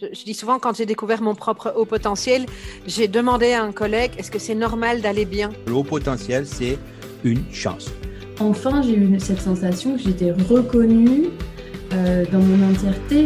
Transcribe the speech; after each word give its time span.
Je, 0.00 0.24
dis 0.24 0.34
souvent, 0.34 0.60
quand 0.60 0.76
j'ai 0.76 0.86
découvert 0.86 1.22
mon 1.22 1.34
propre 1.34 1.74
haut 1.76 1.84
potentiel, 1.84 2.46
j'ai 2.86 3.08
demandé 3.08 3.52
à 3.52 3.64
un 3.64 3.72
collègue, 3.72 4.12
est-ce 4.16 4.30
que 4.30 4.38
c'est 4.38 4.54
normal 4.54 5.00
d'aller 5.00 5.24
bien? 5.24 5.50
Le 5.66 5.72
haut 5.72 5.82
potentiel, 5.82 6.46
c'est 6.46 6.78
une 7.24 7.42
chance. 7.50 7.90
Enfin, 8.38 8.80
j'ai 8.82 8.94
eu 8.94 9.18
cette 9.18 9.40
sensation 9.40 9.96
que 9.96 10.02
j'étais 10.02 10.30
reconnue 10.30 11.30
euh, 11.92 12.24
dans 12.30 12.38
mon 12.38 12.70
entièreté. 12.70 13.24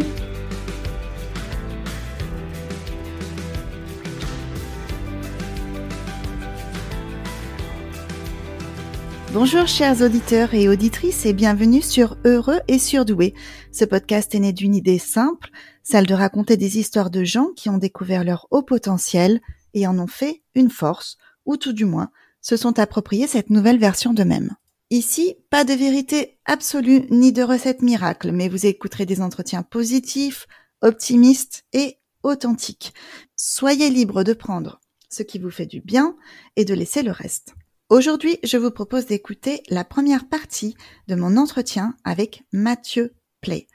Bonjour 9.31 9.67
chers 9.67 10.01
auditeurs 10.01 10.53
et 10.53 10.69
auditrices 10.69 11.25
et 11.25 11.33
bienvenue 11.33 11.81
sur 11.81 12.17
Heureux 12.23 12.59
et 12.67 12.77
Surdoué. 12.77 13.33
Ce 13.71 13.83
podcast 13.83 14.33
est 14.35 14.39
né 14.39 14.53
d'une 14.53 14.75
idée 14.75 14.99
simple, 14.99 15.49
celle 15.83 16.07
de 16.07 16.13
raconter 16.13 16.57
des 16.57 16.79
histoires 16.79 17.09
de 17.09 17.23
gens 17.23 17.49
qui 17.55 17.69
ont 17.69 17.77
découvert 17.77 18.23
leur 18.23 18.47
haut 18.51 18.63
potentiel 18.63 19.41
et 19.73 19.85
en 19.85 19.99
ont 19.99 20.07
fait 20.07 20.41
une 20.55 20.69
force, 20.69 21.17
ou 21.45 21.57
tout 21.57 21.73
du 21.73 21.85
moins 21.85 22.09
se 22.41 22.57
sont 22.57 22.79
appropriés 22.79 23.27
cette 23.27 23.49
nouvelle 23.49 23.79
version 23.79 24.13
d'eux-mêmes. 24.13 24.55
Ici, 24.89 25.35
pas 25.49 25.63
de 25.63 25.73
vérité 25.73 26.37
absolue 26.45 27.05
ni 27.09 27.31
de 27.31 27.41
recette 27.41 27.81
miracle, 27.81 28.31
mais 28.31 28.49
vous 28.49 28.65
écouterez 28.65 29.05
des 29.05 29.21
entretiens 29.21 29.63
positifs, 29.63 30.47
optimistes 30.81 31.63
et 31.73 31.97
authentiques. 32.21 32.93
Soyez 33.35 33.89
libre 33.89 34.23
de 34.23 34.33
prendre 34.33 34.79
ce 35.09 35.23
qui 35.23 35.39
vous 35.39 35.51
fait 35.51 35.65
du 35.65 35.81
bien 35.81 36.15
et 36.55 36.65
de 36.65 36.73
laisser 36.73 37.01
le 37.01 37.11
reste. 37.11 37.55
Aujourd'hui, 37.89 38.39
je 38.43 38.57
vous 38.57 38.71
propose 38.71 39.05
d'écouter 39.05 39.61
la 39.69 39.83
première 39.83 40.27
partie 40.27 40.75
de 41.07 41.15
mon 41.15 41.37
entretien 41.37 41.95
avec 42.03 42.43
Mathieu 42.51 43.13
Play. 43.41 43.67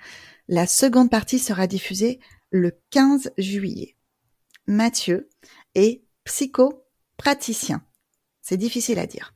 La 0.49 0.67
seconde 0.67 1.11
partie 1.11 1.39
sera 1.39 1.67
diffusée 1.67 2.21
le 2.51 2.73
15 2.91 3.33
juillet. 3.37 3.97
Mathieu 4.67 5.29
est 5.75 6.03
psychopraticien. 6.25 7.83
C'est 8.41 8.57
difficile 8.57 8.99
à 8.99 9.07
dire. 9.07 9.35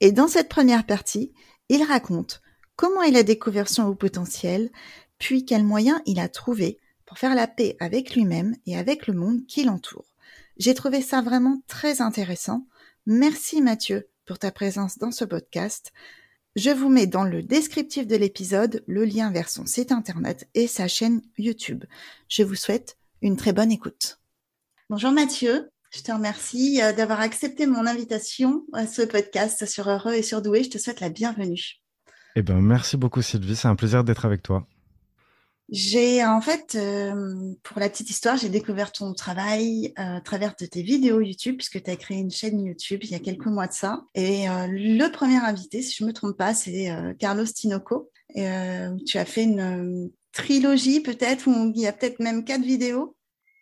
Et 0.00 0.10
dans 0.10 0.26
cette 0.26 0.48
première 0.48 0.86
partie, 0.86 1.34
il 1.68 1.82
raconte 1.82 2.40
comment 2.76 3.02
il 3.02 3.16
a 3.16 3.22
découvert 3.22 3.68
son 3.68 3.84
haut 3.84 3.94
potentiel, 3.94 4.70
puis 5.18 5.44
quels 5.44 5.64
moyens 5.64 6.00
il 6.06 6.18
a 6.18 6.30
trouvé 6.30 6.78
pour 7.04 7.18
faire 7.18 7.34
la 7.34 7.46
paix 7.46 7.76
avec 7.78 8.14
lui-même 8.14 8.56
et 8.64 8.78
avec 8.78 9.06
le 9.06 9.12
monde 9.12 9.44
qui 9.46 9.64
l'entoure. 9.64 10.14
J'ai 10.56 10.72
trouvé 10.72 11.02
ça 11.02 11.20
vraiment 11.20 11.62
très 11.66 12.00
intéressant. 12.00 12.66
Merci 13.04 13.60
Mathieu 13.60 14.08
pour 14.24 14.38
ta 14.38 14.50
présence 14.50 14.96
dans 14.96 15.10
ce 15.10 15.26
podcast. 15.26 15.92
Je 16.56 16.70
vous 16.70 16.88
mets 16.88 17.08
dans 17.08 17.24
le 17.24 17.42
descriptif 17.42 18.06
de 18.06 18.14
l'épisode 18.14 18.84
le 18.86 19.04
lien 19.04 19.32
vers 19.32 19.48
son 19.48 19.66
site 19.66 19.90
internet 19.90 20.48
et 20.54 20.68
sa 20.68 20.86
chaîne 20.86 21.20
YouTube. 21.36 21.82
Je 22.28 22.44
vous 22.44 22.54
souhaite 22.54 22.96
une 23.22 23.36
très 23.36 23.52
bonne 23.52 23.72
écoute. 23.72 24.20
Bonjour 24.88 25.10
Mathieu, 25.10 25.68
je 25.90 26.02
te 26.02 26.12
remercie 26.12 26.80
euh, 26.80 26.92
d'avoir 26.92 27.18
accepté 27.18 27.66
mon 27.66 27.86
invitation 27.86 28.62
à 28.72 28.86
ce 28.86 29.02
podcast 29.02 29.66
sur 29.66 29.88
Heureux 29.88 30.12
et 30.12 30.22
sur 30.22 30.42
Doué. 30.42 30.62
Je 30.62 30.70
te 30.70 30.78
souhaite 30.78 31.00
la 31.00 31.08
bienvenue. 31.08 31.80
Eh 32.36 32.42
ben, 32.42 32.60
merci 32.60 32.96
beaucoup 32.96 33.20
Sylvie, 33.20 33.56
c'est 33.56 33.66
un 33.66 33.74
plaisir 33.74 34.04
d'être 34.04 34.24
avec 34.24 34.44
toi. 34.44 34.64
J'ai 35.70 36.24
en 36.24 36.40
fait, 36.40 36.74
euh, 36.74 37.54
pour 37.62 37.80
la 37.80 37.88
petite 37.88 38.10
histoire, 38.10 38.36
j'ai 38.36 38.50
découvert 38.50 38.92
ton 38.92 39.14
travail 39.14 39.94
euh, 39.98 40.16
à 40.16 40.20
travers 40.20 40.54
de 40.60 40.66
tes 40.66 40.82
vidéos 40.82 41.20
YouTube, 41.20 41.56
puisque 41.56 41.82
tu 41.82 41.90
as 41.90 41.96
créé 41.96 42.18
une 42.18 42.30
chaîne 42.30 42.60
YouTube 42.60 43.00
il 43.02 43.10
y 43.10 43.14
a 43.14 43.18
quelques 43.18 43.46
mois 43.46 43.66
de 43.66 43.72
ça. 43.72 44.04
Et 44.14 44.48
euh, 44.48 44.66
le 44.68 45.08
premier 45.08 45.38
invité, 45.38 45.80
si 45.80 45.96
je 45.96 46.04
ne 46.04 46.08
me 46.08 46.12
trompe 46.12 46.36
pas, 46.36 46.52
c'est 46.52 46.94
Carlos 47.18 47.46
Tinoco. 47.46 48.10
Et, 48.34 48.46
tu 49.06 49.18
as 49.18 49.24
fait 49.24 49.44
une 49.44 50.10
trilogie 50.32 51.00
peut-être, 51.00 51.46
où 51.48 51.72
il 51.74 51.80
y 51.80 51.86
a 51.86 51.92
peut-être 51.92 52.20
même 52.20 52.44
quatre 52.44 52.62
vidéos. 52.64 53.16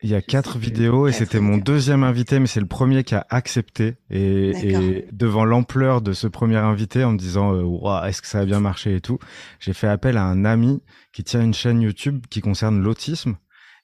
Il 0.04 0.10
y 0.10 0.16
a 0.16 0.22
quatre 0.22 0.58
vidéos 0.58 1.06
et 1.06 1.12
c'était 1.12 1.38
mon 1.38 1.58
deuxième 1.58 2.02
invité, 2.02 2.40
mais 2.40 2.48
c'est 2.48 2.60
le 2.60 2.66
premier 2.66 3.04
qui 3.04 3.14
a 3.14 3.24
accepté. 3.30 3.96
Et, 4.10 5.06
devant 5.12 5.44
l'ampleur 5.44 6.02
de 6.02 6.12
ce 6.12 6.26
premier 6.26 6.56
invité, 6.56 7.04
en 7.04 7.12
me 7.12 7.18
disant 7.18 7.54
euh, 7.54 8.04
est-ce 8.04 8.20
que 8.20 8.26
ça 8.26 8.40
va 8.40 8.44
bien 8.44 8.58
marcher 8.58 8.96
et 8.96 9.00
tout, 9.00 9.18
j'ai 9.60 9.72
fait 9.72 9.86
appel 9.86 10.16
à 10.16 10.24
un 10.24 10.44
ami 10.44 10.82
qui 11.12 11.22
tient 11.22 11.40
une 11.40 11.54
chaîne 11.54 11.80
YouTube 11.80 12.26
qui 12.30 12.40
concerne 12.40 12.82
l'autisme 12.82 13.36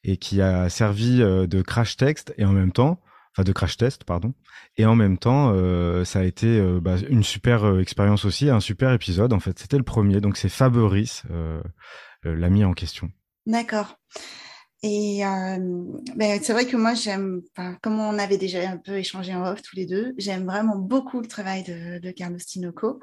et 0.02 0.16
qui 0.16 0.42
a 0.42 0.68
servi 0.68 1.22
euh, 1.22 1.46
de 1.46 1.62
crash 1.62 1.96
text 1.96 2.34
et 2.36 2.44
en 2.44 2.52
même 2.52 2.72
temps, 2.72 3.00
enfin 3.32 3.44
de 3.44 3.52
crash 3.52 3.76
test, 3.76 4.02
pardon. 4.02 4.34
Et 4.76 4.86
en 4.86 4.96
même 4.96 5.18
temps, 5.18 5.52
euh, 5.54 6.04
ça 6.04 6.20
a 6.20 6.24
été 6.24 6.60
bah, 6.80 6.96
une 7.08 7.22
super 7.22 7.78
expérience 7.78 8.24
aussi, 8.24 8.50
un 8.50 8.60
super 8.60 8.92
épisode. 8.92 9.32
En 9.32 9.40
fait, 9.40 9.56
c'était 9.56 9.78
le 9.78 9.84
premier. 9.84 10.20
Donc 10.20 10.36
c'est 10.36 10.48
Fabrice, 10.48 11.22
l'ami 12.24 12.64
en 12.64 12.72
question. 12.72 13.12
D'accord. 13.46 13.98
Et 14.82 15.26
euh, 15.26 15.58
ben, 16.14 16.40
c'est 16.42 16.52
vrai 16.52 16.66
que 16.66 16.76
moi, 16.76 16.94
j'aime, 16.94 17.42
comme 17.82 17.98
on 17.98 18.18
avait 18.18 18.38
déjà 18.38 18.70
un 18.70 18.76
peu 18.76 18.96
échangé 18.96 19.34
en 19.34 19.44
off 19.44 19.60
tous 19.60 19.74
les 19.74 19.86
deux, 19.86 20.14
j'aime 20.18 20.46
vraiment 20.46 20.76
beaucoup 20.76 21.20
le 21.20 21.26
travail 21.26 21.64
de, 21.64 21.98
de 21.98 22.10
Carlos 22.12 22.38
Tinoco, 22.38 23.00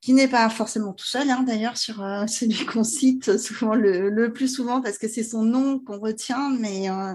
qui 0.00 0.14
n'est 0.14 0.28
pas 0.28 0.48
forcément 0.48 0.94
tout 0.94 1.04
seul, 1.04 1.28
hein, 1.28 1.42
d'ailleurs, 1.42 1.76
sur 1.76 2.02
euh, 2.02 2.26
celui 2.26 2.64
qu'on 2.64 2.84
cite 2.84 3.36
souvent 3.36 3.74
le, 3.74 4.08
le, 4.08 4.32
plus 4.32 4.48
souvent 4.48 4.80
parce 4.80 4.96
que 4.96 5.08
c'est 5.08 5.22
son 5.22 5.42
nom 5.42 5.80
qu'on 5.80 5.98
retient, 5.98 6.50
mais 6.58 6.88
euh, 6.88 7.14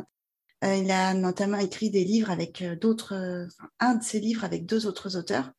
il 0.63 0.91
a 0.91 1.15
notamment 1.15 1.57
écrit 1.57 1.89
des 1.89 2.03
livres 2.03 2.29
avec 2.29 2.63
d'autres, 2.79 3.47
un 3.79 3.95
de 3.95 4.03
ses 4.03 4.19
livres 4.19 4.43
avec 4.43 4.67
deux 4.67 4.85
autres 4.85 5.17
auteurs. 5.17 5.51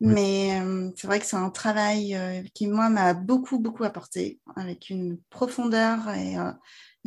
Mais 0.00 0.60
c'est 0.96 1.06
vrai 1.06 1.20
que 1.20 1.26
c'est 1.26 1.36
un 1.36 1.50
travail 1.50 2.18
qui, 2.54 2.66
moi, 2.66 2.88
m'a 2.88 3.12
beaucoup, 3.12 3.58
beaucoup 3.58 3.84
apporté, 3.84 4.40
avec 4.54 4.88
une 4.88 5.18
profondeur 5.30 6.10
et 6.10 6.36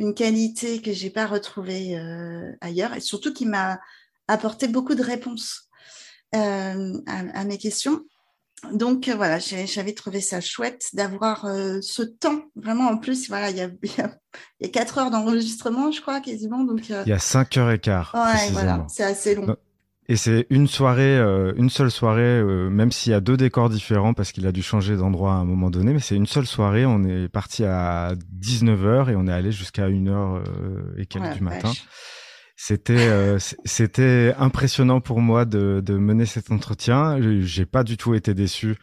une 0.00 0.14
qualité 0.14 0.80
que 0.80 0.92
j'ai 0.92 1.10
pas 1.10 1.26
retrouvée 1.26 1.96
euh, 1.96 2.50
ailleurs 2.62 2.94
et 2.94 3.00
surtout 3.00 3.34
qui 3.34 3.44
m'a 3.44 3.78
apporté 4.28 4.66
beaucoup 4.66 4.94
de 4.94 5.02
réponses 5.02 5.68
euh, 6.34 6.94
à, 7.06 7.44
mes 7.44 7.58
questions. 7.58 8.00
Donc 8.72 9.08
euh, 9.08 9.14
voilà, 9.14 9.38
j'avais 9.38 9.92
trouvé 9.92 10.22
ça 10.22 10.40
chouette 10.40 10.86
d'avoir 10.94 11.42
ce 11.82 12.02
temps. 12.02 12.40
Vraiment, 12.56 12.88
en 12.88 12.96
plus, 12.96 13.28
voilà, 13.28 13.50
il 13.50 13.58
y 13.58 13.60
a, 13.60 13.68
y 14.60 14.64
a, 14.64 14.68
4 14.68 14.98
heures 14.98 15.10
d'enregistrement, 15.10 15.92
je 15.92 16.00
crois, 16.00 16.20
quasiment. 16.20 16.64
Donc, 16.64 16.88
il 16.88 17.08
y 17.08 17.12
a 17.12 17.18
5 17.18 17.56
heures 17.58 17.70
et 17.70 17.78
quart. 17.78 18.14
Ouais, 18.14 18.50
voilà, 18.52 18.86
c'est 18.88 19.04
assez 19.04 19.34
long. 19.34 19.54
Et 20.10 20.16
c'est 20.16 20.48
une 20.50 20.66
soirée, 20.66 21.16
euh, 21.16 21.52
une 21.56 21.70
seule 21.70 21.92
soirée, 21.92 22.22
euh, 22.22 22.68
même 22.68 22.90
s'il 22.90 23.12
y 23.12 23.14
a 23.14 23.20
deux 23.20 23.36
décors 23.36 23.70
différents 23.70 24.12
parce 24.12 24.32
qu'il 24.32 24.44
a 24.44 24.50
dû 24.50 24.60
changer 24.60 24.96
d'endroit 24.96 25.34
à 25.34 25.36
un 25.36 25.44
moment 25.44 25.70
donné, 25.70 25.92
mais 25.92 26.00
c'est 26.00 26.16
une 26.16 26.26
seule 26.26 26.46
soirée. 26.46 26.84
On 26.84 27.04
est 27.04 27.28
parti 27.28 27.64
à 27.64 28.14
19h 28.36 29.08
et 29.12 29.14
on 29.14 29.28
est 29.28 29.32
allé 29.32 29.52
jusqu'à 29.52 29.88
1h 29.88 30.08
euh, 30.10 30.42
et 30.98 31.06
quelques 31.06 31.34
du 31.34 31.44
matin. 31.44 31.70
C'était 32.56 33.38
c'était 33.64 34.34
impressionnant 34.36 35.00
pour 35.00 35.20
moi 35.20 35.44
de, 35.44 35.80
de 35.82 35.96
mener 35.96 36.26
cet 36.26 36.50
entretien. 36.50 37.16
J'ai 37.40 37.64
pas 37.64 37.84
du 37.84 37.96
tout 37.96 38.14
été 38.14 38.34
déçu 38.34 38.76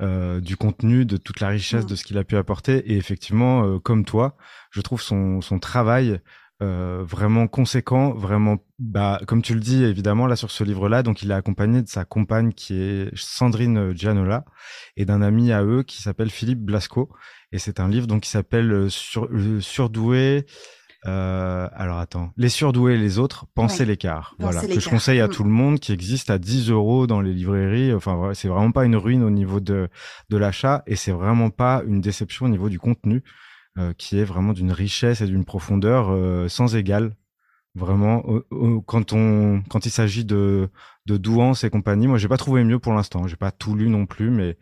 du 0.00 0.56
contenu, 0.56 1.04
de 1.04 1.16
toute 1.16 1.40
la 1.40 1.48
richesse 1.48 1.84
de 1.84 1.96
ce 1.96 2.04
qu'il 2.04 2.16
a 2.18 2.22
pu 2.22 2.36
apporter. 2.36 2.92
Et 2.92 2.96
effectivement, 2.96 3.80
comme 3.80 4.04
toi, 4.04 4.36
je 4.70 4.80
trouve 4.82 5.02
son 5.02 5.40
son 5.40 5.58
travail 5.58 6.20
euh, 6.64 7.04
vraiment 7.06 7.46
conséquent, 7.46 8.14
vraiment, 8.14 8.56
bah, 8.78 9.20
comme 9.26 9.42
tu 9.42 9.54
le 9.54 9.60
dis 9.60 9.84
évidemment 9.84 10.26
là 10.26 10.36
sur 10.36 10.50
ce 10.50 10.64
livre-là, 10.64 11.02
donc 11.02 11.22
il 11.22 11.30
est 11.30 11.34
accompagné 11.34 11.82
de 11.82 11.88
sa 11.88 12.04
compagne 12.04 12.52
qui 12.52 12.74
est 12.80 13.10
Sandrine 13.14 13.92
Gianola 13.94 14.44
et 14.96 15.04
d'un 15.04 15.22
ami 15.22 15.52
à 15.52 15.62
eux 15.62 15.82
qui 15.82 16.00
s'appelle 16.00 16.30
Philippe 16.30 16.60
Blasco. 16.60 17.10
Et 17.52 17.58
c'est 17.58 17.78
un 17.78 17.88
livre 17.88 18.06
donc 18.06 18.22
qui 18.22 18.30
s'appelle 18.30 18.72
euh, 18.72 18.88
sur, 18.88 19.26
euh, 19.26 19.60
Surdoué. 19.60 20.46
Euh, 21.06 21.68
alors 21.74 21.98
attends, 21.98 22.32
les 22.38 22.48
surdoués 22.48 22.94
et 22.94 22.96
les 22.96 23.18
autres, 23.18 23.44
pensez 23.54 23.84
l'écart. 23.84 24.34
Voilà, 24.38 24.62
que 24.62 24.80
je 24.80 24.88
conseille 24.88 25.20
à 25.20 25.28
mm. 25.28 25.30
tout 25.30 25.44
le 25.44 25.50
monde, 25.50 25.78
qui 25.78 25.92
existe 25.92 26.30
à 26.30 26.38
10 26.38 26.70
euros 26.70 27.06
dans 27.06 27.20
les 27.20 27.34
librairies. 27.34 27.92
Enfin, 27.92 28.30
c'est 28.32 28.48
vraiment 28.48 28.72
pas 28.72 28.86
une 28.86 28.96
ruine 28.96 29.22
au 29.22 29.28
niveau 29.28 29.60
de 29.60 29.90
de 30.30 30.36
l'achat 30.38 30.82
et 30.86 30.96
c'est 30.96 31.12
vraiment 31.12 31.50
pas 31.50 31.82
une 31.86 32.00
déception 32.00 32.46
au 32.46 32.48
niveau 32.48 32.70
du 32.70 32.78
contenu. 32.78 33.22
Euh, 33.76 33.92
qui 33.92 34.20
est 34.20 34.24
vraiment 34.24 34.52
d'une 34.52 34.70
richesse 34.70 35.20
et 35.20 35.26
d'une 35.26 35.44
profondeur 35.44 36.10
euh, 36.10 36.48
sans 36.48 36.76
égale. 36.76 37.16
Vraiment, 37.74 38.22
quand 38.86 39.12
on, 39.12 39.64
quand 39.68 39.84
il 39.84 39.90
s'agit 39.90 40.24
de, 40.24 40.68
de 41.06 41.16
douance 41.16 41.64
et 41.64 41.70
compagnie, 41.70 42.06
moi 42.06 42.18
j'ai 42.18 42.28
pas 42.28 42.36
trouvé 42.36 42.62
mieux 42.62 42.78
pour 42.78 42.92
l'instant. 42.92 43.26
J'ai 43.26 43.34
pas 43.34 43.50
tout 43.50 43.74
lu 43.74 43.88
non 43.88 44.06
plus, 44.06 44.30
mais 44.30 44.56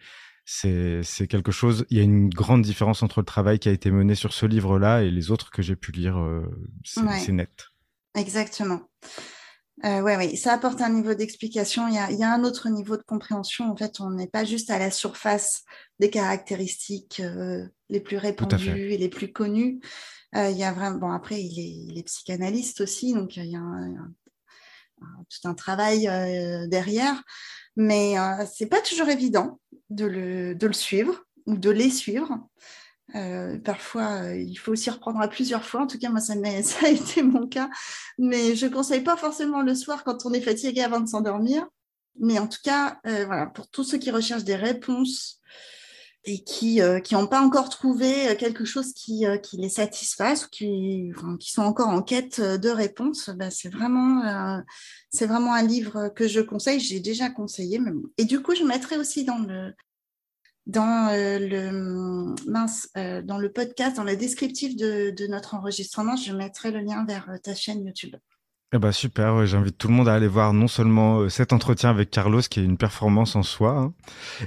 c'est 0.46 1.02
c'est 1.02 1.26
quelque 1.26 1.52
chose. 1.52 1.84
Il 1.90 1.98
y 1.98 2.00
a 2.00 2.04
une 2.04 2.30
grande 2.30 2.62
différence 2.62 3.02
entre 3.02 3.20
le 3.20 3.26
travail 3.26 3.58
qui 3.58 3.68
a 3.68 3.72
été 3.72 3.90
mené 3.90 4.14
sur 4.14 4.32
ce 4.32 4.46
livre-là 4.46 5.02
et 5.02 5.10
les 5.10 5.30
autres 5.30 5.50
que 5.50 5.60
j'ai 5.60 5.76
pu 5.76 5.92
lire. 5.92 6.18
Euh, 6.18 6.40
c'est 6.82 7.32
net. 7.32 7.68
Exactement. 8.14 8.80
Euh, 9.84 10.00
ouais, 10.00 10.16
oui, 10.16 10.36
ça 10.36 10.52
apporte 10.52 10.80
un 10.80 10.90
niveau 10.90 11.14
d'explication. 11.14 11.88
Il, 11.88 11.98
il, 12.10 12.18
y 12.18 12.22
a 12.22 12.32
un 12.32 12.44
autre 12.44 12.68
niveau 12.68 12.96
de 12.96 13.02
compréhension. 13.02 13.70
En 13.70 13.76
fait, 13.76 14.00
on 14.00 14.10
n'est 14.10 14.28
pas 14.28 14.44
juste 14.44 14.70
à 14.70 14.78
la 14.78 14.90
surface 14.90 15.64
des 15.98 16.08
caractéristiques 16.08 17.20
euh, 17.20 17.66
les 17.88 18.00
plus 18.00 18.16
répandues 18.16 18.92
et 18.92 18.98
les 18.98 19.08
plus 19.08 19.32
connues. 19.32 19.80
Euh, 20.36 20.50
il 20.50 20.56
y 20.56 20.64
a 20.64 20.72
vraiment, 20.72 20.98
bon, 20.98 21.10
après, 21.10 21.42
il 21.42 21.58
est, 21.58 21.92
il 21.92 21.98
est, 21.98 22.04
psychanalyste 22.04 22.80
aussi, 22.80 23.12
donc 23.12 23.36
il 23.36 23.44
y 23.46 23.56
a 23.56 23.60
un, 23.60 24.12
tout 25.28 25.48
un 25.48 25.54
travail 25.54 26.08
euh, 26.08 26.66
derrière. 26.68 27.22
Mais 27.76 28.18
euh, 28.18 28.44
c'est 28.52 28.66
pas 28.66 28.80
toujours 28.80 29.08
évident 29.08 29.60
de 29.90 30.06
le, 30.06 30.54
de 30.54 30.66
le 30.66 30.72
suivre 30.72 31.24
ou 31.46 31.56
de 31.56 31.70
les 31.70 31.90
suivre. 31.90 32.38
Euh, 33.14 33.58
parfois, 33.58 34.22
euh, 34.22 34.36
il 34.36 34.56
faut 34.56 34.72
aussi 34.72 34.90
reprendre 34.90 35.20
à 35.20 35.28
plusieurs 35.28 35.64
fois. 35.64 35.82
En 35.82 35.86
tout 35.86 35.98
cas, 35.98 36.10
moi, 36.10 36.20
ça, 36.20 36.34
a 36.82 36.88
été 36.88 37.22
mon 37.22 37.46
cas. 37.46 37.68
Mais 38.18 38.54
je 38.54 38.66
ne 38.66 38.72
conseille 38.72 39.02
pas 39.02 39.16
forcément 39.16 39.62
le 39.62 39.74
soir 39.74 40.04
quand 40.04 40.26
on 40.26 40.32
est 40.32 40.40
fatigué 40.40 40.82
avant 40.82 41.00
de 41.00 41.08
s'endormir. 41.08 41.66
Mais 42.18 42.38
en 42.38 42.46
tout 42.46 42.60
cas, 42.62 43.00
euh, 43.06 43.24
voilà, 43.26 43.46
pour 43.46 43.68
tous 43.68 43.84
ceux 43.84 43.98
qui 43.98 44.10
recherchent 44.10 44.44
des 44.44 44.56
réponses 44.56 45.40
et 46.24 46.44
qui 46.44 46.80
n'ont 47.10 47.26
pas 47.26 47.40
encore 47.40 47.68
trouvé 47.68 48.36
quelque 48.38 48.64
chose 48.64 48.92
qui, 48.92 49.24
les 49.54 49.68
satisfasse 49.68 50.46
ou 50.46 50.48
qui, 50.50 51.10
sont 51.40 51.62
encore 51.62 51.88
en 51.88 52.00
quête 52.00 52.40
de 52.40 52.68
réponses, 52.68 53.28
vraiment, 53.72 54.62
c'est 55.10 55.26
vraiment 55.26 55.52
un 55.52 55.64
livre 55.64 56.10
que 56.14 56.28
je 56.28 56.40
conseille. 56.40 56.78
J'ai 56.78 57.00
déjà 57.00 57.28
conseillé. 57.28 57.80
Et 58.18 58.24
du 58.24 58.40
coup, 58.40 58.54
je 58.54 58.62
mettrai 58.62 58.98
aussi 58.98 59.24
dans 59.24 59.38
le, 59.38 59.74
dans 60.66 61.08
euh, 61.10 61.38
le 61.38 62.50
mince, 62.50 62.88
euh, 62.96 63.22
dans 63.22 63.38
le 63.38 63.50
podcast, 63.50 63.96
dans 63.96 64.04
le 64.04 64.16
descriptif 64.16 64.76
de, 64.76 65.10
de, 65.10 65.26
notre 65.26 65.54
enregistrement, 65.54 66.16
je 66.16 66.32
mettrai 66.32 66.70
le 66.70 66.80
lien 66.80 67.04
vers 67.06 67.28
euh, 67.30 67.36
ta 67.42 67.54
chaîne 67.54 67.84
YouTube. 67.84 68.14
Eh 68.74 68.78
ben 68.78 68.90
super, 68.90 69.44
j'invite 69.44 69.76
tout 69.76 69.88
le 69.88 69.92
monde 69.94 70.08
à 70.08 70.14
aller 70.14 70.28
voir 70.28 70.54
non 70.54 70.66
seulement 70.66 71.28
cet 71.28 71.52
entretien 71.52 71.90
avec 71.90 72.10
Carlos 72.10 72.40
qui 72.40 72.58
est 72.58 72.64
une 72.64 72.78
performance 72.78 73.36
en 73.36 73.42
soi, 73.42 73.72
hein, 73.72 73.94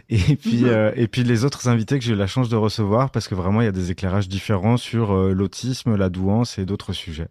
et 0.09 0.17
puis 0.35 0.63
et 0.95 1.07
puis 1.07 1.23
les 1.23 1.45
autres 1.45 1.67
invités 1.67 1.99
que 1.99 2.03
j'ai 2.03 2.13
eu 2.13 2.17
la 2.17 2.25
chance 2.25 2.49
de 2.49 2.55
recevoir 2.55 3.11
parce 3.11 3.27
que 3.27 3.35
vraiment 3.35 3.61
il 3.61 3.65
y 3.65 3.67
a 3.67 3.71
des 3.71 3.91
éclairages 3.91 4.27
différents 4.27 4.77
sur 4.77 5.13
l'autisme, 5.13 5.95
la 5.95 6.09
douance 6.09 6.57
et 6.57 6.65
d'autres 6.65 6.91
sujets. 6.91 7.27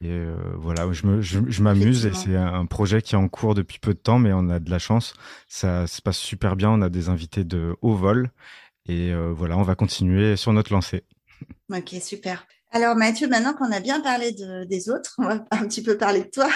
Et 0.00 0.10
euh, 0.10 0.34
voilà, 0.56 0.90
je 0.92 1.06
m'amuse 1.06 1.24
je, 1.24 1.40
je 1.48 2.08
et 2.08 2.14
c'est 2.14 2.36
un 2.36 2.66
projet 2.66 3.02
qui 3.02 3.14
est 3.14 3.18
en 3.18 3.28
cours 3.28 3.54
depuis 3.54 3.78
peu 3.78 3.92
de 3.92 3.98
temps, 3.98 4.18
mais 4.18 4.32
on 4.32 4.48
a 4.48 4.58
de 4.58 4.70
la 4.70 4.78
chance. 4.78 5.14
Ça 5.48 5.86
se 5.86 6.00
passe 6.00 6.18
super 6.18 6.56
bien. 6.56 6.70
On 6.70 6.82
a 6.82 6.88
des 6.88 7.08
invités 7.08 7.44
de 7.44 7.76
haut 7.82 7.94
vol. 7.94 8.30
Et 8.86 9.12
euh, 9.12 9.32
voilà, 9.32 9.56
on 9.56 9.62
va 9.62 9.74
continuer 9.74 10.36
sur 10.36 10.52
notre 10.52 10.72
lancée. 10.72 11.04
Ok, 11.72 11.94
super. 12.02 12.46
Alors 12.72 12.96
Mathieu, 12.96 13.26
maintenant 13.28 13.54
qu'on 13.54 13.72
a 13.72 13.80
bien 13.80 14.00
parlé 14.00 14.32
de, 14.32 14.64
des 14.64 14.90
autres, 14.90 15.14
on 15.18 15.24
va 15.24 15.44
un 15.52 15.66
petit 15.66 15.82
peu 15.82 15.96
parler 15.96 16.24
de 16.24 16.30
toi. 16.30 16.48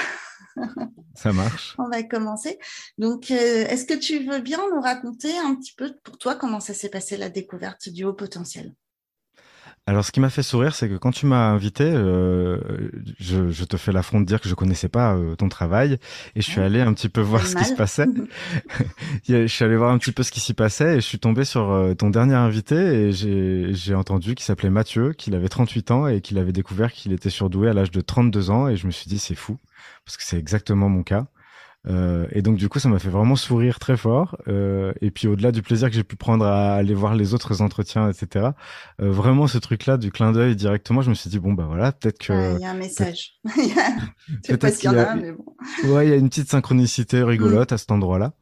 Ça 1.14 1.32
marche. 1.32 1.74
on 1.78 1.88
va 1.88 2.02
commencer. 2.02 2.58
Donc, 2.98 3.30
euh, 3.30 3.66
est-ce 3.66 3.86
que 3.86 3.94
tu 3.94 4.24
veux 4.28 4.40
bien 4.40 4.58
nous 4.74 4.80
raconter 4.80 5.36
un 5.38 5.54
petit 5.54 5.72
peu 5.74 5.94
pour 6.04 6.18
toi 6.18 6.34
comment 6.34 6.60
ça 6.60 6.74
s'est 6.74 6.90
passé 6.90 7.16
la 7.16 7.30
découverte 7.30 7.88
du 7.88 8.04
haut 8.04 8.12
potentiel? 8.12 8.74
Alors, 9.86 10.02
ce 10.02 10.12
qui 10.12 10.20
m'a 10.20 10.30
fait 10.30 10.42
sourire, 10.42 10.74
c'est 10.74 10.88
que 10.88 10.94
quand 10.94 11.10
tu 11.10 11.26
m'as 11.26 11.50
invité, 11.50 11.84
euh, 11.84 12.58
je, 13.20 13.50
je, 13.50 13.64
te 13.64 13.76
fais 13.76 13.92
l'affront 13.92 14.18
de 14.18 14.24
dire 14.24 14.40
que 14.40 14.48
je 14.48 14.54
connaissais 14.54 14.88
pas 14.88 15.14
euh, 15.14 15.36
ton 15.36 15.50
travail, 15.50 15.98
et 16.34 16.40
je 16.40 16.50
suis 16.50 16.60
allé 16.60 16.80
un 16.80 16.94
petit 16.94 17.10
peu 17.10 17.20
voir 17.20 17.46
ce 17.46 17.54
qui 17.54 17.66
se 17.66 17.74
passait. 17.74 18.06
je 19.28 19.46
suis 19.46 19.62
allé 19.62 19.76
voir 19.76 19.90
un 19.90 19.98
petit 19.98 20.12
peu 20.12 20.22
ce 20.22 20.32
qui 20.32 20.40
s'y 20.40 20.54
passait, 20.54 20.92
et 20.96 21.00
je 21.02 21.06
suis 21.06 21.18
tombé 21.18 21.44
sur 21.44 21.70
euh, 21.70 21.92
ton 21.92 22.08
dernier 22.08 22.34
invité, 22.34 22.76
et 22.76 23.12
j'ai 23.12 23.94
entendu 23.94 24.34
qu'il 24.34 24.44
s'appelait 24.44 24.70
Mathieu, 24.70 25.12
qu'il 25.12 25.34
avait 25.34 25.50
38 25.50 25.90
ans, 25.90 26.06
et 26.08 26.22
qu'il 26.22 26.38
avait 26.38 26.52
découvert 26.52 26.90
qu'il 26.90 27.12
était 27.12 27.28
surdoué 27.28 27.68
à 27.68 27.74
l'âge 27.74 27.90
de 27.90 28.00
32 28.00 28.50
ans, 28.50 28.68
et 28.68 28.76
je 28.76 28.86
me 28.86 28.90
suis 28.90 29.08
dit 29.08 29.18
c'est 29.18 29.34
fou, 29.34 29.58
parce 30.06 30.16
que 30.16 30.22
c'est 30.22 30.38
exactement 30.38 30.88
mon 30.88 31.02
cas. 31.02 31.26
Euh, 31.86 32.26
et 32.32 32.42
donc 32.42 32.56
du 32.56 32.68
coup, 32.68 32.78
ça 32.78 32.88
m'a 32.88 32.98
fait 32.98 33.08
vraiment 33.08 33.36
sourire 33.36 33.78
très 33.78 33.96
fort. 33.96 34.36
Euh, 34.48 34.92
et 35.00 35.10
puis 35.10 35.28
au-delà 35.28 35.52
du 35.52 35.62
plaisir 35.62 35.88
que 35.88 35.94
j'ai 35.94 36.04
pu 36.04 36.16
prendre 36.16 36.44
à 36.44 36.74
aller 36.74 36.94
voir 36.94 37.14
les 37.14 37.34
autres 37.34 37.62
entretiens, 37.62 38.08
etc. 38.08 38.50
Euh, 39.00 39.10
vraiment 39.10 39.46
ce 39.46 39.58
truc-là 39.58 39.96
du 39.96 40.10
clin 40.10 40.32
d'œil 40.32 40.56
directement, 40.56 41.02
je 41.02 41.10
me 41.10 41.14
suis 41.14 41.30
dit 41.30 41.38
bon 41.38 41.52
bah 41.52 41.64
voilà, 41.66 41.92
peut-être 41.92 42.18
que 42.18 42.56
il 42.56 42.60
y 42.60 42.64
a 42.64 42.70
un 42.70 42.74
message. 42.74 43.34
peut-être 44.46 44.76
qu'il 44.78 44.92
y, 44.92 44.96
a... 44.96 45.14
mais 45.16 45.32
bon. 45.32 45.44
Ouais, 45.84 46.06
il 46.06 46.10
y 46.10 46.12
a 46.12 46.16
une 46.16 46.28
petite 46.28 46.50
synchronicité 46.50 47.22
rigolote 47.22 47.72
à 47.72 47.78
cet 47.78 47.90
endroit-là. 47.90 48.32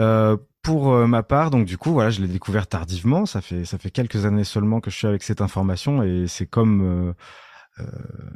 Euh, 0.00 0.36
pour 0.62 0.92
euh, 0.92 1.06
ma 1.06 1.22
part, 1.22 1.50
donc 1.50 1.64
du 1.64 1.78
coup, 1.78 1.92
voilà, 1.92 2.10
je 2.10 2.20
l'ai 2.20 2.28
découvert 2.28 2.66
tardivement. 2.66 3.26
Ça 3.26 3.40
fait 3.40 3.64
ça 3.64 3.78
fait 3.78 3.90
quelques 3.90 4.26
années 4.26 4.44
seulement 4.44 4.80
que 4.80 4.90
je 4.90 4.96
suis 4.96 5.06
avec 5.06 5.22
cette 5.22 5.40
information 5.40 6.02
et 6.02 6.26
c'est 6.28 6.46
comme 6.46 6.82
euh, 6.82 7.12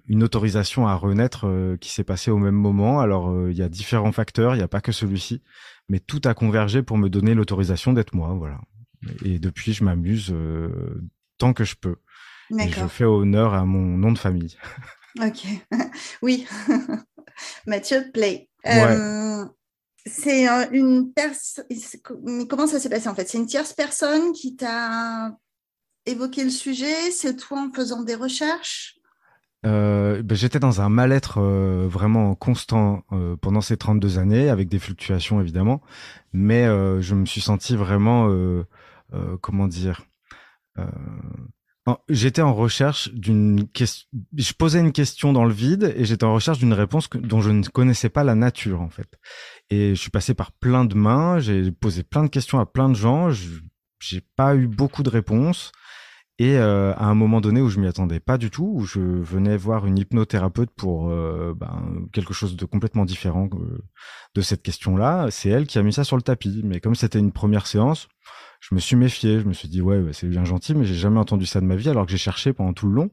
une 0.06 0.22
autorisation 0.22 0.86
à 0.86 0.94
renaître 0.94 1.46
euh, 1.46 1.76
qui 1.76 1.90
s'est 1.90 2.04
passée 2.04 2.30
au 2.30 2.38
même 2.38 2.54
moment. 2.54 3.00
Alors 3.00 3.30
euh, 3.30 3.50
il 3.50 3.56
y 3.56 3.62
a 3.62 3.68
différents 3.68 4.12
facteurs, 4.12 4.54
il 4.54 4.58
n'y 4.58 4.64
a 4.64 4.68
pas 4.68 4.80
que 4.80 4.92
celui-ci, 4.92 5.42
mais 5.88 6.00
tout 6.00 6.20
a 6.24 6.34
convergé 6.34 6.82
pour 6.82 6.98
me 6.98 7.08
donner 7.08 7.34
l'autorisation 7.34 7.92
d'être 7.92 8.14
moi. 8.14 8.34
Voilà. 8.34 8.60
Et 9.24 9.38
depuis, 9.38 9.72
je 9.72 9.84
m'amuse 9.84 10.34
tant 11.38 11.52
que 11.52 11.64
je 11.64 11.74
peux. 11.74 11.96
Et 12.58 12.68
je 12.68 12.86
fais 12.86 13.04
honneur 13.04 13.54
à 13.54 13.64
mon 13.64 13.96
nom 13.96 14.12
de 14.12 14.18
famille. 14.18 14.56
Ok, 15.20 15.46
oui. 16.22 16.46
Mathieu 17.66 18.10
Play. 18.12 18.48
c'est 20.06 20.46
une 20.72 21.12
personne. 21.12 21.64
Comment 22.48 22.66
ça 22.66 22.78
s'est 22.78 22.90
passé 22.90 23.08
en 23.08 23.14
fait? 23.14 23.28
C'est 23.28 23.38
une 23.38 23.46
tierce 23.46 23.72
personne 23.72 24.32
qui 24.32 24.54
t'a 24.54 25.36
évoqué 26.06 26.44
le 26.44 26.50
sujet? 26.50 27.10
C'est 27.10 27.36
toi 27.36 27.60
en 27.60 27.72
faisant 27.72 28.02
des 28.02 28.14
recherches? 28.14 29.01
Euh, 29.64 30.22
ben, 30.22 30.34
j'étais 30.34 30.58
dans 30.58 30.80
un 30.80 30.88
mal-être 30.88 31.38
euh, 31.38 31.86
vraiment 31.88 32.34
constant 32.34 33.04
euh, 33.12 33.36
pendant 33.36 33.60
ces 33.60 33.76
32 33.76 34.18
années, 34.18 34.48
avec 34.48 34.68
des 34.68 34.78
fluctuations 34.78 35.40
évidemment, 35.40 35.80
mais 36.32 36.64
je 36.64 37.14
me 37.14 37.26
suis 37.26 37.40
senti 37.40 37.76
vraiment, 37.76 38.28
comment 39.40 39.68
dire, 39.68 40.02
j'étais 42.08 42.42
en 42.42 42.54
recherche 42.54 43.12
d'une 43.12 43.68
question. 43.68 44.08
Je 44.36 44.52
posais 44.52 44.80
une 44.80 44.92
question 44.92 45.32
dans 45.32 45.44
le 45.44 45.52
vide 45.52 45.92
et 45.96 46.04
j'étais 46.04 46.24
en 46.24 46.34
recherche 46.34 46.58
d'une 46.58 46.72
réponse 46.72 47.10
dont 47.10 47.40
je 47.40 47.50
ne 47.50 47.62
connaissais 47.64 48.08
pas 48.08 48.24
la 48.24 48.34
nature 48.34 48.80
en 48.80 48.88
fait. 48.88 49.18
Et 49.70 49.94
je 49.94 50.00
suis 50.00 50.10
passé 50.10 50.34
par 50.34 50.52
plein 50.52 50.84
de 50.84 50.94
mains, 50.94 51.38
j'ai 51.38 51.70
posé 51.70 52.02
plein 52.02 52.24
de 52.24 52.28
questions 52.28 52.58
à 52.58 52.66
plein 52.66 52.88
de 52.88 52.94
gens, 52.94 53.30
j'ai 53.30 54.22
pas 54.36 54.56
eu 54.56 54.66
beaucoup 54.66 55.02
de 55.02 55.10
réponses. 55.10 55.72
Et 56.38 56.56
euh, 56.56 56.94
à 56.94 57.06
un 57.06 57.14
moment 57.14 57.40
donné 57.40 57.60
où 57.60 57.68
je 57.68 57.78
m'y 57.78 57.86
attendais 57.86 58.18
pas 58.18 58.38
du 58.38 58.50
tout, 58.50 58.72
où 58.74 58.84
je 58.84 59.00
venais 59.00 59.56
voir 59.56 59.86
une 59.86 59.98
hypnothérapeute 59.98 60.70
pour 60.70 61.10
euh, 61.10 61.54
ben, 61.54 62.06
quelque 62.12 62.32
chose 62.32 62.56
de 62.56 62.64
complètement 62.64 63.04
différent 63.04 63.48
euh, 63.52 63.78
de 64.34 64.40
cette 64.40 64.62
question-là, 64.62 65.28
c'est 65.30 65.50
elle 65.50 65.66
qui 65.66 65.78
a 65.78 65.82
mis 65.82 65.92
ça 65.92 66.04
sur 66.04 66.16
le 66.16 66.22
tapis. 66.22 66.62
Mais 66.64 66.80
comme 66.80 66.94
c'était 66.94 67.18
une 67.18 67.32
première 67.32 67.66
séance, 67.66 68.08
je 68.60 68.74
me 68.74 68.80
suis 68.80 68.96
méfié. 68.96 69.40
Je 69.40 69.44
me 69.46 69.52
suis 69.52 69.68
dit 69.68 69.82
ouais, 69.82 70.02
c'est 70.12 70.26
bien 70.26 70.44
gentil, 70.44 70.74
mais 70.74 70.84
j'ai 70.84 70.94
jamais 70.94 71.20
entendu 71.20 71.44
ça 71.44 71.60
de 71.60 71.66
ma 71.66 71.76
vie, 71.76 71.90
alors 71.90 72.06
que 72.06 72.12
j'ai 72.12 72.18
cherché 72.18 72.52
pendant 72.52 72.72
tout 72.72 72.88
le 72.88 72.94
long. 72.94 73.10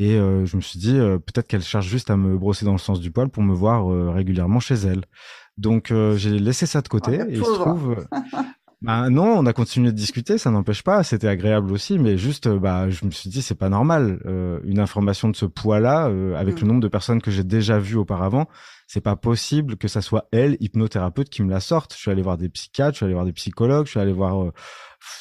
Et 0.00 0.16
je 0.16 0.56
me 0.56 0.60
suis 0.60 0.80
dit 0.80 0.98
peut-être 0.98 1.46
qu'elle 1.46 1.62
cherche 1.62 1.86
juste 1.86 2.10
à 2.10 2.16
me 2.16 2.36
brosser 2.36 2.64
dans 2.64 2.72
le 2.72 2.78
sens 2.78 2.98
du 2.98 3.12
poil 3.12 3.28
pour 3.28 3.44
me 3.44 3.54
voir 3.54 3.86
régulièrement 4.12 4.58
chez 4.58 4.74
elle. 4.74 5.04
Donc 5.56 5.92
j'ai 6.16 6.36
laissé 6.40 6.66
ça 6.66 6.82
de 6.82 6.88
côté 6.88 7.20
oh, 7.22 7.28
et 7.28 7.36
je 7.36 7.42
trouve 7.42 8.04
Bah 8.82 9.08
non, 9.08 9.38
on 9.38 9.46
a 9.46 9.52
continué 9.52 9.92
de 9.92 9.96
discuter, 9.96 10.36
ça 10.36 10.50
n'empêche 10.50 10.82
pas, 10.82 11.02
c'était 11.02 11.28
agréable 11.28 11.72
aussi, 11.72 11.98
mais 11.98 12.18
juste, 12.18 12.46
euh, 12.46 12.58
bah, 12.58 12.90
je 12.90 13.06
me 13.06 13.10
suis 13.10 13.30
dit, 13.30 13.40
c'est 13.40 13.54
pas 13.54 13.70
normal, 13.70 14.20
euh, 14.26 14.60
une 14.64 14.78
information 14.78 15.28
de 15.30 15.36
ce 15.36 15.46
poids-là, 15.46 16.08
euh, 16.08 16.34
avec 16.34 16.60
le 16.60 16.66
mm. 16.66 16.68
nombre 16.68 16.80
de 16.80 16.88
personnes 16.88 17.22
que 17.22 17.30
j'ai 17.30 17.44
déjà 17.44 17.78
vues 17.78 17.96
auparavant, 17.96 18.46
c'est 18.86 19.00
pas 19.00 19.16
possible 19.16 19.76
que 19.76 19.88
ça 19.88 20.02
soit 20.02 20.28
elle, 20.32 20.58
hypnothérapeute, 20.60 21.30
qui 21.30 21.42
me 21.42 21.50
la 21.50 21.60
sorte. 21.60 21.94
Je 21.94 21.98
suis 21.98 22.10
allé 22.10 22.20
voir 22.20 22.36
des 22.36 22.50
psychiatres, 22.50 22.92
je 22.92 22.96
suis 22.98 23.04
allé 23.04 23.14
voir 23.14 23.24
des 23.24 23.32
psychologues, 23.32 23.86
je 23.86 23.92
suis 23.92 24.00
allé 24.00 24.12
voir 24.12 24.52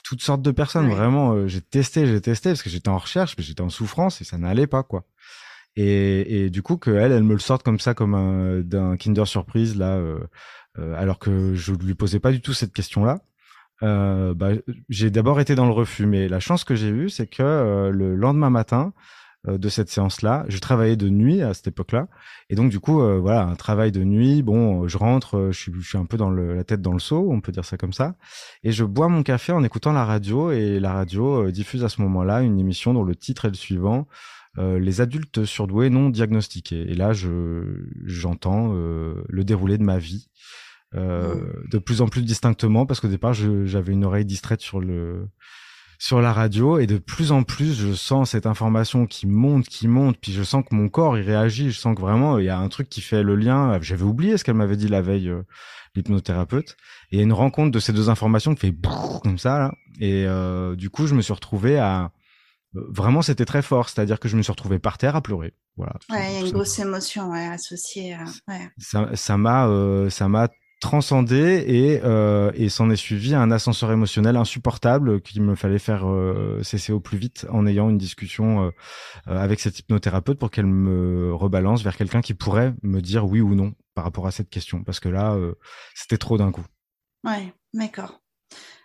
toutes 0.03 0.21
sortes 0.21 0.41
de 0.41 0.51
personnes. 0.51 0.89
Vraiment, 0.89 1.47
j'ai 1.47 1.61
testé, 1.61 2.05
j'ai 2.05 2.19
testé 2.19 2.49
parce 2.49 2.61
que 2.61 2.69
j'étais 2.69 2.89
en 2.89 2.97
recherche, 2.97 3.35
mais 3.37 3.43
j'étais 3.43 3.61
en 3.61 3.69
souffrance 3.69 4.19
et 4.19 4.25
ça 4.25 4.37
n'allait 4.37 4.67
pas, 4.67 4.83
quoi. 4.83 5.05
Et, 5.77 6.43
et, 6.43 6.49
du 6.49 6.61
coup, 6.61 6.75
que 6.75 6.91
elle, 6.91 7.23
me 7.23 7.33
le 7.33 7.39
sorte 7.39 7.63
comme 7.63 7.79
ça, 7.79 7.93
comme 7.93 8.13
un, 8.13 8.59
d'un 8.59 8.97
Kinder 8.97 9.25
surprise 9.25 9.77
là, 9.77 10.01
alors 10.77 11.17
que 11.17 11.53
je 11.53 11.73
lui 11.73 11.95
posais 11.95 12.19
pas 12.19 12.33
du 12.33 12.41
tout 12.41 12.53
cette 12.53 12.73
question-là. 12.73 13.21
Euh, 13.83 14.33
bah, 14.33 14.51
j'ai 14.89 15.11
d'abord 15.11 15.39
été 15.39 15.55
dans 15.55 15.65
le 15.65 15.71
refus, 15.71 16.05
mais 16.05 16.27
la 16.27 16.39
chance 16.39 16.63
que 16.63 16.75
j'ai 16.75 16.89
eue, 16.89 17.09
c'est 17.09 17.27
que 17.27 17.43
euh, 17.43 17.91
le 17.91 18.15
lendemain 18.15 18.49
matin 18.49 18.93
euh, 19.47 19.57
de 19.57 19.67
cette 19.67 19.89
séance-là, 19.89 20.45
je 20.47 20.57
travaillais 20.59 20.95
de 20.95 21.09
nuit 21.09 21.41
à 21.41 21.53
cette 21.53 21.67
époque-là, 21.67 22.07
et 22.49 22.55
donc 22.55 22.71
du 22.71 22.79
coup, 22.79 23.01
voilà, 23.19 23.43
un 23.43 23.55
travail 23.55 23.91
de 23.91 24.03
nuit. 24.03 24.41
Bon, 24.41 24.87
je 24.87 24.97
rentre, 24.97 25.49
je 25.51 25.59
suis, 25.59 25.73
je 25.73 25.87
suis 25.87 25.97
un 25.97 26.05
peu 26.05 26.17
dans 26.17 26.29
le, 26.29 26.55
la 26.55 26.63
tête 26.63 26.81
dans 26.81 26.93
le 26.93 26.99
seau, 26.99 27.29
on 27.29 27.41
peut 27.41 27.51
dire 27.51 27.65
ça 27.65 27.77
comme 27.77 27.93
ça, 27.93 28.15
et 28.63 28.71
je 28.71 28.85
bois 28.85 29.09
mon 29.09 29.23
café 29.23 29.51
en 29.51 29.63
écoutant 29.63 29.91
la 29.91 30.05
radio, 30.05 30.51
et 30.51 30.79
la 30.79 30.93
radio 30.93 31.51
diffuse 31.51 31.83
à 31.83 31.89
ce 31.89 32.01
moment-là 32.01 32.41
une 32.41 32.59
émission 32.59 32.93
dont 32.93 33.03
le 33.03 33.15
titre 33.15 33.45
est 33.45 33.49
le 33.49 33.55
suivant. 33.55 34.07
les 34.57 35.01
adultes 35.01 35.45
surdoués 35.45 35.89
non 35.89 36.09
diagnostiqués. 36.09 36.89
Et 36.89 36.95
là, 36.95 37.11
je 37.11 37.63
j'entends 38.05 38.71
le 38.73 39.43
déroulé 39.43 39.77
de 39.77 39.83
ma 39.83 39.97
vie 39.97 40.29
euh, 40.95 41.35
de 41.71 41.79
plus 41.79 42.01
en 42.01 42.07
plus 42.07 42.21
distinctement 42.21 42.85
parce 42.85 42.99
qu'au 42.99 43.07
départ 43.07 43.33
j'avais 43.33 43.93
une 43.93 44.05
oreille 44.05 44.25
distraite 44.25 44.61
sur 44.61 44.79
le 44.79 45.27
sur 45.97 46.21
la 46.21 46.33
radio 46.33 46.77
et 46.77 46.85
de 46.85 46.99
plus 46.99 47.31
en 47.31 47.41
plus 47.41 47.73
je 47.73 47.93
sens 47.93 48.31
cette 48.31 48.45
information 48.45 49.07
qui 49.07 49.25
monte 49.25 49.65
qui 49.65 49.87
monte 49.87 50.17
puis 50.21 50.31
je 50.33 50.43
sens 50.43 50.63
que 50.69 50.75
mon 50.75 50.89
corps 50.89 51.17
il 51.17 51.23
réagit 51.23 51.71
je 51.71 51.79
sens 51.79 51.95
que 51.95 52.01
vraiment 52.01 52.37
il 52.37 52.45
y 52.45 52.49
a 52.49 52.59
un 52.59 52.69
truc 52.69 52.89
qui 52.89 53.01
fait 53.01 53.23
le 53.23 53.35
lien. 53.35 53.79
J'avais 53.81 54.03
oublié 54.03 54.37
ce 54.37 54.43
qu'elle 54.43 54.55
m'avait 54.55 54.75
dit 54.75 54.87
la 54.87 55.01
veille 55.01 55.29
euh, 55.29 55.41
l'hypnothérapeute 55.95 56.77
et 57.11 57.21
une 57.21 57.33
rencontre 57.33 57.71
de 57.71 57.79
ces 57.79 57.91
deux 57.93 58.09
informations 58.09 58.53
qui 58.53 58.67
fait 58.67 58.75
comme 59.23 59.39
ça 59.39 59.57
là. 59.57 59.73
Et 59.99 60.25
euh, 60.27 60.75
du 60.75 60.91
coup 60.91 61.07
je 61.07 61.15
me 61.15 61.21
suis 61.23 61.33
retrouvé 61.33 61.79
à 61.79 62.11
vraiment 62.73 63.23
c'était 63.23 63.45
très 63.45 63.63
fort. 63.63 63.89
C'est-à-dire 63.89 64.19
que 64.19 64.27
je 64.27 64.37
me 64.37 64.43
suis 64.43 64.51
retrouvé 64.51 64.77
par 64.77 64.99
terre 64.99 65.15
à 65.15 65.21
pleurer. 65.21 65.55
Voilà 65.75 65.93
ouais 66.11 66.33
il 66.33 66.39
y 66.39 66.43
a 66.43 66.45
une 66.45 66.51
grosse 66.51 66.77
émotion 66.77 67.31
ouais, 67.31 67.47
associée 67.47 68.13
à... 68.13 68.25
ouais. 68.47 68.69
ça 68.77 69.09
ça 69.15 69.37
m'a 69.37 69.67
ça 70.11 70.27
m'a 70.27 70.49
transcendé 70.83 71.63
et, 71.65 72.01
euh, 72.03 72.51
et 72.55 72.67
s'en 72.67 72.89
est 72.89 72.97
suivi 72.97 73.33
un 73.33 73.51
ascenseur 73.51 73.89
émotionnel 73.93 74.35
insupportable 74.35 75.21
qu'il 75.21 75.41
me 75.41 75.55
fallait 75.55 75.79
faire 75.79 76.05
euh, 76.05 76.61
cesser 76.61 76.91
au 76.91 76.99
plus 76.99 77.17
vite 77.17 77.47
en 77.49 77.65
ayant 77.65 77.89
une 77.89 77.97
discussion 77.97 78.65
euh, 78.65 78.71
avec 79.25 79.61
cette 79.61 79.79
hypnothérapeute 79.79 80.37
pour 80.37 80.51
qu'elle 80.51 80.65
me 80.65 81.33
rebalance 81.33 81.83
vers 81.83 81.95
quelqu'un 81.95 82.19
qui 82.19 82.33
pourrait 82.33 82.73
me 82.83 82.99
dire 82.99 83.25
oui 83.25 83.39
ou 83.39 83.55
non 83.55 83.73
par 83.93 84.03
rapport 84.03 84.27
à 84.27 84.31
cette 84.31 84.49
question 84.49 84.83
parce 84.83 84.99
que 84.99 85.07
là 85.07 85.37
c'était 85.95 86.17
trop 86.17 86.37
d'un 86.37 86.51
coup. 86.51 86.65
Ouais, 87.23 87.53
d'accord. 87.73 88.21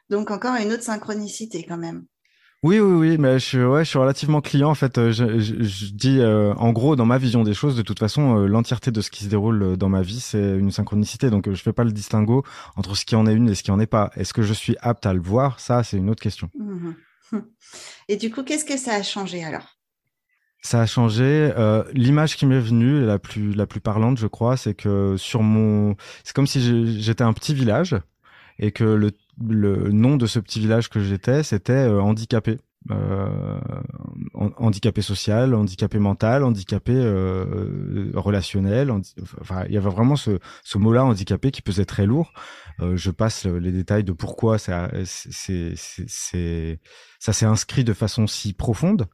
Donc 0.08 0.30
encore 0.30 0.54
une 0.54 0.72
autre 0.72 0.84
synchronicité 0.84 1.64
quand 1.68 1.78
même. 1.78 2.06
Oui, 2.64 2.80
oui, 2.80 3.10
oui, 3.10 3.18
mais 3.18 3.38
je 3.38 3.44
suis, 3.44 3.64
ouais, 3.64 3.84
je 3.84 3.90
suis 3.90 3.98
relativement 3.98 4.40
client. 4.40 4.70
En 4.70 4.74
fait, 4.74 4.98
euh, 4.98 5.12
je, 5.12 5.38
je, 5.38 5.92
dis, 5.92 6.18
euh, 6.18 6.52
en 6.54 6.72
gros, 6.72 6.96
dans 6.96 7.06
ma 7.06 7.16
vision 7.16 7.44
des 7.44 7.54
choses, 7.54 7.76
de 7.76 7.82
toute 7.82 8.00
façon, 8.00 8.36
euh, 8.36 8.46
l'entièreté 8.48 8.90
de 8.90 9.00
ce 9.00 9.10
qui 9.12 9.22
se 9.22 9.28
déroule 9.28 9.76
dans 9.76 9.88
ma 9.88 10.02
vie, 10.02 10.18
c'est 10.18 10.56
une 10.58 10.72
synchronicité. 10.72 11.30
Donc, 11.30 11.48
je 11.48 11.62
fais 11.62 11.72
pas 11.72 11.84
le 11.84 11.92
distinguo 11.92 12.42
entre 12.74 12.96
ce 12.96 13.04
qui 13.04 13.14
en 13.14 13.28
est 13.28 13.32
une 13.32 13.48
et 13.48 13.54
ce 13.54 13.62
qui 13.62 13.70
en 13.70 13.78
est 13.78 13.86
pas. 13.86 14.10
Est-ce 14.16 14.34
que 14.34 14.42
je 14.42 14.52
suis 14.52 14.74
apte 14.80 15.06
à 15.06 15.14
le 15.14 15.20
voir? 15.20 15.60
Ça, 15.60 15.84
c'est 15.84 15.98
une 15.98 16.10
autre 16.10 16.22
question. 16.22 16.50
Mmh 16.58 16.92
et 18.08 18.16
du 18.16 18.30
coup, 18.30 18.42
qu'est-ce 18.42 18.64
que 18.64 18.78
ça 18.78 18.94
a 18.94 19.02
changé 19.02 19.44
alors? 19.44 19.76
Ça 20.62 20.80
a 20.80 20.86
changé. 20.86 21.52
L'image 21.92 22.36
qui 22.36 22.46
m'est 22.46 22.58
venue, 22.58 23.04
la 23.04 23.18
plus 23.18 23.52
la 23.52 23.66
plus 23.66 23.80
parlante, 23.80 24.18
je 24.18 24.26
crois, 24.26 24.56
c'est 24.56 24.72
que 24.72 25.14
sur 25.18 25.42
mon, 25.42 25.94
c'est 26.24 26.34
comme 26.34 26.46
si 26.46 27.02
j'étais 27.02 27.24
un 27.24 27.34
petit 27.34 27.52
village 27.52 27.94
et 28.58 28.72
que 28.72 28.84
le 28.84 29.12
le 29.46 29.90
nom 29.90 30.16
de 30.16 30.26
ce 30.26 30.38
petit 30.38 30.60
village 30.60 30.88
que 30.88 31.00
j'étais, 31.00 31.42
c'était 31.42 31.72
euh, 31.72 32.00
handicapé. 32.00 32.58
Euh, 32.90 33.58
handicapé 34.34 35.02
social, 35.02 35.54
handicapé 35.54 35.98
mental, 35.98 36.42
handicapé 36.42 36.92
euh, 36.94 38.10
relationnel. 38.14 38.90
Enfin, 39.40 39.64
il 39.66 39.74
y 39.74 39.76
avait 39.76 39.90
vraiment 39.90 40.16
ce, 40.16 40.38
ce 40.64 40.78
mot-là, 40.78 41.04
handicapé, 41.04 41.50
qui 41.50 41.60
pesait 41.60 41.84
très 41.84 42.06
lourd. 42.06 42.32
Euh, 42.80 42.96
je 42.96 43.10
passe 43.10 43.44
les 43.44 43.72
détails 43.72 44.04
de 44.04 44.12
pourquoi 44.12 44.58
ça, 44.58 44.90
ça 45.04 47.32
s'est 47.32 47.46
inscrit 47.46 47.84
de 47.84 47.92
façon 47.92 48.26
si 48.26 48.54
profonde. 48.54 49.08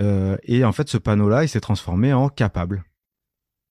Euh, 0.00 0.36
et 0.44 0.64
en 0.64 0.72
fait, 0.72 0.88
ce 0.88 0.98
panneau-là, 0.98 1.44
il 1.44 1.48
s'est 1.48 1.60
transformé 1.60 2.12
en 2.12 2.28
capable. 2.28 2.84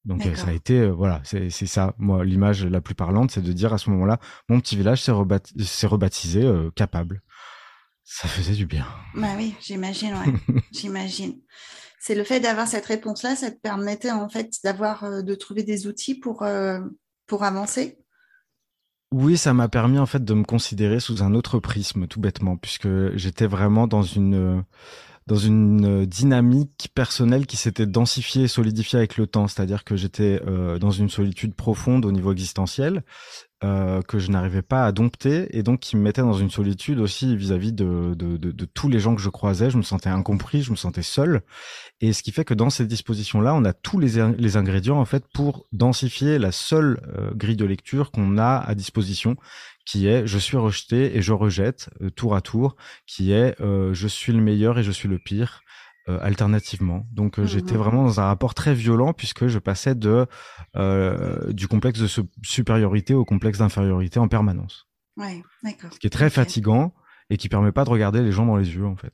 Donc 0.05 0.25
euh, 0.25 0.35
ça 0.35 0.47
a 0.47 0.51
été, 0.53 0.79
euh, 0.79 0.91
voilà, 0.91 1.21
c'est 1.23 1.49
ça. 1.49 1.93
Moi, 1.97 2.25
l'image 2.25 2.65
la 2.65 2.81
plus 2.81 2.95
parlante, 2.95 3.31
c'est 3.31 3.41
de 3.41 3.53
dire 3.53 3.73
à 3.73 3.77
ce 3.77 3.89
moment-là, 3.91 4.19
mon 4.49 4.59
petit 4.59 4.75
village 4.75 5.03
s'est 5.03 5.11
rebaptisé 5.87 6.43
euh, 6.43 6.71
capable. 6.71 7.21
Ça 8.03 8.27
faisait 8.27 8.55
du 8.55 8.65
bien. 8.65 8.85
Bah 9.15 9.27
oui, 9.37 9.55
j'imagine, 9.61 10.13
ouais. 10.13 10.61
j'imagine. 10.71 11.39
C'est 11.99 12.15
le 12.15 12.23
fait 12.23 12.39
d'avoir 12.39 12.67
cette 12.67 12.85
réponse-là, 12.87 13.35
ça 13.35 13.51
te 13.51 13.59
permettait 13.59 14.11
en 14.11 14.27
fait 14.27 14.55
d'avoir, 14.63 15.23
de 15.23 15.35
trouver 15.35 15.61
des 15.61 15.85
outils 15.85 16.15
pour, 16.15 16.43
pour 17.27 17.43
avancer? 17.43 17.99
Oui, 19.11 19.37
ça 19.37 19.53
m'a 19.53 19.69
permis 19.69 19.99
en 19.99 20.07
fait 20.07 20.23
de 20.23 20.33
me 20.33 20.43
considérer 20.43 20.99
sous 20.99 21.21
un 21.21 21.35
autre 21.35 21.59
prisme, 21.59 22.07
tout 22.07 22.19
bêtement, 22.19 22.57
puisque 22.57 22.87
j'étais 23.15 23.45
vraiment 23.45 23.85
dans 23.85 24.01
une 24.01 24.63
dans 25.27 25.37
une 25.37 25.85
euh, 25.85 26.05
dynamique 26.05 26.89
personnelle 26.93 27.45
qui 27.45 27.57
s'était 27.57 27.85
densifiée 27.85 28.43
et 28.43 28.47
solidifiée 28.47 28.97
avec 28.97 29.17
le 29.17 29.27
temps. 29.27 29.47
C'est-à-dire 29.47 29.83
que 29.83 29.95
j'étais 29.95 30.41
euh, 30.45 30.79
dans 30.79 30.91
une 30.91 31.09
solitude 31.09 31.53
profonde 31.55 32.05
au 32.05 32.11
niveau 32.11 32.31
existentiel 32.31 33.03
euh, 33.63 34.01
que 34.01 34.19
je 34.19 34.31
n'arrivais 34.31 34.61
pas 34.61 34.85
à 34.85 34.91
dompter 34.91 35.55
et 35.57 35.63
donc 35.63 35.79
qui 35.81 35.95
me 35.95 36.01
mettait 36.01 36.21
dans 36.21 36.33
une 36.33 36.49
solitude 36.49 36.99
aussi 36.99 37.35
vis-à-vis 37.35 37.73
de, 37.73 38.13
de, 38.15 38.37
de, 38.37 38.51
de, 38.51 38.65
tous 38.65 38.89
les 38.89 38.99
gens 38.99 39.15
que 39.15 39.21
je 39.21 39.29
croisais. 39.29 39.69
Je 39.69 39.77
me 39.77 39.83
sentais 39.83 40.09
incompris, 40.09 40.63
je 40.63 40.71
me 40.71 40.75
sentais 40.75 41.03
seul. 41.03 41.41
Et 41.99 42.13
ce 42.13 42.23
qui 42.23 42.31
fait 42.31 42.45
que 42.45 42.53
dans 42.53 42.69
ces 42.69 42.85
dispositions-là, 42.85 43.53
on 43.53 43.63
a 43.63 43.73
tous 43.73 43.99
les, 43.99 44.33
les 44.37 44.57
ingrédients 44.57 44.99
en 44.99 45.05
fait 45.05 45.23
pour 45.33 45.65
densifier 45.71 46.39
la 46.39 46.51
seule 46.51 46.99
grille 47.35 47.55
de 47.55 47.65
lecture 47.65 48.11
qu'on 48.11 48.37
a 48.37 48.57
à 48.57 48.75
disposition, 48.75 49.37
qui 49.85 50.07
est 50.07 50.27
je 50.27 50.37
suis 50.37 50.57
rejeté 50.57 51.17
et 51.17 51.21
je 51.21 51.33
rejette 51.33 51.89
euh, 52.01 52.09
tour 52.09 52.35
à 52.35 52.41
tour, 52.41 52.75
qui 53.05 53.31
est 53.31 53.59
euh, 53.61 53.93
je 53.93 54.07
suis 54.07 54.33
le 54.33 54.41
meilleur 54.41 54.79
et 54.79 54.83
je 54.83 54.91
suis 54.91 55.09
le 55.09 55.19
pire. 55.19 55.63
Euh, 56.09 56.17
alternativement. 56.19 57.05
Donc 57.11 57.37
mmh 57.37 57.45
j'étais 57.45 57.75
vraiment 57.75 58.03
dans 58.03 58.19
un 58.19 58.25
rapport 58.25 58.55
très 58.55 58.73
violent 58.73 59.13
puisque 59.13 59.45
je 59.45 59.59
passais 59.59 59.93
de 59.93 60.25
du 61.53 61.67
complexe 61.67 61.99
de 61.99 62.07
supériorité 62.41 63.13
au 63.13 63.23
complexe 63.23 63.59
d'infériorité 63.59 64.19
en 64.19 64.27
permanence. 64.27 64.87
Ouais, 65.15 65.43
d'accord. 65.61 65.93
Ce 65.93 65.99
qui 65.99 66.07
est 66.07 66.11
très 66.11 66.31
fatigant 66.31 66.95
et 67.29 67.37
qui 67.37 67.49
permet 67.49 67.71
pas 67.71 67.83
de 67.83 67.91
regarder 67.91 68.21
les 68.21 68.31
gens 68.31 68.47
dans 68.47 68.57
les 68.57 68.73
yeux 68.73 68.87
en 68.87 68.95
fait. 68.95 69.13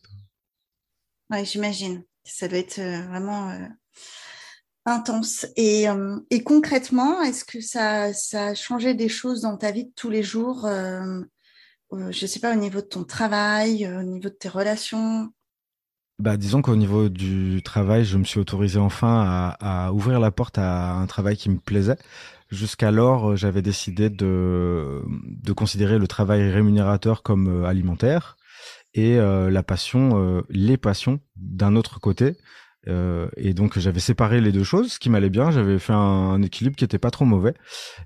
Ouais, 1.30 1.44
j'imagine. 1.44 2.04
Ça 2.24 2.48
doit 2.48 2.60
être 2.60 2.80
vraiment 3.10 3.52
intense. 4.88 5.46
Et, 5.56 5.90
euh, 5.90 6.18
et 6.30 6.44
concrètement, 6.44 7.22
est-ce 7.22 7.44
que 7.46 7.62
ça, 7.62 8.14
ça, 8.14 8.48
a 8.48 8.56
changé 8.56 8.94
des 8.94 9.10
choses 9.10 9.42
dans 9.42 9.58
ta 9.58 9.72
vie 9.72 9.86
de 9.86 9.92
tous 9.96 10.10
les 10.10 10.24
jours 10.24 10.66
euh, 10.66 11.22
euh, 11.94 12.12
Je 12.12 12.24
ne 12.24 12.28
sais 12.28 12.40
pas, 12.40 12.54
au 12.54 12.60
niveau 12.60 12.82
de 12.82 12.88
ton 12.88 13.04
travail, 13.04 13.88
au 13.88 14.04
niveau 14.04 14.30
de 14.30 14.36
tes 14.36 14.50
relations? 14.50 15.30
Bah, 16.20 16.38
disons 16.38 16.62
qu'au 16.62 16.76
niveau 16.76 17.10
du 17.10 17.62
travail, 17.64 18.06
je 18.06 18.18
me 18.18 18.24
suis 18.24 18.40
autorisé 18.40 18.80
enfin 18.80 19.56
à, 19.60 19.92
ouvrir 19.94 20.20
la 20.20 20.32
porte 20.32 20.58
à 20.58 20.94
un 20.94 21.06
travail 21.06 21.38
qui 21.38 21.50
me 21.50 21.60
plaisait. 21.60 21.98
Jusqu'alors, 22.50 23.36
j'avais 23.36 23.62
décidé 23.62 24.10
de, 24.10 25.04
de 25.26 25.54
considérer 25.54 26.00
le 26.00 26.08
travail 26.08 26.50
rémunérateur 26.50 27.22
comme 27.22 27.66
alimentaire 27.66 28.38
et 28.94 29.18
la 29.18 29.64
passion, 29.64 30.44
les 30.50 30.78
passions 30.78 31.20
d'un 31.36 31.76
autre 31.76 32.00
côté. 32.00 32.38
Euh, 32.88 33.28
et 33.36 33.54
donc 33.54 33.78
j'avais 33.80 34.00
séparé 34.00 34.40
les 34.40 34.52
deux 34.52 34.64
choses, 34.64 34.94
ce 34.94 35.00
qui 35.00 35.10
m'allait 35.10 35.30
bien. 35.30 35.52
J'avais 35.52 35.80
fait 35.80 35.94
un, 35.94 36.42
équilibre 36.42 36.76
qui 36.76 36.84
était 36.84 37.00
pas 37.00 37.12
trop 37.12 37.26
mauvais. 37.26 37.54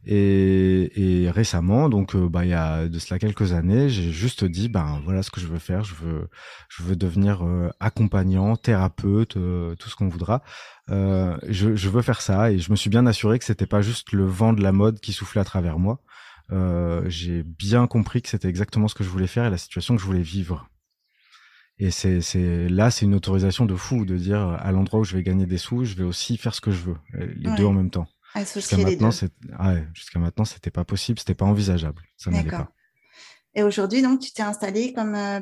Et, 0.05 1.23
et 1.23 1.29
récemment, 1.29 1.89
donc 1.89 2.15
euh, 2.15 2.27
bah 2.29 2.45
il 2.45 2.49
y 2.49 2.53
a 2.53 2.87
de 2.87 2.99
cela 2.99 3.19
quelques 3.19 3.53
années, 3.53 3.89
j'ai 3.89 4.11
juste 4.11 4.43
dit 4.43 4.69
ben 4.69 5.01
voilà 5.03 5.23
ce 5.23 5.31
que 5.31 5.39
je 5.39 5.47
veux 5.47 5.59
faire. 5.59 5.83
Je 5.83 5.95
veux 5.95 6.29
je 6.69 6.83
veux 6.83 6.95
devenir 6.95 7.45
euh, 7.45 7.69
accompagnant, 7.79 8.55
thérapeute, 8.55 9.33
tout 9.33 9.89
ce 9.89 9.95
qu'on 9.95 10.07
voudra. 10.07 10.41
Je, 10.89 11.75
je, 11.75 11.89
veux 11.89 12.01
faire 12.01 12.21
ça 12.21 12.51
et 12.51 12.59
je 12.59 12.69
me 12.69 12.75
suis 12.75 12.89
bien 12.89 13.05
assuré 13.05 13.39
que 13.39 13.45
c'était 13.45 13.65
pas 13.65 13.81
juste 13.81 14.11
le 14.11 14.25
vent 14.25 14.51
de 14.51 14.61
la 14.61 14.73
mode 14.73 14.99
qui 14.99 15.13
soufflait 15.13 15.41
à 15.41 15.45
travers 15.45 15.79
moi. 15.79 15.99
j'ai 17.07 17.43
bien 17.43 17.87
compris 17.87 18.21
que 18.21 18.29
c'était 18.29 18.49
exactement 18.49 18.87
ce 18.87 18.95
que 18.95 19.03
je 19.03 19.09
voulais 19.09 19.27
faire 19.27 19.45
et 19.45 19.49
la 19.49 19.57
situation 19.57 19.95
que 19.95 20.01
je 20.01 20.05
voulais 20.07 20.21
vivre. 20.21 20.69
Et 21.83 21.89
c'est, 21.89 22.21
c'est 22.21 22.69
là, 22.69 22.91
c'est 22.91 23.05
une 23.05 23.15
autorisation 23.15 23.65
de 23.65 23.75
fou 23.75 24.05
de 24.05 24.15
dire 24.15 24.39
à 24.39 24.71
l'endroit 24.71 24.99
où 24.99 25.03
je 25.03 25.17
vais 25.17 25.23
gagner 25.23 25.47
des 25.47 25.57
sous, 25.57 25.83
je 25.83 25.95
vais 25.95 26.03
aussi 26.03 26.37
faire 26.37 26.53
ce 26.53 26.61
que 26.61 26.69
je 26.69 26.79
veux, 26.81 26.97
les 27.13 27.55
deux 27.55 27.65
en 27.65 27.73
même 27.73 27.89
temps. 27.89 28.07
Jusqu'à 28.53 28.77
maintenant, 28.77 29.09
ouais, 29.09 29.87
jusqu'à 29.95 30.19
maintenant, 30.19 30.45
c'était 30.45 30.69
pas 30.69 30.85
possible, 30.85 31.17
c'était 31.17 31.33
pas 31.33 31.45
envisageable, 31.45 32.03
ça 32.17 32.29
n'allait 32.29 32.51
pas. 32.51 32.71
Et 33.55 33.63
aujourd'hui, 33.63 34.03
donc, 34.03 34.19
tu 34.19 34.31
t'es 34.31 34.43
installé 34.43 34.93
comme 34.93 35.15
euh, 35.15 35.41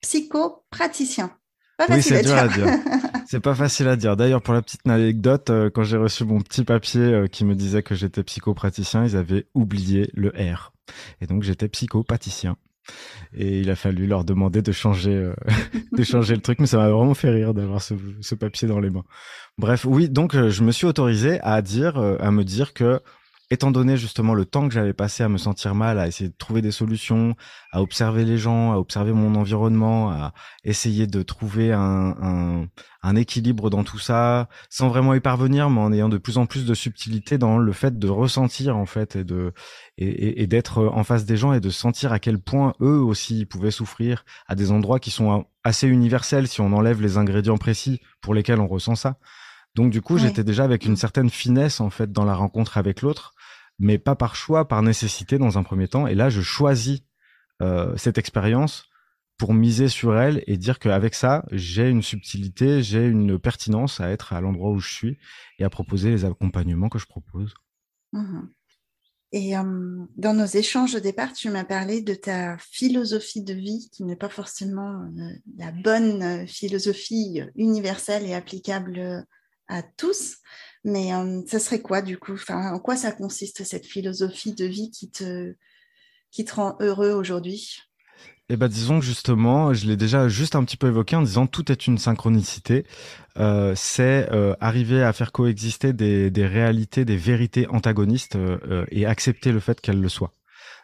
psychopraticien. 0.00 1.36
Pas 1.78 1.86
oui, 1.88 2.02
c'est 2.02 2.22
dur 2.22 2.34
à 2.34 2.48
dire. 2.48 2.66
c'est 3.28 3.40
pas 3.40 3.54
facile 3.54 3.88
à 3.88 3.96
dire. 3.96 4.16
D'ailleurs, 4.16 4.42
pour 4.42 4.54
la 4.54 4.62
petite 4.62 4.86
anecdote, 4.88 5.50
euh, 5.50 5.70
quand 5.70 5.84
j'ai 5.84 5.98
reçu 5.98 6.24
mon 6.24 6.40
petit 6.40 6.64
papier 6.64 7.02
euh, 7.02 7.26
qui 7.28 7.44
me 7.44 7.54
disait 7.54 7.82
que 7.82 7.94
j'étais 7.94 8.24
psychopraticien, 8.24 9.04
ils 9.04 9.16
avaient 9.16 9.46
oublié 9.54 10.10
le 10.14 10.30
R. 10.30 10.72
Et 11.20 11.26
donc, 11.26 11.42
j'étais 11.42 11.68
psychopaticien. 11.68 12.56
Et 13.34 13.60
il 13.60 13.70
a 13.70 13.76
fallu 13.76 14.06
leur 14.06 14.24
demander 14.24 14.62
de 14.62 14.72
changer, 14.72 15.14
euh, 15.14 15.34
de 15.96 16.02
changer 16.02 16.34
le 16.34 16.40
truc, 16.40 16.58
mais 16.60 16.66
ça 16.66 16.76
m'a 16.76 16.90
vraiment 16.90 17.14
fait 17.14 17.30
rire 17.30 17.54
d'avoir 17.54 17.80
ce, 17.80 17.94
ce, 18.20 18.34
papier 18.34 18.68
dans 18.68 18.80
les 18.80 18.90
mains. 18.90 19.04
Bref, 19.58 19.84
oui, 19.84 20.08
donc 20.08 20.34
euh, 20.34 20.50
je 20.50 20.62
me 20.62 20.72
suis 20.72 20.86
autorisé 20.86 21.40
à 21.42 21.62
dire, 21.62 21.96
euh, 21.98 22.16
à 22.20 22.30
me 22.30 22.44
dire 22.44 22.74
que 22.74 23.00
étant 23.52 23.70
donné 23.70 23.98
justement 23.98 24.32
le 24.32 24.46
temps 24.46 24.66
que 24.66 24.72
j'avais 24.72 24.94
passé 24.94 25.22
à 25.22 25.28
me 25.28 25.36
sentir 25.36 25.74
mal, 25.74 25.98
à 25.98 26.08
essayer 26.08 26.30
de 26.30 26.36
trouver 26.36 26.62
des 26.62 26.70
solutions, 26.70 27.36
à 27.70 27.82
observer 27.82 28.24
les 28.24 28.38
gens, 28.38 28.72
à 28.72 28.76
observer 28.76 29.12
mon 29.12 29.34
environnement, 29.34 30.10
à 30.10 30.32
essayer 30.64 31.06
de 31.06 31.22
trouver 31.22 31.70
un, 31.70 32.16
un, 32.22 32.66
un, 33.02 33.16
équilibre 33.16 33.68
dans 33.68 33.84
tout 33.84 33.98
ça, 33.98 34.48
sans 34.70 34.88
vraiment 34.88 35.12
y 35.12 35.20
parvenir, 35.20 35.68
mais 35.68 35.80
en 35.80 35.92
ayant 35.92 36.08
de 36.08 36.16
plus 36.16 36.38
en 36.38 36.46
plus 36.46 36.64
de 36.64 36.72
subtilité 36.72 37.36
dans 37.36 37.58
le 37.58 37.72
fait 37.72 37.98
de 37.98 38.08
ressentir 38.08 38.74
en 38.78 38.86
fait 38.86 39.16
et 39.16 39.24
de 39.24 39.52
et, 39.98 40.42
et, 40.42 40.46
d'être 40.46 40.86
en 40.86 41.04
face 41.04 41.26
des 41.26 41.36
gens 41.36 41.52
et 41.52 41.60
de 41.60 41.68
sentir 41.68 42.10
à 42.10 42.18
quel 42.18 42.38
point 42.38 42.72
eux 42.80 43.00
aussi 43.00 43.44
pouvaient 43.44 43.70
souffrir 43.70 44.24
à 44.46 44.54
des 44.54 44.70
endroits 44.70 44.98
qui 44.98 45.10
sont 45.10 45.44
assez 45.62 45.86
universels 45.86 46.48
si 46.48 46.62
on 46.62 46.72
enlève 46.72 47.02
les 47.02 47.18
ingrédients 47.18 47.58
précis 47.58 48.00
pour 48.22 48.32
lesquels 48.32 48.60
on 48.60 48.66
ressent 48.66 48.94
ça. 48.94 49.18
Donc 49.74 49.90
du 49.90 50.00
coup, 50.00 50.16
j'étais 50.18 50.44
déjà 50.44 50.64
avec 50.64 50.86
une 50.86 50.96
certaine 50.96 51.30
finesse 51.30 51.80
en 51.80 51.90
fait 51.90 52.12
dans 52.12 52.24
la 52.24 52.34
rencontre 52.34 52.78
avec 52.78 53.02
l'autre 53.02 53.34
mais 53.78 53.98
pas 53.98 54.14
par 54.14 54.36
choix, 54.36 54.68
par 54.68 54.82
nécessité 54.82 55.38
dans 55.38 55.58
un 55.58 55.62
premier 55.62 55.88
temps. 55.88 56.06
Et 56.06 56.14
là, 56.14 56.30
je 56.30 56.40
choisis 56.40 57.00
euh, 57.60 57.96
cette 57.96 58.18
expérience 58.18 58.88
pour 59.38 59.54
miser 59.54 59.88
sur 59.88 60.16
elle 60.16 60.44
et 60.46 60.56
dire 60.56 60.78
qu'avec 60.78 61.14
ça, 61.14 61.44
j'ai 61.50 61.88
une 61.88 62.02
subtilité, 62.02 62.82
j'ai 62.82 63.04
une 63.06 63.38
pertinence 63.38 64.00
à 64.00 64.10
être 64.10 64.32
à 64.32 64.40
l'endroit 64.40 64.70
où 64.70 64.78
je 64.78 64.92
suis 64.92 65.18
et 65.58 65.64
à 65.64 65.70
proposer 65.70 66.10
les 66.10 66.24
accompagnements 66.24 66.88
que 66.88 66.98
je 66.98 67.06
propose. 67.06 67.54
Mmh 68.12 68.42
et 69.34 69.56
euh, 69.56 70.04
dans 70.16 70.34
nos 70.34 70.44
échanges 70.44 70.94
au 70.94 71.00
départ, 71.00 71.32
tu 71.32 71.48
m'as 71.48 71.64
parlé 71.64 72.02
de 72.02 72.12
ta 72.12 72.58
philosophie 72.58 73.42
de 73.42 73.54
vie 73.54 73.88
qui 73.90 74.04
n'est 74.04 74.14
pas 74.14 74.28
forcément 74.28 75.04
euh, 75.18 75.30
la 75.56 75.72
bonne 75.72 76.46
philosophie 76.46 77.40
universelle 77.56 78.26
et 78.26 78.34
applicable 78.34 79.26
à 79.68 79.82
tous. 79.82 80.36
Mais 80.84 81.14
euh, 81.14 81.42
ça 81.46 81.58
serait 81.58 81.80
quoi 81.80 82.02
du 82.02 82.18
coup? 82.18 82.36
En 82.48 82.78
quoi 82.78 82.96
ça 82.96 83.12
consiste 83.12 83.64
cette 83.64 83.86
philosophie 83.86 84.52
de 84.52 84.64
vie 84.64 84.90
qui 84.90 85.10
te, 85.10 85.54
qui 86.30 86.44
te 86.44 86.54
rend 86.54 86.76
heureux 86.80 87.12
aujourd'hui? 87.12 87.78
Eh 88.48 88.56
ben, 88.56 88.68
disons 88.68 89.00
que 89.00 89.06
justement, 89.06 89.72
je 89.72 89.86
l'ai 89.86 89.96
déjà 89.96 90.28
juste 90.28 90.56
un 90.56 90.64
petit 90.64 90.76
peu 90.76 90.88
évoqué 90.88 91.16
en 91.16 91.22
disant 91.22 91.46
tout 91.46 91.70
est 91.72 91.86
une 91.86 91.96
synchronicité. 91.96 92.84
Euh, 93.38 93.72
c'est 93.76 94.28
euh, 94.30 94.54
arriver 94.60 95.02
à 95.02 95.12
faire 95.14 95.32
coexister 95.32 95.92
des, 95.92 96.30
des, 96.30 96.46
réalités, 96.46 97.04
des 97.04 97.16
vérités 97.16 97.66
antagonistes 97.68 98.36
euh, 98.36 98.84
et 98.90 99.06
accepter 99.06 99.52
le 99.52 99.60
fait 99.60 99.80
qu'elles 99.80 100.00
le 100.00 100.08
soient. 100.08 100.34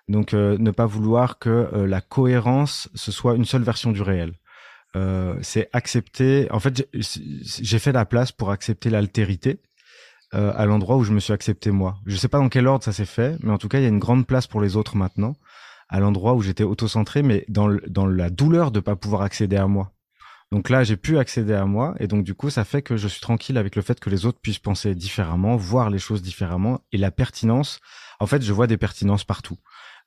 Donc, 0.09 0.33
ne 0.33 0.71
pas 0.71 0.87
vouloir 0.87 1.38
que 1.38 1.69
la 1.87 2.00
cohérence 2.00 2.88
ce 2.95 3.12
soit 3.12 3.35
une 3.35 3.45
seule 3.45 3.62
version 3.62 3.93
du 3.93 4.00
réel. 4.00 4.33
c'est 5.43 5.69
accepter. 5.75 6.50
En 6.50 6.61
fait, 6.61 6.88
j'ai 6.95 7.78
fait 7.78 7.93
la 7.93 8.07
place 8.07 8.33
pour 8.33 8.50
accepter 8.50 8.88
l'altérité. 8.88 9.59
À 10.33 10.67
l'endroit 10.67 10.97
où 10.97 11.05
je 11.05 11.13
me 11.13 11.21
suis 11.21 11.33
accepté 11.33 11.71
moi. 11.71 11.97
Je 12.07 12.17
sais 12.17 12.29
pas 12.29 12.39
dans 12.39 12.49
quel 12.49 12.67
ordre 12.67 12.85
ça 12.85 12.93
s'est 12.93 13.07
fait, 13.07 13.39
mais 13.43 13.51
en 13.51 13.59
tout 13.59 13.69
cas, 13.69 13.79
il 13.79 13.83
y 13.83 13.87
a 13.87 13.89
une 13.89 13.99
grande 13.99 14.27
place 14.27 14.47
pour 14.47 14.61
les 14.61 14.77
autres 14.77 14.97
maintenant 14.97 15.35
à 15.89 16.01
l'endroit 16.01 16.35
où 16.35 16.43
j'étais 16.43 16.65
auto-centré, 16.65 17.23
mais 17.23 17.45
dans, 17.49 17.75
dans 17.89 18.07
la 18.07 18.31
douleur 18.31 18.71
de 18.71 18.81
pas 18.81 18.97
pouvoir 18.97 19.23
accéder 19.23 19.57
à 19.57 19.67
moi. 19.67 19.93
Donc 20.51 20.71
là, 20.71 20.83
j'ai 20.83 20.97
pu 20.97 21.19
accéder 21.19 21.53
à 21.55 21.67
moi, 21.67 21.95
et 22.01 22.07
donc 22.07 22.25
du 22.25 22.35
coup, 22.35 22.49
ça 22.49 22.65
fait 22.65 22.81
que 22.81 22.97
je 22.97 23.09
suis 23.09 23.21
tranquille 23.21 23.59
avec 23.59 23.77
le 23.77 23.83
fait 23.83 24.01
que 24.01 24.09
les 24.09 24.25
autres 24.25 24.41
puissent 24.41 24.59
penser 24.59 24.95
différemment, 24.95 25.57
voir 25.57 25.91
les 25.91 25.99
choses 25.99 26.23
différemment, 26.23 26.81
et 26.93 26.97
la 26.97 27.11
pertinence. 27.11 27.81
En 28.21 28.27
fait, 28.27 28.43
je 28.43 28.53
vois 28.53 28.67
des 28.67 28.79
pertinences 28.79 29.25
partout. 29.25 29.59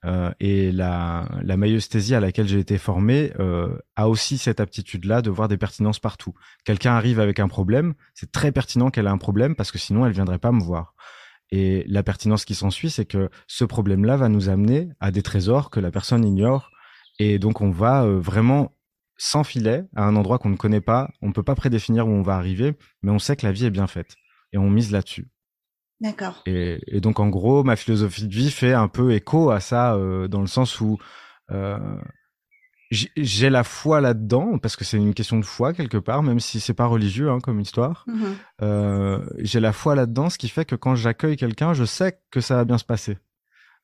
Euh, 0.03 0.31
et 0.39 0.71
la, 0.71 1.29
la 1.43 1.53
à 1.53 2.19
laquelle 2.19 2.47
j'ai 2.47 2.59
été 2.59 2.77
formé 2.79 3.31
euh, 3.39 3.77
a 3.95 4.09
aussi 4.09 4.39
cette 4.39 4.59
aptitude-là 4.59 5.21
de 5.21 5.29
voir 5.29 5.47
des 5.47 5.57
pertinences 5.57 5.99
partout. 5.99 6.33
Quelqu'un 6.65 6.93
arrive 6.93 7.19
avec 7.19 7.39
un 7.39 7.47
problème, 7.47 7.93
c'est 8.15 8.31
très 8.31 8.51
pertinent 8.51 8.89
qu'elle 8.89 9.07
a 9.07 9.11
un 9.11 9.19
problème 9.19 9.55
parce 9.55 9.71
que 9.71 9.77
sinon 9.77 10.05
elle 10.05 10.13
viendrait 10.13 10.39
pas 10.39 10.51
me 10.51 10.61
voir. 10.61 10.95
Et 11.51 11.83
la 11.87 12.01
pertinence 12.01 12.45
qui 12.45 12.55
s'ensuit, 12.55 12.89
c'est 12.89 13.05
que 13.05 13.29
ce 13.47 13.65
problème-là 13.65 14.15
va 14.15 14.29
nous 14.29 14.49
amener 14.49 14.89
à 14.99 15.11
des 15.11 15.21
trésors 15.21 15.69
que 15.69 15.79
la 15.79 15.91
personne 15.91 16.25
ignore. 16.25 16.71
Et 17.19 17.39
donc, 17.39 17.59
on 17.59 17.71
va 17.71 18.05
euh, 18.05 18.19
vraiment 18.19 18.73
sans 19.17 19.43
filet 19.43 19.83
à 19.95 20.05
un 20.05 20.15
endroit 20.15 20.39
qu'on 20.39 20.49
ne 20.49 20.55
connaît 20.55 20.81
pas. 20.81 21.11
On 21.21 21.27
ne 21.27 21.33
peut 21.33 21.43
pas 21.43 21.55
prédéfinir 21.55 22.07
où 22.07 22.11
on 22.11 22.21
va 22.21 22.35
arriver, 22.35 22.75
mais 23.03 23.11
on 23.11 23.19
sait 23.19 23.35
que 23.35 23.45
la 23.45 23.51
vie 23.51 23.65
est 23.65 23.71
bien 23.71 23.87
faite. 23.87 24.15
Et 24.53 24.57
on 24.57 24.69
mise 24.69 24.91
là-dessus. 24.91 25.27
D'accord. 26.01 26.41
Et, 26.47 26.99
donc, 26.99 27.19
en 27.19 27.29
gros, 27.29 27.63
ma 27.63 27.75
philosophie 27.75 28.27
de 28.27 28.33
vie 28.33 28.49
fait 28.49 28.73
un 28.73 28.87
peu 28.87 29.13
écho 29.13 29.51
à 29.51 29.59
ça, 29.59 29.93
euh, 29.93 30.27
dans 30.27 30.41
le 30.41 30.47
sens 30.47 30.81
où 30.81 30.97
euh, 31.51 31.77
j'ai 32.89 33.51
la 33.51 33.63
foi 33.63 34.01
là-dedans 34.01 34.57
parce 34.57 34.75
que 34.75 34.83
c'est 34.83 34.97
une 34.97 35.13
question 35.13 35.37
de 35.37 35.45
foi 35.45 35.73
quelque 35.73 35.97
part, 35.97 36.23
même 36.23 36.39
si 36.39 36.59
c'est 36.59 36.73
pas 36.73 36.87
religieux 36.87 37.29
hein, 37.29 37.39
comme 37.39 37.59
histoire. 37.59 38.03
Mmh 38.07 38.23
euh, 38.63 39.25
j'ai 39.37 39.59
la 39.59 39.73
foi 39.73 39.95
là-dedans, 39.95 40.29
ce 40.29 40.37
qui 40.37 40.49
fait 40.49 40.65
que 40.65 40.75
quand 40.75 40.95
j'accueille 40.95 41.37
quelqu'un, 41.37 41.73
je 41.73 41.85
sais 41.85 42.19
que 42.31 42.41
ça 42.41 42.55
va 42.55 42.65
bien 42.65 42.77
se 42.77 42.85
passer. 42.85 43.17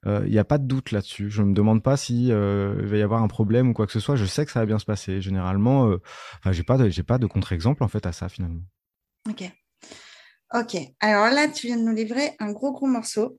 Il 0.06 0.32
n'y 0.32 0.40
a 0.40 0.46
pas 0.46 0.58
de 0.58 0.66
doute 0.66 0.92
là-dessus. 0.92 1.30
Je 1.30 1.42
me 1.42 1.54
demande 1.54 1.84
pas 1.84 1.98
si 1.98 2.28
il 2.28 2.34
va 2.34 2.96
y 2.96 3.02
avoir 3.02 3.24
un 3.24 3.28
problème 3.28 3.68
ou 3.70 3.74
quoi 3.74 3.86
que 3.86 3.92
ce 3.92 4.00
soit. 4.00 4.16
Je 4.16 4.24
sais 4.24 4.46
que 4.46 4.52
ça 4.52 4.62
va 4.62 4.66
bien 4.66 4.80
se 4.80 4.86
passer. 4.86 5.20
Généralement, 5.20 5.92
enfin, 6.38 6.54
j'ai 6.54 6.64
pas 6.64 6.88
j'ai 6.88 7.04
pas 7.04 7.18
de 7.18 7.26
contre-exemple 7.26 7.84
en 7.84 7.90
fait 7.90 8.06
à 8.06 8.14
ça 8.14 8.30
finalement. 8.30 8.62
Ok. 9.30 9.52
Ok. 10.54 10.78
Alors 11.00 11.30
là, 11.30 11.48
tu 11.48 11.68
viens 11.68 11.78
de 11.78 11.84
nous 11.84 11.94
livrer 11.94 12.36
un 12.40 12.52
gros 12.52 12.72
gros 12.72 12.88
morceau. 12.88 13.38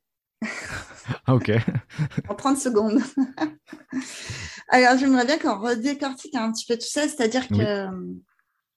ah, 1.26 1.34
ok. 1.34 1.50
en 2.28 2.34
30 2.34 2.58
secondes. 2.58 3.00
Alors, 4.68 4.98
j'aimerais 4.98 5.24
bien 5.24 5.38
qu'on 5.38 5.58
redécortique 5.58 6.34
un 6.34 6.52
petit 6.52 6.66
peu 6.66 6.76
tout 6.76 6.88
ça, 6.88 7.08
c'est-à-dire 7.08 7.48
que 7.48 7.86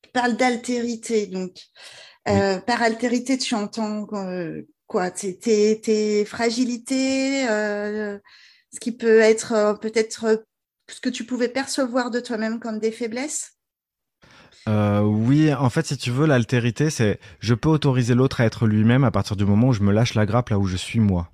tu 0.01 0.11
parles 0.13 0.37
d'altérité. 0.37 1.27
Donc, 1.27 1.57
euh, 2.29 2.59
par 2.59 2.81
altérité, 2.81 3.37
tu 3.37 3.55
entends 3.55 4.07
euh, 4.13 4.61
quoi 4.87 5.11
tes, 5.11 5.37
tes, 5.37 6.25
fragilités, 6.25 7.47
euh, 7.49 8.17
ce 8.73 8.79
qui 8.79 8.93
peut 8.93 9.19
être 9.19 9.77
peut-être 9.81 10.45
ce 10.89 11.01
que 11.01 11.09
tu 11.09 11.25
pouvais 11.25 11.49
percevoir 11.49 12.11
de 12.11 12.19
toi-même 12.19 12.59
comme 12.59 12.79
des 12.79 12.91
faiblesses? 12.91 13.57
Oui, 14.67 15.53
en 15.53 15.69
fait, 15.69 15.85
si 15.85 15.97
tu 15.97 16.11
veux, 16.11 16.25
l'altérité, 16.25 16.89
c'est 16.89 17.19
je 17.39 17.53
peux 17.53 17.69
autoriser 17.69 18.15
l'autre 18.15 18.41
à 18.41 18.45
être 18.45 18.67
lui-même 18.67 19.03
à 19.03 19.11
partir 19.11 19.35
du 19.35 19.45
moment 19.45 19.69
où 19.69 19.73
je 19.73 19.81
me 19.81 19.91
lâche 19.91 20.13
la 20.13 20.25
grappe 20.25 20.49
là 20.49 20.59
où 20.59 20.65
je 20.65 20.77
suis 20.77 20.99
moi. 20.99 21.29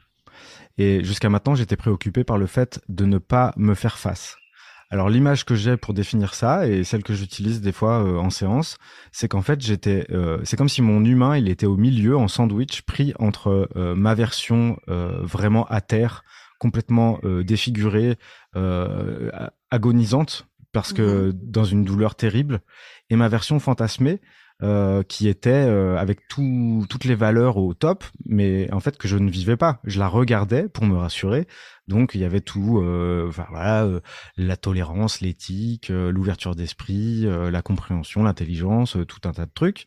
Et 0.77 1.03
jusqu'à 1.03 1.29
maintenant, 1.29 1.55
j'étais 1.55 1.75
préoccupé 1.75 2.23
par 2.23 2.37
le 2.37 2.45
fait 2.45 2.79
de 2.87 3.05
ne 3.05 3.17
pas 3.17 3.53
me 3.57 3.73
faire 3.73 3.97
face. 3.97 4.37
Alors 4.89 5.09
l'image 5.09 5.43
que 5.43 5.55
j'ai 5.55 5.75
pour 5.75 5.93
définir 5.93 6.33
ça 6.33 6.65
et 6.65 6.85
celle 6.85 7.03
que 7.03 7.13
j'utilise 7.13 7.59
des 7.59 7.73
fois 7.73 8.03
euh, 8.03 8.17
en 8.17 8.29
séance, 8.29 8.77
c'est 9.11 9.27
qu'en 9.27 9.41
fait 9.41 9.59
j'étais, 9.59 10.05
euh, 10.11 10.39
c'est 10.45 10.55
comme 10.55 10.69
si 10.69 10.81
mon 10.81 11.03
humain 11.03 11.35
il 11.35 11.49
était 11.49 11.65
au 11.65 11.75
milieu 11.75 12.15
en 12.15 12.29
sandwich 12.29 12.83
pris 12.83 13.13
entre 13.19 13.69
euh, 13.75 13.95
ma 13.95 14.15
version 14.15 14.77
vraiment 14.87 15.65
à 15.65 15.81
terre, 15.81 16.23
complètement 16.59 17.19
défigurée, 17.43 18.17
agonisante 19.69 20.47
parce 20.77 20.93
que 20.93 21.29
mmh 21.29 21.33
dans 21.33 21.63
une 21.63 21.83
douleur 21.83 22.13
terrible, 22.13 22.59
et 23.09 23.15
ma 23.15 23.29
version 23.29 23.59
fantasmée 23.59 24.21
euh, 24.61 25.01
qui 25.01 25.27
était 25.27 25.49
euh, 25.49 25.97
avec 25.97 26.27
tout, 26.27 26.85
toutes 26.87 27.05
les 27.05 27.15
valeurs 27.15 27.57
au 27.57 27.73
top, 27.73 28.03
mais 28.27 28.71
en 28.71 28.79
fait 28.79 28.95
que 28.95 29.07
je 29.07 29.17
ne 29.17 29.31
vivais 29.31 29.57
pas. 29.57 29.79
Je 29.85 29.97
la 29.97 30.07
regardais 30.07 30.69
pour 30.69 30.85
me 30.85 30.95
rassurer. 30.95 31.47
Donc 31.87 32.13
il 32.13 32.21
y 32.21 32.25
avait 32.25 32.41
tout, 32.41 32.79
euh, 32.79 33.27
enfin, 33.27 33.47
voilà, 33.49 33.87
la 34.35 34.55
tolérance, 34.55 35.19
l'éthique, 35.21 35.89
l'ouverture 35.89 36.53
d'esprit, 36.53 37.25
la 37.25 37.61
compréhension, 37.63 38.21
l'intelligence, 38.21 38.97
tout 39.07 39.27
un 39.27 39.31
tas 39.31 39.47
de 39.47 39.51
trucs. 39.51 39.85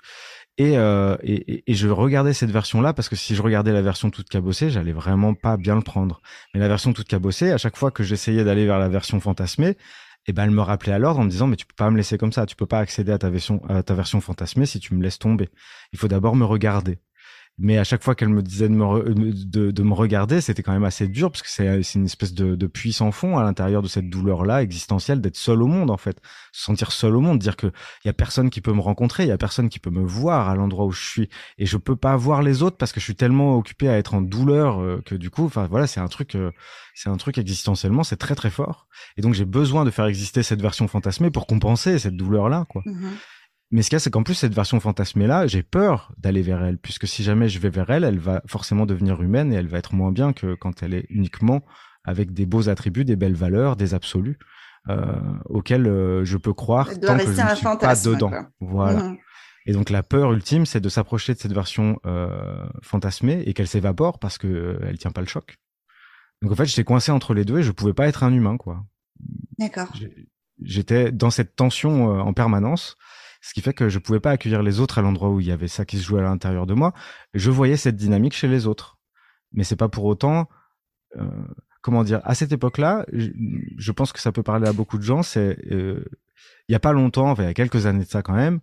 Et, 0.58 0.72
et, 0.74 1.70
et, 1.70 1.74
je 1.74 1.88
regardais 1.88 2.34
cette 2.34 2.50
version-là 2.50 2.92
parce 2.92 3.08
que 3.08 3.16
si 3.16 3.36
je 3.36 3.42
regardais 3.42 3.72
la 3.72 3.80
version 3.80 4.10
toute 4.10 4.28
cabossée, 4.28 4.70
j'allais 4.70 4.92
vraiment 4.92 5.34
pas 5.34 5.56
bien 5.56 5.76
le 5.76 5.82
prendre. 5.82 6.20
Mais 6.52 6.60
la 6.60 6.68
version 6.68 6.92
toute 6.92 7.08
cabossée, 7.08 7.52
à 7.52 7.58
chaque 7.58 7.76
fois 7.76 7.90
que 7.90 8.02
j'essayais 8.02 8.44
d'aller 8.44 8.66
vers 8.66 8.78
la 8.78 8.88
version 8.88 9.20
fantasmée, 9.20 9.76
et 10.26 10.32
ben 10.32 10.44
elle 10.44 10.50
me 10.50 10.62
rappelait 10.62 10.92
à 10.92 10.98
l'ordre 10.98 11.20
en 11.20 11.24
me 11.24 11.30
disant 11.30 11.46
mais 11.46 11.56
tu 11.56 11.66
peux 11.66 11.74
pas 11.76 11.90
me 11.90 11.96
laisser 11.96 12.18
comme 12.18 12.32
ça, 12.32 12.46
tu 12.46 12.56
peux 12.56 12.66
pas 12.66 12.78
accéder 12.78 13.12
à 13.12 13.18
ta 13.18 13.30
version 13.30 13.62
à 13.68 13.82
ta 13.82 13.94
version 13.94 14.20
fantasmée 14.20 14.66
si 14.66 14.80
tu 14.80 14.94
me 14.94 15.02
laisses 15.02 15.18
tomber. 15.18 15.48
Il 15.92 15.98
faut 15.98 16.08
d'abord 16.08 16.36
me 16.36 16.44
regarder 16.44 16.98
mais 17.62 17.76
à 17.76 17.84
chaque 17.84 18.02
fois 18.02 18.14
qu'elle 18.14 18.30
me 18.30 18.42
disait 18.42 18.68
de 18.68 18.74
me, 18.74 19.34
de, 19.44 19.70
de 19.70 19.82
me 19.82 19.92
regarder, 19.92 20.40
c'était 20.40 20.62
quand 20.62 20.72
même 20.72 20.84
assez 20.84 21.06
dur 21.08 21.30
parce 21.30 21.42
que 21.42 21.50
c'est 21.50 21.94
une 21.94 22.06
espèce 22.06 22.32
de, 22.32 22.54
de 22.56 22.70
fond 23.12 23.36
à 23.36 23.42
l'intérieur 23.42 23.82
de 23.82 23.88
cette 23.88 24.08
douleur-là 24.08 24.62
existentielle 24.62 25.20
d'être 25.20 25.36
seul 25.36 25.62
au 25.62 25.66
monde 25.66 25.90
en 25.90 25.98
fait, 25.98 26.20
se 26.52 26.64
sentir 26.64 26.90
seul 26.90 27.14
au 27.14 27.20
monde, 27.20 27.38
dire 27.38 27.56
que 27.56 27.66
il 28.02 28.08
y 28.08 28.10
a 28.10 28.14
personne 28.14 28.48
qui 28.48 28.62
peut 28.62 28.72
me 28.72 28.80
rencontrer, 28.80 29.24
il 29.24 29.28
y 29.28 29.32
a 29.32 29.38
personne 29.38 29.68
qui 29.68 29.78
peut 29.78 29.90
me 29.90 30.02
voir 30.02 30.48
à 30.48 30.54
l'endroit 30.54 30.86
où 30.86 30.90
je 30.90 31.04
suis. 31.04 31.28
Et 31.58 31.66
je 31.66 31.76
peux 31.76 31.96
pas 31.96 32.16
voir 32.16 32.42
les 32.42 32.62
autres 32.62 32.78
parce 32.78 32.92
que 32.92 33.00
je 33.00 33.04
suis 33.04 33.14
tellement 33.14 33.56
occupé 33.56 33.90
à 33.90 33.98
être 33.98 34.14
en 34.14 34.22
douleur 34.22 34.80
euh, 34.80 35.02
que 35.04 35.14
du 35.14 35.28
coup, 35.28 35.44
enfin 35.44 35.66
voilà, 35.70 35.86
c'est 35.86 36.00
un 36.00 36.08
truc, 36.08 36.36
euh, 36.36 36.50
c'est 36.94 37.10
un 37.10 37.18
truc 37.18 37.36
existentiellement, 37.36 38.04
c'est 38.04 38.16
très 38.16 38.34
très 38.34 38.50
fort. 38.50 38.86
Et 39.18 39.20
donc 39.20 39.34
j'ai 39.34 39.44
besoin 39.44 39.84
de 39.84 39.90
faire 39.90 40.06
exister 40.06 40.42
cette 40.42 40.62
version 40.62 40.88
fantasmée 40.88 41.30
pour 41.30 41.46
compenser 41.46 41.98
cette 41.98 42.16
douleur-là 42.16 42.64
quoi. 42.70 42.82
Mmh 42.86 43.08
mais 43.70 43.82
ce 43.82 43.90
qu'il 43.90 43.94
y 43.94 43.98
a, 43.98 44.00
c'est 44.00 44.10
qu'en 44.10 44.24
plus, 44.24 44.34
cette 44.34 44.54
version 44.54 44.80
fantasmée-là, 44.80 45.46
j'ai 45.46 45.62
peur 45.62 46.12
d'aller 46.18 46.42
vers 46.42 46.62
elle, 46.64 46.76
puisque 46.76 47.06
si 47.06 47.22
jamais 47.22 47.48
je 47.48 47.60
vais 47.60 47.70
vers 47.70 47.90
elle, 47.90 48.02
elle 48.02 48.18
va 48.18 48.42
forcément 48.46 48.84
devenir 48.84 49.22
humaine 49.22 49.52
et 49.52 49.56
elle 49.56 49.68
va 49.68 49.78
être 49.78 49.94
moins 49.94 50.10
bien 50.10 50.32
que 50.32 50.54
quand 50.54 50.82
elle 50.82 50.92
est 50.92 51.06
uniquement 51.08 51.62
avec 52.04 52.32
des 52.32 52.46
beaux 52.46 52.68
attributs, 52.68 53.04
des 53.04 53.14
belles 53.14 53.34
valeurs, 53.34 53.76
des 53.76 53.94
absolus, 53.94 54.38
euh, 54.88 55.20
auxquels 55.44 55.86
euh, 55.86 56.24
je 56.24 56.36
peux 56.36 56.54
croire 56.54 56.88
tant 57.00 57.16
que 57.16 57.24
je 57.24 57.28
ne 57.28 57.54
suis 57.54 57.64
pas 57.64 57.94
dedans. 57.94 58.32
Voilà. 58.60 59.04
Mhm. 59.04 59.18
Et 59.66 59.72
donc 59.72 59.90
la 59.90 60.02
peur 60.02 60.32
ultime, 60.32 60.66
c'est 60.66 60.80
de 60.80 60.88
s'approcher 60.88 61.34
de 61.34 61.38
cette 61.38 61.52
version 61.52 62.00
euh, 62.06 62.66
fantasmée 62.82 63.42
et 63.46 63.52
qu'elle 63.52 63.68
s'évapore 63.68 64.18
parce 64.18 64.38
que 64.38 64.48
euh, 64.48 64.78
elle 64.88 64.98
tient 64.98 65.12
pas 65.12 65.20
le 65.20 65.26
choc. 65.26 65.58
Donc 66.42 66.50
en 66.50 66.54
fait, 66.56 66.64
j'étais 66.64 66.82
coincé 66.82 67.12
entre 67.12 67.34
les 67.34 67.44
deux 67.44 67.58
et 67.58 67.62
je 67.62 67.70
pouvais 67.70 67.92
pas 67.92 68.08
être 68.08 68.24
un 68.24 68.32
humain, 68.32 68.56
quoi. 68.56 68.84
D'accord. 69.58 69.92
J'étais 70.62 71.12
dans 71.12 71.30
cette 71.30 71.54
tension 71.54 72.18
en 72.18 72.32
permanence 72.32 72.96
ce 73.40 73.54
qui 73.54 73.60
fait 73.60 73.72
que 73.72 73.88
je 73.88 73.98
pouvais 73.98 74.20
pas 74.20 74.30
accueillir 74.32 74.62
les 74.62 74.80
autres 74.80 74.98
à 74.98 75.02
l'endroit 75.02 75.30
où 75.30 75.40
il 75.40 75.46
y 75.46 75.52
avait 75.52 75.68
ça 75.68 75.84
qui 75.84 75.98
se 75.98 76.04
jouait 76.04 76.20
à 76.20 76.24
l'intérieur 76.24 76.66
de 76.66 76.74
moi. 76.74 76.92
Je 77.34 77.50
voyais 77.50 77.76
cette 77.76 77.96
dynamique 77.96 78.34
chez 78.34 78.48
les 78.48 78.66
autres, 78.66 78.98
mais 79.52 79.64
c'est 79.64 79.76
pas 79.76 79.88
pour 79.88 80.04
autant, 80.04 80.48
euh, 81.16 81.24
comment 81.80 82.04
dire, 82.04 82.20
à 82.24 82.34
cette 82.34 82.52
époque-là, 82.52 83.06
je, 83.12 83.92
pense 83.92 84.12
que 84.12 84.20
ça 84.20 84.32
peut 84.32 84.42
parler 84.42 84.68
à 84.68 84.72
beaucoup 84.72 84.98
de 84.98 85.02
gens. 85.02 85.22
C'est 85.22 85.58
euh, 85.70 86.04
il 86.68 86.72
y 86.72 86.76
a 86.76 86.80
pas 86.80 86.92
longtemps, 86.92 87.30
enfin, 87.30 87.44
il 87.44 87.46
y 87.46 87.50
a 87.50 87.54
quelques 87.54 87.86
années 87.86 88.04
de 88.04 88.10
ça 88.10 88.22
quand 88.22 88.34
même. 88.34 88.60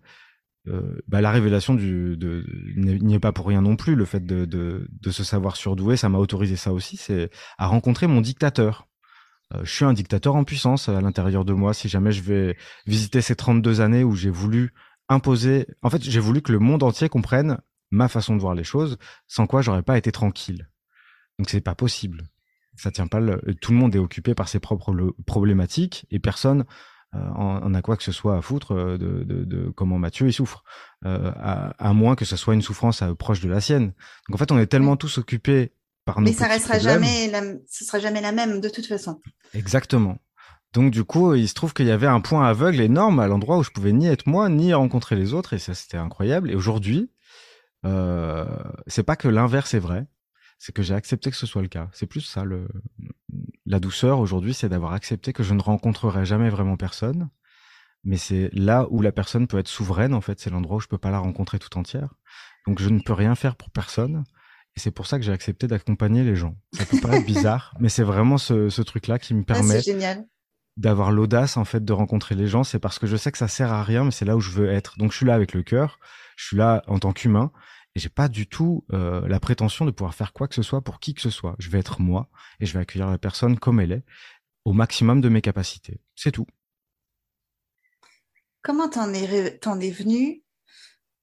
Euh, 0.66 1.00
bah, 1.08 1.20
la 1.20 1.30
révélation 1.30 1.74
du, 1.74 2.16
de, 2.16 2.44
n'y 2.76 3.18
pas 3.18 3.32
pour 3.32 3.46
rien 3.46 3.62
non 3.62 3.76
plus. 3.76 3.94
Le 3.94 4.04
fait 4.04 4.24
de, 4.24 4.44
de, 4.44 4.88
de 4.90 5.10
se 5.10 5.24
savoir 5.24 5.56
surdoué, 5.56 5.96
ça 5.96 6.08
m'a 6.08 6.18
autorisé 6.18 6.56
ça 6.56 6.72
aussi, 6.72 6.96
c'est 6.96 7.30
à 7.56 7.66
rencontrer 7.66 8.06
mon 8.06 8.20
dictateur. 8.20 8.86
Euh, 9.54 9.60
je 9.64 9.72
suis 9.72 9.84
un 9.84 9.92
dictateur 9.92 10.36
en 10.36 10.44
puissance 10.44 10.88
à 10.88 11.00
l'intérieur 11.00 11.44
de 11.44 11.52
moi. 11.52 11.74
Si 11.74 11.88
jamais 11.88 12.12
je 12.12 12.22
vais 12.22 12.56
visiter 12.86 13.20
ces 13.20 13.36
32 13.36 13.80
années 13.80 14.04
où 14.04 14.14
j'ai 14.14 14.30
voulu 14.30 14.74
imposer, 15.08 15.66
en 15.82 15.90
fait, 15.90 16.02
j'ai 16.02 16.20
voulu 16.20 16.42
que 16.42 16.52
le 16.52 16.58
monde 16.58 16.82
entier 16.82 17.08
comprenne 17.08 17.58
ma 17.90 18.08
façon 18.08 18.36
de 18.36 18.40
voir 18.40 18.54
les 18.54 18.64
choses, 18.64 18.98
sans 19.26 19.46
quoi 19.46 19.62
j'aurais 19.62 19.82
pas 19.82 19.96
été 19.96 20.12
tranquille. 20.12 20.68
Donc 21.38 21.48
c'est 21.48 21.60
pas 21.60 21.74
possible. 21.74 22.24
Ça 22.76 22.90
tient 22.90 23.06
pas. 23.06 23.20
Le... 23.20 23.40
Tout 23.60 23.72
le 23.72 23.78
monde 23.78 23.94
est 23.94 24.00
occupé 24.00 24.34
par 24.34 24.48
ses 24.48 24.60
propres 24.60 25.14
problématiques 25.26 26.06
et 26.10 26.18
personne 26.18 26.64
on 27.14 27.72
a 27.72 27.80
quoi 27.80 27.96
que 27.96 28.02
ce 28.02 28.12
soit 28.12 28.36
à 28.36 28.42
foutre 28.42 28.74
de, 28.74 29.24
de, 29.24 29.44
de 29.44 29.70
comment 29.70 29.98
Mathieu 29.98 30.26
il 30.26 30.32
souffre, 30.32 30.62
à, 31.06 31.70
à, 31.78 31.92
moins 31.94 32.16
que 32.16 32.26
ce 32.26 32.36
soit 32.36 32.52
une 32.52 32.60
souffrance 32.60 33.02
proche 33.18 33.40
de 33.40 33.48
la 33.48 33.62
sienne. 33.62 33.94
Donc 34.28 34.34
en 34.34 34.36
fait, 34.36 34.52
on 34.52 34.58
est 34.58 34.66
tellement 34.66 34.96
tous 34.96 35.16
occupés 35.16 35.72
par 36.08 36.20
nos 36.20 36.24
Mais 36.24 36.32
ça 36.32 36.46
restera 36.46 36.78
jamais, 36.78 37.28
la, 37.28 37.42
ce 37.68 37.84
sera 37.84 37.98
jamais 37.98 38.22
la 38.22 38.32
même 38.32 38.60
de 38.60 38.68
toute 38.70 38.86
façon. 38.86 39.20
Exactement. 39.52 40.16
Donc 40.72 40.90
du 40.90 41.04
coup, 41.04 41.34
il 41.34 41.46
se 41.48 41.54
trouve 41.54 41.74
qu'il 41.74 41.86
y 41.86 41.90
avait 41.90 42.06
un 42.06 42.20
point 42.20 42.48
aveugle 42.48 42.80
énorme 42.80 43.20
à 43.20 43.26
l'endroit 43.26 43.58
où 43.58 43.62
je 43.62 43.70
pouvais 43.70 43.92
ni 43.92 44.06
être 44.06 44.26
moi 44.26 44.48
ni 44.48 44.72
rencontrer 44.72 45.16
les 45.16 45.34
autres 45.34 45.52
et 45.52 45.58
ça 45.58 45.74
c'était 45.74 45.98
incroyable. 45.98 46.50
Et 46.50 46.54
aujourd'hui, 46.54 47.10
euh, 47.84 48.46
c'est 48.86 49.02
pas 49.02 49.16
que 49.16 49.28
l'inverse 49.28 49.74
est 49.74 49.78
vrai, 49.78 50.06
c'est 50.58 50.72
que 50.74 50.82
j'ai 50.82 50.94
accepté 50.94 51.30
que 51.30 51.36
ce 51.36 51.46
soit 51.46 51.62
le 51.62 51.68
cas. 51.68 51.90
C'est 51.92 52.06
plus 52.06 52.22
ça 52.22 52.42
le 52.44 52.68
la 53.66 53.80
douceur 53.80 54.18
aujourd'hui, 54.18 54.54
c'est 54.54 54.70
d'avoir 54.70 54.94
accepté 54.94 55.34
que 55.34 55.42
je 55.42 55.52
ne 55.52 55.60
rencontrerai 55.60 56.24
jamais 56.24 56.48
vraiment 56.48 56.78
personne, 56.78 57.28
mais 58.02 58.16
c'est 58.16 58.48
là 58.54 58.86
où 58.88 59.02
la 59.02 59.12
personne 59.12 59.46
peut 59.46 59.58
être 59.58 59.68
souveraine 59.68 60.14
en 60.14 60.22
fait, 60.22 60.40
c'est 60.40 60.48
l'endroit 60.48 60.78
où 60.78 60.80
je 60.80 60.88
peux 60.88 60.96
pas 60.96 61.10
la 61.10 61.18
rencontrer 61.18 61.58
tout 61.58 61.76
entière. 61.76 62.14
Donc 62.66 62.80
je 62.80 62.88
ne 62.88 63.00
peux 63.00 63.12
rien 63.12 63.34
faire 63.34 63.56
pour 63.56 63.70
personne. 63.70 64.24
Et 64.78 64.80
c'est 64.80 64.92
pour 64.92 65.08
ça 65.08 65.18
que 65.18 65.24
j'ai 65.24 65.32
accepté 65.32 65.66
d'accompagner 65.66 66.22
les 66.22 66.36
gens. 66.36 66.54
Ça 66.72 66.86
peut 66.86 67.00
paraître 67.00 67.26
bizarre, 67.26 67.74
mais 67.80 67.88
c'est 67.88 68.04
vraiment 68.04 68.38
ce, 68.38 68.68
ce 68.68 68.80
truc-là 68.80 69.18
qui 69.18 69.34
me 69.34 69.42
ah, 69.48 69.54
permet 69.54 69.80
d'avoir 70.76 71.10
l'audace 71.10 71.56
en 71.56 71.64
fait 71.64 71.84
de 71.84 71.92
rencontrer 71.92 72.36
les 72.36 72.46
gens, 72.46 72.62
c'est 72.62 72.78
parce 72.78 73.00
que 73.00 73.08
je 73.08 73.16
sais 73.16 73.32
que 73.32 73.38
ça 73.38 73.48
sert 73.48 73.72
à 73.72 73.82
rien, 73.82 74.04
mais 74.04 74.12
c'est 74.12 74.24
là 74.24 74.36
où 74.36 74.40
je 74.40 74.52
veux 74.52 74.70
être. 74.70 74.96
Donc 74.96 75.10
je 75.10 75.16
suis 75.16 75.26
là 75.26 75.34
avec 75.34 75.52
le 75.52 75.64
cœur, 75.64 75.98
je 76.36 76.46
suis 76.46 76.56
là 76.56 76.84
en 76.86 77.00
tant 77.00 77.12
qu'humain, 77.12 77.50
et 77.96 77.98
j'ai 77.98 78.08
pas 78.08 78.28
du 78.28 78.46
tout 78.46 78.84
euh, 78.92 79.26
la 79.26 79.40
prétention 79.40 79.84
de 79.84 79.90
pouvoir 79.90 80.14
faire 80.14 80.32
quoi 80.32 80.46
que 80.46 80.54
ce 80.54 80.62
soit 80.62 80.80
pour 80.80 81.00
qui 81.00 81.12
que 81.12 81.22
ce 81.22 81.30
soit. 81.30 81.56
Je 81.58 81.70
vais 81.70 81.80
être 81.80 82.00
moi 82.00 82.30
et 82.60 82.66
je 82.66 82.72
vais 82.72 82.78
accueillir 82.78 83.10
la 83.10 83.18
personne 83.18 83.58
comme 83.58 83.80
elle 83.80 83.90
est, 83.90 84.04
au 84.64 84.72
maximum 84.72 85.20
de 85.20 85.28
mes 85.28 85.40
capacités. 85.40 86.00
C'est 86.14 86.30
tout. 86.30 86.46
Comment 88.62 88.88
t'en 88.88 89.12
es, 89.12 89.24
es 89.24 89.90
venu 89.90 90.44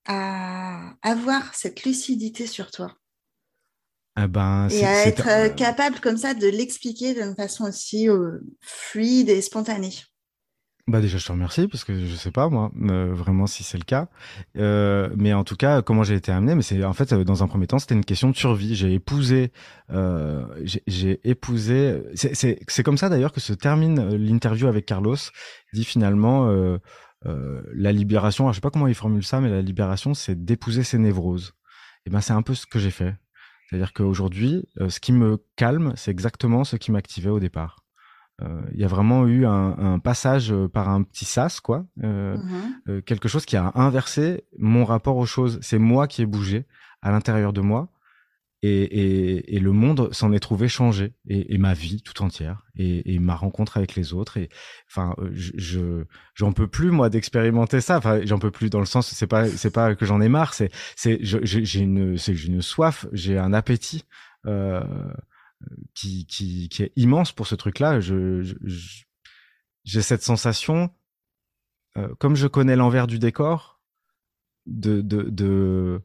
à 0.03 0.93
avoir 1.03 1.55
cette 1.55 1.85
lucidité 1.85 2.47
sur 2.47 2.69
toi? 2.69 2.93
Ah 4.17 4.28
ben, 4.28 4.69
et 4.69 4.86
à 4.86 5.06
être 5.08 5.28
euh, 5.28 5.49
capable 5.49 5.99
comme 5.99 6.15
ça 6.15 6.34
de 6.34 6.47
l'expliquer 6.47 7.13
d'une 7.13 7.36
façon 7.36 7.65
aussi 7.65 8.10
euh, 8.10 8.39
fluide 8.62 9.30
et 9.30 9.41
spontanée. 9.41 9.93
Bah 10.88 11.01
déjà 11.01 11.17
je 11.17 11.25
te 11.25 11.32
remercie 11.32 11.67
parce 11.67 11.84
que 11.84 12.06
je 12.06 12.15
sais 12.15 12.32
pas 12.32 12.47
moi 12.47 12.71
euh, 12.89 13.12
vraiment 13.12 13.47
si 13.47 13.63
c'est 13.63 13.80
le 13.80 13.84
cas, 13.84 14.08
mais 14.54 15.34
en 15.34 15.43
tout 15.43 15.56
cas 15.56 15.82
comment 15.82 16.04
j'ai 16.04 16.13
été 16.13 16.32
amené, 16.32 16.54
mais 16.56 16.62
c'est 16.62 16.82
en 16.86 16.93
fait 16.93 17.12
dans 17.13 17.43
un 17.43 17.47
premier 17.47 17.65
temps 17.67 17.80
c'était 17.80 17.95
une 17.95 18.06
question 18.06 18.30
de 18.30 18.36
survie. 18.36 18.75
J'ai 18.75 18.93
épousé, 18.93 19.51
j'ai 20.86 21.19
épousé, 21.28 22.04
c'est 22.13 22.84
comme 22.84 22.99
ça 22.99 23.10
d'ailleurs 23.10 23.34
que 23.34 23.41
se 23.41 23.51
termine 23.51 24.15
l'interview 24.15 24.67
avec 24.67 24.86
Carlos. 24.86 25.17
Il 25.73 25.80
dit 25.80 25.86
finalement 25.86 26.47
la 27.23 27.91
libération, 27.91 28.47
je 28.51 28.56
sais 28.56 28.62
pas 28.62 28.69
comment 28.69 28.88
il 28.88 28.93
formule 28.93 29.25
ça, 29.25 29.41
mais 29.41 29.49
la 29.49 29.63
libération 29.63 30.13
c'est 30.13 30.45
d'épouser 30.45 30.84
ses 30.84 30.99
névroses. 30.99 31.54
Et 32.06 32.12
ben 32.12 32.21
c'est 32.21 32.34
un 32.34 32.43
peu 32.43 32.54
ce 32.54 32.67
que 32.67 32.78
j'ai 32.78 32.91
fait. 32.91 33.15
C'est-à-dire 33.69 33.93
qu'aujourd'hui, 33.93 34.67
euh, 34.80 34.89
ce 34.89 34.99
qui 34.99 35.12
me 35.12 35.43
calme, 35.56 35.93
c'est 35.95 36.12
exactement 36.12 36.63
ce 36.63 36.75
qui 36.75 36.91
m'activait 36.91 37.30
au 37.30 37.39
départ. 37.39 37.84
Euh, 38.41 38.62
il 38.73 38.80
y 38.80 38.84
a 38.84 38.88
vraiment 38.88 39.25
eu 39.28 39.45
un, 39.45 39.78
un, 39.78 39.99
passage 39.99 40.51
euh, 40.51 40.67
par 40.67 40.89
un 40.89 41.04
petit 41.04 41.25
sas, 41.25 41.62
quoi, 41.62 41.86
mmh 41.97 42.38
quelque 43.06 43.28
chose 43.28 43.45
qui 43.45 43.58
a 43.58 43.71
inversé 43.75 44.45
mon 44.60 44.86
rapport 44.86 45.17
aux 45.17 45.25
choses. 45.25 45.58
C'est 45.62 45.80
moi 45.80 46.08
qui 46.08 46.21
ai 46.21 46.25
bougé 46.25 46.65
à 47.01 47.12
l'intérieur 47.12 47.51
de 47.51 47.62
moi, 47.62 47.89
et, 48.61 49.59
le 49.59 49.71
monde 49.71 50.11
s'en 50.13 50.31
est 50.31 50.39
trouvé 50.39 50.67
changé, 50.67 51.13
et, 51.27 51.57
ma 51.57 51.73
vie 51.73 52.01
tout 52.01 52.23
entière, 52.23 52.63
et, 52.75 53.19
ma 53.19 53.35
rencontre 53.35 53.77
avec 53.77 53.95
les 53.95 54.13
autres. 54.13 54.37
Et 54.37 54.49
enfin, 54.89 55.15
je 55.31 56.05
j'en 56.33 56.51
peux 56.51 56.67
plus 56.67 56.91
moi 56.91 57.09
d'expérimenter 57.09 57.81
ça. 57.81 57.97
Enfin, 57.97 58.21
j'en 58.25 58.39
peux 58.39 58.51
plus 58.51 58.69
dans 58.69 58.79
le 58.79 58.85
sens, 58.85 59.07
c'est 59.07 59.27
pas 59.27 59.47
c'est 59.47 59.71
pas 59.71 59.95
que 59.95 60.05
j'en 60.05 60.21
ai 60.21 60.29
marre, 60.29 60.53
c'est 60.53 60.71
c'est 60.95 61.19
j'ai 61.21 61.79
une 61.79 62.17
c'est 62.17 62.33
une 62.33 62.61
soif, 62.61 63.07
j'ai 63.11 63.37
un 63.37 63.53
appétit. 63.53 64.05
Euh, 64.47 64.83
qui, 65.93 66.25
qui, 66.25 66.69
qui 66.69 66.83
est 66.83 66.91
immense 66.95 67.31
pour 67.31 67.47
ce 67.47 67.55
truc-là. 67.55 67.99
Je, 67.99 68.55
j'ai 69.83 70.01
cette 70.01 70.23
sensation, 70.23 70.89
euh, 71.97 72.13
comme 72.19 72.35
je 72.35 72.47
connais 72.47 72.75
l'envers 72.75 73.07
du 73.07 73.19
décor, 73.19 73.81
de, 74.65 75.01
de, 75.01 76.01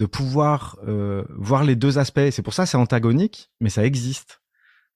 de 0.00 0.06
pouvoir 0.06 0.78
euh, 0.86 1.24
voir 1.30 1.64
les 1.64 1.76
deux 1.76 1.98
aspects. 1.98 2.30
C'est 2.30 2.42
pour 2.42 2.54
ça 2.54 2.66
c'est 2.66 2.76
antagonique, 2.76 3.50
mais 3.60 3.70
ça 3.70 3.84
existe. 3.84 4.40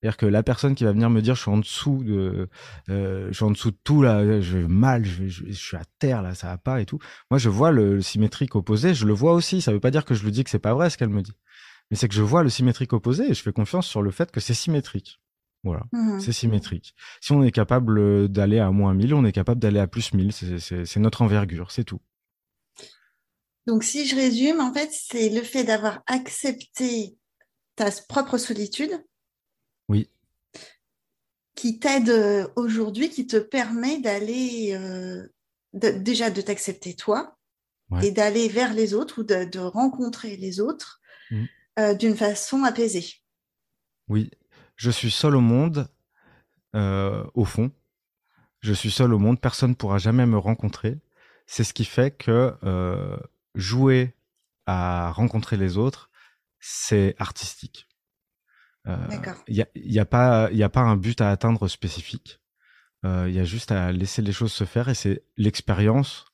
C'est-à-dire 0.01 0.17
que 0.17 0.25
la 0.25 0.43
personne 0.43 0.75
qui 0.75 0.85
va 0.85 0.93
venir 0.93 1.09
me 1.09 1.21
dire 1.21 1.35
je 1.35 1.41
suis 1.41 1.51
en 1.51 1.57
dessous 1.57 2.03
de, 2.05 2.47
euh, 2.89 3.27
je 3.29 3.33
suis 3.33 3.43
en 3.43 3.51
dessous 3.51 3.71
de 3.71 3.77
tout 3.83 4.01
là, 4.01 4.39
je 4.39 4.57
vais 4.57 4.67
mal, 4.67 5.03
je, 5.03 5.27
je, 5.27 5.51
suis 5.51 5.75
à 5.75 5.83
terre 5.99 6.21
là, 6.21 6.35
ça 6.35 6.47
va 6.47 6.57
pas 6.57 6.79
et 6.79 6.85
tout. 6.85 6.99
Moi 7.29 7.37
je 7.37 7.49
vois 7.49 7.71
le, 7.71 7.95
le, 7.95 8.01
symétrique 8.01 8.55
opposé, 8.55 8.93
je 8.93 9.05
le 9.05 9.13
vois 9.13 9.33
aussi. 9.33 9.61
Ça 9.61 9.73
veut 9.73 9.81
pas 9.81 9.91
dire 9.91 10.05
que 10.05 10.13
je 10.13 10.23
lui 10.23 10.31
dis 10.31 10.43
que 10.43 10.49
c'est 10.49 10.59
pas 10.59 10.73
vrai 10.73 10.89
ce 10.89 10.97
qu'elle 10.97 11.09
me 11.09 11.21
dit 11.21 11.33
mais 11.89 11.97
c'est 11.97 12.07
que 12.07 12.13
je 12.13 12.21
vois 12.21 12.43
le 12.43 12.49
symétrique 12.49 12.93
opposé 12.93 13.29
et 13.29 13.33
je 13.33 13.41
fais 13.41 13.51
confiance 13.51 13.87
sur 13.87 14.01
le 14.01 14.11
fait 14.11 14.31
que 14.31 14.39
c'est 14.39 14.53
symétrique. 14.53 15.19
Voilà, 15.63 15.83
mmh 15.91 16.19
c'est 16.21 16.31
symétrique. 16.31 16.95
Si 17.19 17.33
on 17.33 17.43
est 17.43 17.51
capable 17.51 17.99
euh, 17.99 18.27
d'aller 18.29 18.59
à 18.59 18.71
moins 18.71 18.93
1000, 18.93 19.13
on 19.13 19.25
est 19.25 19.33
capable 19.33 19.59
d'aller 19.59 19.79
à 19.79 19.87
plus 19.87 20.13
1000. 20.13 20.31
C'est 20.31 20.99
notre 20.99 21.21
envergure, 21.21 21.71
c'est 21.71 21.83
tout. 21.83 21.99
Donc, 23.69 23.83
si 23.83 24.07
je 24.07 24.15
résume, 24.15 24.61
en 24.61 24.73
fait, 24.73 24.89
c'est 24.91 25.29
le 25.29 25.43
fait 25.43 25.63
d'avoir 25.63 26.01
accepté 26.07 27.15
ta 27.75 27.91
propre 28.07 28.39
solitude. 28.39 28.89
Oui. 29.87 30.09
Qui 31.53 31.77
t'aide 31.77 32.09
euh, 32.09 32.47
aujourd'hui, 32.55 33.11
qui 33.11 33.27
te 33.27 33.37
permet 33.37 33.99
d'aller, 33.99 34.71
euh, 34.73 35.27
déjà 35.73 36.31
de 36.31 36.41
t'accepter 36.41 36.95
toi 36.95 37.37
et 38.01 38.09
d'aller 38.09 38.47
vers 38.47 38.73
les 38.73 38.95
autres 38.95 39.21
ou 39.21 39.23
de, 39.23 39.59
rencontrer 39.59 40.35
les 40.35 40.59
autres. 40.59 40.99
Mmh. 41.29 41.45
Euh, 41.77 41.93
d'une 41.93 42.17
façon 42.17 42.63
apaisée. 42.63 43.05
Oui, 44.07 44.31
je 44.77 44.89
suis 44.89 45.11
seul 45.11 45.35
au 45.35 45.41
monde, 45.41 45.87
euh, 46.75 47.23
au 47.35 47.45
fond. 47.45 47.69
Je 48.61 48.73
suis 48.73 48.89
seul 48.89 49.13
au 49.13 49.19
monde, 49.19 49.39
personne 49.39 49.69
ne 49.69 49.75
pourra 49.75 49.99
jamais 49.99 50.25
me 50.25 50.39
rencontrer. 50.39 50.97
C'est 51.45 51.63
ce 51.63 51.75
qui 51.75 51.85
fait 51.85 52.09
que 52.09 52.55
jouer 53.55 54.15
à 54.65 55.11
rencontrer 55.11 55.57
les 55.57 55.77
autres, 55.77 56.09
c'est 56.59 57.15
artistique. 57.17 57.87
Il 59.47 59.65
n'y 59.75 59.99
a, 59.99 60.01
a, 60.01 60.05
pas, 60.05 60.45
a 60.45 60.69
pas 60.69 60.81
un 60.81 60.95
but 60.95 61.21
à 61.21 61.29
atteindre 61.29 61.67
spécifique. 61.67 62.39
Il 63.03 63.31
y 63.31 63.39
a 63.39 63.43
juste 63.43 63.71
à 63.71 63.91
laisser 63.91 64.21
les 64.21 64.31
choses 64.31 64.51
se 64.51 64.63
faire 64.63 64.89
et 64.89 64.95
c'est 64.95 65.23
l'expérience 65.37 66.29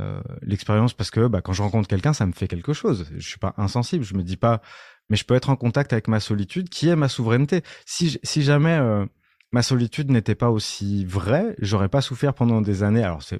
euh, 0.00 0.20
l'expérience 0.42 0.92
parce 0.92 1.10
que 1.10 1.26
bah, 1.26 1.40
quand 1.40 1.52
je 1.52 1.62
rencontre 1.62 1.88
quelqu'un, 1.88 2.12
ça 2.12 2.26
me 2.26 2.32
fait 2.32 2.48
quelque 2.48 2.72
chose. 2.72 3.06
Je 3.16 3.26
suis 3.26 3.38
pas 3.38 3.54
insensible. 3.56 4.04
Je 4.04 4.14
me 4.14 4.22
dis 4.22 4.36
pas, 4.36 4.60
mais 5.08 5.16
je 5.16 5.24
peux 5.24 5.34
être 5.34 5.48
en 5.48 5.56
contact 5.56 5.92
avec 5.92 6.08
ma 6.08 6.20
solitude, 6.20 6.68
qui 6.68 6.88
est 6.88 6.96
ma 6.96 7.08
souveraineté. 7.08 7.62
Si, 7.86 8.18
si 8.22 8.42
jamais 8.42 8.76
euh, 8.76 9.06
ma 9.52 9.62
solitude 9.62 10.10
n'était 10.10 10.34
pas 10.34 10.50
aussi 10.50 11.04
vraie, 11.04 11.54
j'aurais 11.60 11.88
pas 11.88 12.00
souffert 12.00 12.34
pendant 12.34 12.60
des 12.60 12.82
années. 12.82 13.02
Alors 13.02 13.22
c'est 13.22 13.38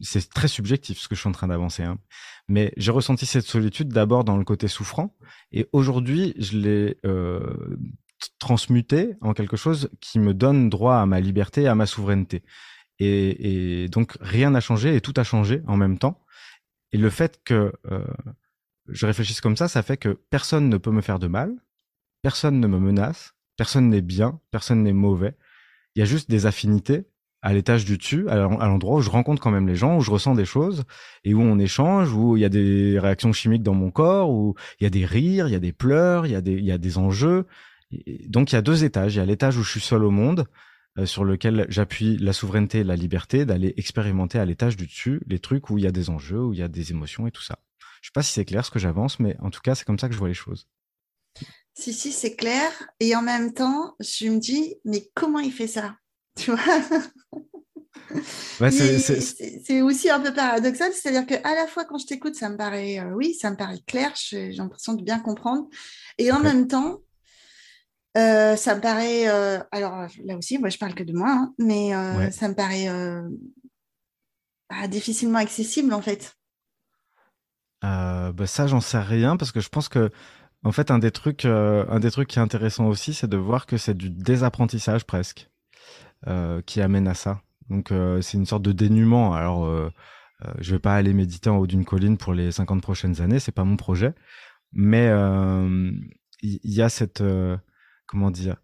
c'est 0.00 0.28
très 0.28 0.48
subjectif 0.48 0.98
ce 0.98 1.08
que 1.08 1.14
je 1.14 1.20
suis 1.20 1.28
en 1.28 1.32
train 1.32 1.48
d'avancer, 1.48 1.82
hein. 1.82 1.98
mais 2.48 2.72
j'ai 2.76 2.90
ressenti 2.90 3.26
cette 3.26 3.46
solitude 3.46 3.88
d'abord 3.88 4.24
dans 4.24 4.36
le 4.36 4.44
côté 4.44 4.68
souffrant, 4.68 5.16
et 5.52 5.68
aujourd'hui 5.72 6.34
je 6.38 6.58
l'ai 6.58 6.98
euh, 7.04 7.76
transmuté 8.38 9.14
en 9.20 9.34
quelque 9.34 9.56
chose 9.56 9.90
qui 10.00 10.18
me 10.18 10.34
donne 10.34 10.68
droit 10.68 10.96
à 10.96 11.06
ma 11.06 11.20
liberté 11.20 11.62
et 11.62 11.68
à 11.68 11.74
ma 11.74 11.86
souveraineté. 11.86 12.42
Et, 12.98 13.82
et 13.82 13.88
donc 13.88 14.16
rien 14.20 14.50
n'a 14.50 14.60
changé 14.60 14.96
et 14.96 15.00
tout 15.00 15.14
a 15.16 15.24
changé 15.24 15.62
en 15.66 15.76
même 15.76 15.98
temps. 15.98 16.22
Et 16.92 16.98
le 16.98 17.10
fait 17.10 17.40
que 17.44 17.72
euh, 17.90 18.06
je 18.88 19.06
réfléchisse 19.06 19.40
comme 19.40 19.56
ça, 19.56 19.68
ça 19.68 19.82
fait 19.82 19.96
que 19.96 20.18
personne 20.30 20.68
ne 20.68 20.76
peut 20.78 20.90
me 20.90 21.02
faire 21.02 21.18
de 21.18 21.26
mal, 21.26 21.54
personne 22.22 22.60
ne 22.60 22.66
me 22.66 22.78
menace, 22.78 23.34
personne 23.56 23.88
n'est 23.88 24.02
bien, 24.02 24.40
personne 24.50 24.82
n'est 24.82 24.92
mauvais. 24.92 25.36
Il 25.94 26.00
y 26.00 26.02
a 26.02 26.06
juste 26.06 26.30
des 26.30 26.46
affinités 26.46 27.06
à 27.46 27.52
l'étage 27.52 27.84
du 27.84 27.96
dessus, 27.96 28.28
à 28.28 28.66
l'endroit 28.66 28.96
où 28.96 29.00
je 29.00 29.08
rencontre 29.08 29.40
quand 29.40 29.52
même 29.52 29.68
les 29.68 29.76
gens, 29.76 29.96
où 29.98 30.00
je 30.00 30.10
ressens 30.10 30.34
des 30.34 30.44
choses 30.44 30.82
et 31.22 31.32
où 31.32 31.40
on 31.40 31.60
échange, 31.60 32.12
où 32.12 32.36
il 32.36 32.40
y 32.40 32.44
a 32.44 32.48
des 32.48 32.98
réactions 32.98 33.32
chimiques 33.32 33.62
dans 33.62 33.72
mon 33.72 33.92
corps, 33.92 34.30
où 34.30 34.56
il 34.80 34.84
y 34.84 34.86
a 34.88 34.90
des 34.90 35.04
rires, 35.04 35.46
il 35.46 35.52
y 35.52 35.54
a 35.54 35.60
des 35.60 35.72
pleurs, 35.72 36.26
il 36.26 36.32
y 36.32 36.34
a 36.34 36.40
des, 36.40 36.54
il 36.54 36.64
y 36.64 36.72
a 36.72 36.78
des 36.78 36.98
enjeux. 36.98 37.46
donc 38.26 38.50
il 38.50 38.56
y 38.56 38.58
a 38.58 38.62
deux 38.62 38.82
étages. 38.82 39.14
Il 39.14 39.18
y 39.18 39.20
a 39.20 39.24
l'étage 39.24 39.56
où 39.56 39.62
je 39.62 39.70
suis 39.70 39.80
seul 39.80 40.02
au 40.02 40.10
monde 40.10 40.48
euh, 40.98 41.06
sur 41.06 41.24
lequel 41.24 41.66
j'appuie 41.68 42.16
la 42.16 42.32
souveraineté 42.32 42.80
et 42.80 42.84
la 42.84 42.96
liberté 42.96 43.44
d'aller 43.44 43.74
expérimenter 43.76 44.40
à 44.40 44.44
l'étage 44.44 44.76
du 44.76 44.86
dessus 44.86 45.20
les 45.28 45.38
trucs 45.38 45.70
où 45.70 45.78
il 45.78 45.84
y 45.84 45.86
a 45.86 45.92
des 45.92 46.10
enjeux, 46.10 46.42
où 46.42 46.52
il 46.52 46.58
y 46.58 46.64
a 46.64 46.68
des 46.68 46.90
émotions 46.90 47.28
et 47.28 47.30
tout 47.30 47.44
ça. 47.44 47.60
Je 48.02 48.08
sais 48.08 48.12
pas 48.12 48.24
si 48.24 48.32
c'est 48.32 48.44
clair 48.44 48.66
ce 48.66 48.72
que 48.72 48.80
j'avance, 48.80 49.20
mais 49.20 49.36
en 49.38 49.50
tout 49.50 49.60
cas, 49.60 49.76
c'est 49.76 49.84
comme 49.84 50.00
ça 50.00 50.08
que 50.08 50.14
je 50.14 50.18
vois 50.18 50.26
les 50.26 50.34
choses. 50.34 50.66
Si, 51.74 51.92
si, 51.92 52.10
c'est 52.10 52.34
clair. 52.34 52.72
Et 52.98 53.14
en 53.14 53.22
même 53.22 53.52
temps, 53.54 53.94
je 54.00 54.26
me 54.30 54.40
dis, 54.40 54.74
mais 54.84 55.08
comment 55.14 55.38
il 55.38 55.52
fait 55.52 55.68
ça? 55.68 55.96
Tu 56.38 56.50
vois 56.52 56.58
c'est 58.70 59.82
aussi 59.82 60.10
un 60.10 60.20
peu 60.20 60.32
paradoxal, 60.32 60.92
c'est-à-dire 60.92 61.26
qu'à 61.26 61.54
la 61.54 61.66
fois 61.66 61.84
quand 61.84 61.98
je 61.98 62.06
t'écoute, 62.06 62.34
ça 62.34 62.48
me 62.48 62.56
paraît, 62.56 62.98
euh, 63.00 63.12
oui, 63.14 63.34
ça 63.34 63.50
me 63.50 63.56
paraît 63.56 63.80
clair, 63.86 64.12
j'ai 64.16 64.52
l'impression 64.52 64.94
de 64.94 65.02
bien 65.02 65.18
comprendre, 65.18 65.68
et 66.18 66.30
en 66.32 66.40
même 66.40 66.68
temps, 66.68 67.00
Euh, 68.16 68.56
ça 68.56 68.74
me 68.74 68.80
paraît, 68.80 69.28
euh, 69.28 69.58
alors 69.72 70.06
là 70.24 70.38
aussi, 70.38 70.56
moi 70.56 70.70
je 70.70 70.78
parle 70.78 70.94
que 70.94 71.04
de 71.04 71.12
moi, 71.12 71.28
hein, 71.30 71.54
mais 71.58 71.94
Ouais. 71.94 72.30
ça 72.30 72.48
me 72.48 72.54
paraît 72.54 72.88
ah, 74.68 74.88
difficilement 74.88 75.38
accessible 75.38 75.92
en 75.92 76.00
fait. 76.00 76.34
Bah 77.82 78.46
ça, 78.46 78.66
j'en 78.66 78.80
sais 78.80 78.98
rien 78.98 79.36
parce 79.36 79.52
que 79.52 79.60
je 79.60 79.68
pense 79.68 79.88
que, 79.88 80.10
en 80.64 80.72
fait, 80.72 80.90
un 80.90 80.98
des 80.98 81.10
trucs, 81.10 81.44
un 81.44 82.00
des 82.00 82.10
trucs 82.10 82.28
qui 82.28 82.38
est 82.38 82.42
intéressant 82.42 82.86
aussi, 82.86 83.14
c'est 83.14 83.28
de 83.28 83.36
voir 83.36 83.66
que 83.66 83.76
c'est 83.76 83.94
du 83.94 84.10
désapprentissage 84.10 85.04
presque 85.04 85.48
qui 86.66 86.80
amène 86.80 87.08
à 87.08 87.14
ça. 87.14 87.40
Donc, 87.70 87.92
euh, 87.92 88.20
c'est 88.20 88.38
une 88.38 88.46
sorte 88.46 88.62
de 88.62 88.72
dénuement. 88.72 89.34
Alors, 89.34 89.66
euh, 89.66 89.90
euh, 90.44 90.52
je 90.60 90.72
vais 90.72 90.78
pas 90.78 90.94
aller 90.94 91.12
méditer 91.12 91.50
en 91.50 91.56
haut 91.58 91.66
d'une 91.66 91.84
colline 91.84 92.18
pour 92.18 92.34
les 92.34 92.52
50 92.52 92.82
prochaines 92.82 93.20
années, 93.20 93.38
c'est 93.40 93.52
pas 93.52 93.64
mon 93.64 93.76
projet. 93.76 94.14
Mais 94.72 95.08
euh, 95.08 95.90
il 96.42 96.60
y, 96.64 96.82
a 96.82 96.88
cette, 96.88 97.22
euh, 97.22 97.56
comment 98.06 98.30
dire, 98.30 98.56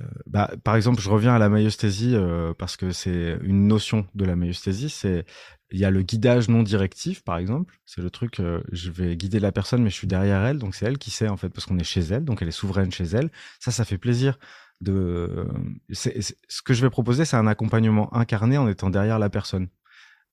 euh, 0.00 0.04
bah, 0.26 0.50
par 0.64 0.76
exemple, 0.76 1.00
je 1.00 1.10
reviens 1.10 1.34
à 1.34 1.38
la 1.38 1.48
maïeusthésie 1.48 2.14
euh, 2.14 2.52
parce 2.58 2.76
que 2.76 2.90
c'est 2.92 3.38
une 3.42 3.68
notion 3.68 4.06
de 4.14 4.24
la 4.24 4.36
maïeusthésie. 4.36 4.90
C'est 4.90 5.24
il 5.72 5.78
y 5.78 5.84
a 5.84 5.90
le 5.90 6.02
guidage 6.02 6.48
non 6.48 6.62
directif, 6.64 7.22
par 7.22 7.38
exemple. 7.38 7.78
C'est 7.86 8.00
le 8.02 8.10
truc, 8.10 8.40
euh, 8.40 8.60
je 8.72 8.90
vais 8.90 9.16
guider 9.16 9.38
la 9.38 9.52
personne, 9.52 9.82
mais 9.82 9.90
je 9.90 9.94
suis 9.94 10.08
derrière 10.08 10.44
elle, 10.44 10.58
donc 10.58 10.74
c'est 10.74 10.86
elle 10.86 10.98
qui 10.98 11.10
sait 11.10 11.28
en 11.28 11.36
fait 11.36 11.48
parce 11.50 11.66
qu'on 11.66 11.78
est 11.78 11.84
chez 11.84 12.00
elle, 12.00 12.24
donc 12.24 12.42
elle 12.42 12.48
est 12.48 12.50
souveraine 12.52 12.90
chez 12.90 13.04
elle. 13.04 13.30
Ça, 13.60 13.70
ça 13.70 13.84
fait 13.84 13.98
plaisir. 13.98 14.38
De, 14.80 15.46
ce 15.90 16.62
que 16.62 16.72
je 16.72 16.80
vais 16.80 16.90
proposer, 16.90 17.24
c'est 17.26 17.36
un 17.36 17.46
accompagnement 17.46 18.14
incarné 18.14 18.56
en 18.56 18.66
étant 18.66 18.88
derrière 18.88 19.18
la 19.18 19.28
personne, 19.28 19.68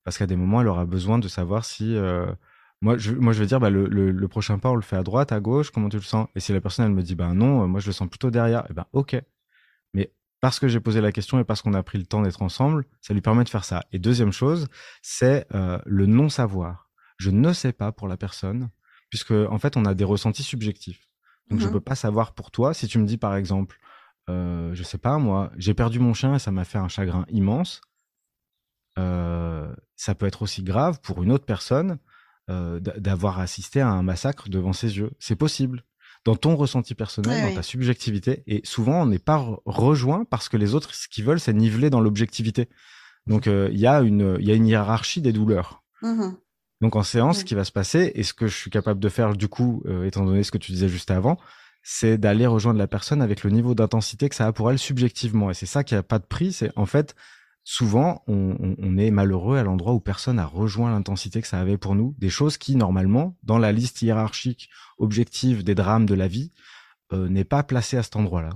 parce 0.05 0.17
qu'à 0.17 0.25
des 0.25 0.37
moments, 0.37 0.61
elle 0.61 0.67
aura 0.69 0.85
besoin 0.85 1.19
de 1.19 1.27
savoir 1.27 1.65
si 1.65 1.95
euh, 1.97 2.27
moi, 2.81 2.97
je, 2.97 3.11
moi, 3.13 3.33
je 3.33 3.39
vais 3.39 3.45
dire, 3.45 3.59
bah, 3.59 3.69
le, 3.69 3.87
le, 3.87 4.11
le 4.11 4.27
prochain 4.27 4.57
pas, 4.57 4.69
on 4.69 4.75
le 4.75 4.81
fait 4.81 4.95
à 4.95 5.03
droite, 5.03 5.31
à 5.33 5.39
gauche, 5.41 5.71
comment 5.71 5.89
tu 5.89 5.97
le 5.97 6.03
sens? 6.03 6.27
Et 6.35 6.39
si 6.39 6.53
la 6.53 6.61
personne, 6.61 6.85
elle 6.85 6.93
me 6.93 7.01
dit, 7.03 7.15
bah 7.15 7.33
non, 7.33 7.63
euh, 7.63 7.67
moi, 7.67 7.79
je 7.81 7.87
le 7.87 7.91
sens 7.91 8.07
plutôt 8.07 8.31
derrière, 8.31 8.65
et 8.69 8.73
ben 8.73 8.85
ok. 8.93 9.21
Mais 9.93 10.13
parce 10.39 10.59
que 10.59 10.67
j'ai 10.69 10.79
posé 10.79 11.01
la 11.01 11.11
question 11.11 11.39
et 11.39 11.43
parce 11.43 11.61
qu'on 11.61 11.73
a 11.73 11.83
pris 11.83 11.97
le 11.97 12.05
temps 12.05 12.21
d'être 12.21 12.41
ensemble, 12.41 12.85
ça 13.01 13.13
lui 13.13 13.21
permet 13.21 13.43
de 13.43 13.49
faire 13.49 13.65
ça. 13.65 13.83
Et 13.91 13.99
deuxième 13.99 14.31
chose, 14.31 14.67
c'est 15.01 15.45
euh, 15.55 15.79
le 15.85 16.05
non-savoir. 16.05 16.89
Je 17.17 17.31
ne 17.31 17.51
sais 17.51 17.73
pas 17.73 17.91
pour 17.91 18.07
la 18.07 18.15
personne, 18.15 18.69
puisque 19.09 19.31
en 19.31 19.57
fait, 19.57 19.75
on 19.75 19.83
a 19.85 19.93
des 19.93 20.03
ressentis 20.05 20.43
subjectifs. 20.43 21.09
Donc, 21.49 21.59
je 21.59 21.65
Mhm. 21.65 21.73
peux 21.73 21.81
pas 21.81 21.95
savoir 21.95 22.33
pour 22.33 22.51
toi. 22.51 22.73
Si 22.73 22.87
tu 22.87 22.99
me 22.99 23.05
dis, 23.05 23.17
par 23.17 23.35
exemple, 23.35 23.77
euh, 24.29 24.73
je 24.73 24.83
sais 24.83 24.97
pas, 24.97 25.17
moi, 25.17 25.51
j'ai 25.57 25.73
perdu 25.73 25.99
mon 25.99 26.13
chien 26.13 26.35
et 26.35 26.39
ça 26.39 26.51
m'a 26.51 26.65
fait 26.65 26.77
un 26.77 26.87
chagrin 26.87 27.25
immense. 27.29 27.81
Euh, 28.99 29.73
ça 29.95 30.15
peut 30.15 30.25
être 30.25 30.41
aussi 30.41 30.63
grave 30.63 30.99
pour 31.01 31.23
une 31.23 31.31
autre 31.31 31.45
personne 31.45 31.99
euh, 32.49 32.79
d'avoir 32.79 33.39
assisté 33.39 33.79
à 33.81 33.89
un 33.89 34.03
massacre 34.03 34.49
devant 34.49 34.73
ses 34.73 34.97
yeux. 34.97 35.11
C'est 35.19 35.35
possible. 35.35 35.83
Dans 36.25 36.35
ton 36.35 36.55
ressenti 36.55 36.93
personnel, 36.95 37.49
dans 37.49 37.55
ta 37.55 37.63
subjectivité, 37.63 38.43
et 38.47 38.61
souvent 38.65 39.03
on 39.03 39.05
n'est 39.05 39.19
pas 39.19 39.37
re- 39.37 39.61
rejoint 39.65 40.25
parce 40.25 40.49
que 40.49 40.57
les 40.57 40.73
autres, 40.73 40.93
ce 40.93 41.07
qu'ils 41.07 41.23
veulent, 41.23 41.39
c'est 41.39 41.53
niveler 41.53 41.89
dans 41.89 42.01
l'objectivité. 42.01 42.67
Donc 43.27 43.45
il 43.45 43.77
y 43.77 43.87
a 43.87 44.01
une, 44.01 44.35
il 44.39 44.45
y 44.45 44.51
a 44.51 44.55
une 44.55 44.67
hiérarchie 44.67 45.21
des 45.21 45.31
douleurs. 45.31 45.83
Mhm. 46.01 46.35
Donc 46.81 46.95
en 46.95 47.03
séance, 47.03 47.39
ce 47.39 47.45
qui 47.45 47.55
va 47.55 47.63
se 47.63 47.71
passer, 47.71 48.11
et 48.15 48.23
ce 48.23 48.33
que 48.33 48.47
je 48.47 48.55
suis 48.55 48.69
capable 48.71 48.99
de 48.99 49.09
faire 49.09 49.35
du 49.37 49.47
coup, 49.47 49.83
étant 50.03 50.25
donné 50.25 50.43
ce 50.43 50.51
que 50.51 50.57
tu 50.57 50.71
disais 50.71 50.89
juste 50.89 51.11
avant, 51.11 51.37
c'est 51.89 52.17
d'aller 52.17 52.45
rejoindre 52.45 52.79
la 52.79 52.87
personne 52.87 53.21
avec 53.21 53.45
le 53.45 53.49
niveau 53.49 53.73
d'intensité 53.73 54.27
que 54.27 54.35
ça 54.35 54.45
a 54.45 54.51
pour 54.51 54.69
elle 54.69 54.77
subjectivement. 54.77 55.51
Et 55.51 55.53
c'est 55.53 55.65
ça 55.65 55.85
qui 55.85 55.95
a 55.95 56.03
pas 56.03 56.19
de 56.19 56.25
prix. 56.25 56.51
C'est 56.51 56.69
en 56.77 56.85
fait 56.85 57.15
souvent 57.63 58.25
on, 58.27 58.97
est 58.97 59.09
malheureux 59.09 59.57
à 59.57 59.63
l'endroit 59.63 59.93
où 59.93 60.01
personne 60.01 60.37
a 60.37 60.45
rejoint 60.45 60.91
l'intensité 60.91 61.41
que 61.41 61.47
ça 61.47 61.61
avait 61.61 61.77
pour 61.77 61.95
nous. 61.95 62.13
Des 62.17 62.29
choses 62.29 62.57
qui 62.57 62.75
normalement, 62.75 63.37
dans 63.43 63.57
la 63.57 63.71
liste 63.71 64.01
hiérarchique 64.01 64.69
objective 64.97 65.63
des 65.63 65.75
drames 65.75 66.05
de 66.05 66.13
la 66.13 66.27
vie, 66.27 66.51
euh, 67.13 67.29
n'est 67.29 67.45
pas 67.45 67.63
placée 67.63 67.95
à 67.95 68.03
cet 68.03 68.17
endroit-là. 68.17 68.49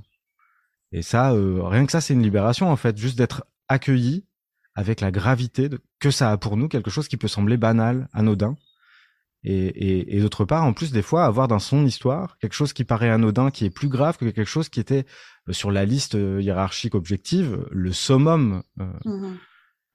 Et 0.91 1.02
ça, 1.02 1.32
euh, 1.32 1.63
rien 1.63 1.86
que 1.86 1.94
ça, 1.94 2.02
c'est 2.02 2.13
une 2.13 2.24
libération 2.24 2.70
en 2.70 2.76
fait, 2.76 2.98
juste 2.98 3.17
d'être 3.17 3.46
accueilli 3.70 4.26
avec 4.76 5.00
la 5.00 5.10
gravité 5.10 5.70
que 6.00 6.12
ça 6.12 6.32
a 6.34 6.38
pour 6.38 6.58
nous, 6.58 6.67
quelque 6.67 6.91
chose 6.91 7.08
qui 7.08 7.15
peut 7.15 7.30
sembler 7.30 7.56
banal, 7.56 8.10
anodin. 8.12 8.58
Et, 9.43 9.65
et, 9.67 10.17
et 10.17 10.21
d'autre 10.21 10.45
part, 10.45 10.63
en 10.63 10.73
plus, 10.73 10.91
des 10.91 11.01
fois, 11.01 11.25
avoir 11.25 11.47
dans 11.47 11.60
son 11.60 11.86
histoire 11.86 12.38
quelque 12.39 12.54
chose 12.54 12.73
qui 12.73 12.84
paraît 12.84 13.10
anodin, 13.10 13.49
qui 13.49 13.65
est 13.65 13.69
plus 13.71 13.88
grave 13.89 14.17
que 14.17 14.25
quelque 14.25 14.45
chose 14.45 14.69
qui 14.69 14.80
était 14.80 15.06
euh, 15.49 15.54
sur 15.54 15.71
la 15.71 15.86
liste 15.86 16.15
euh, 16.15 16.41
hiérarchique 16.41 16.93
objective, 16.95 17.65
le 17.71 17.91
summum. 17.91 18.62
euh. 18.80 18.86
Mhm. 19.06 19.38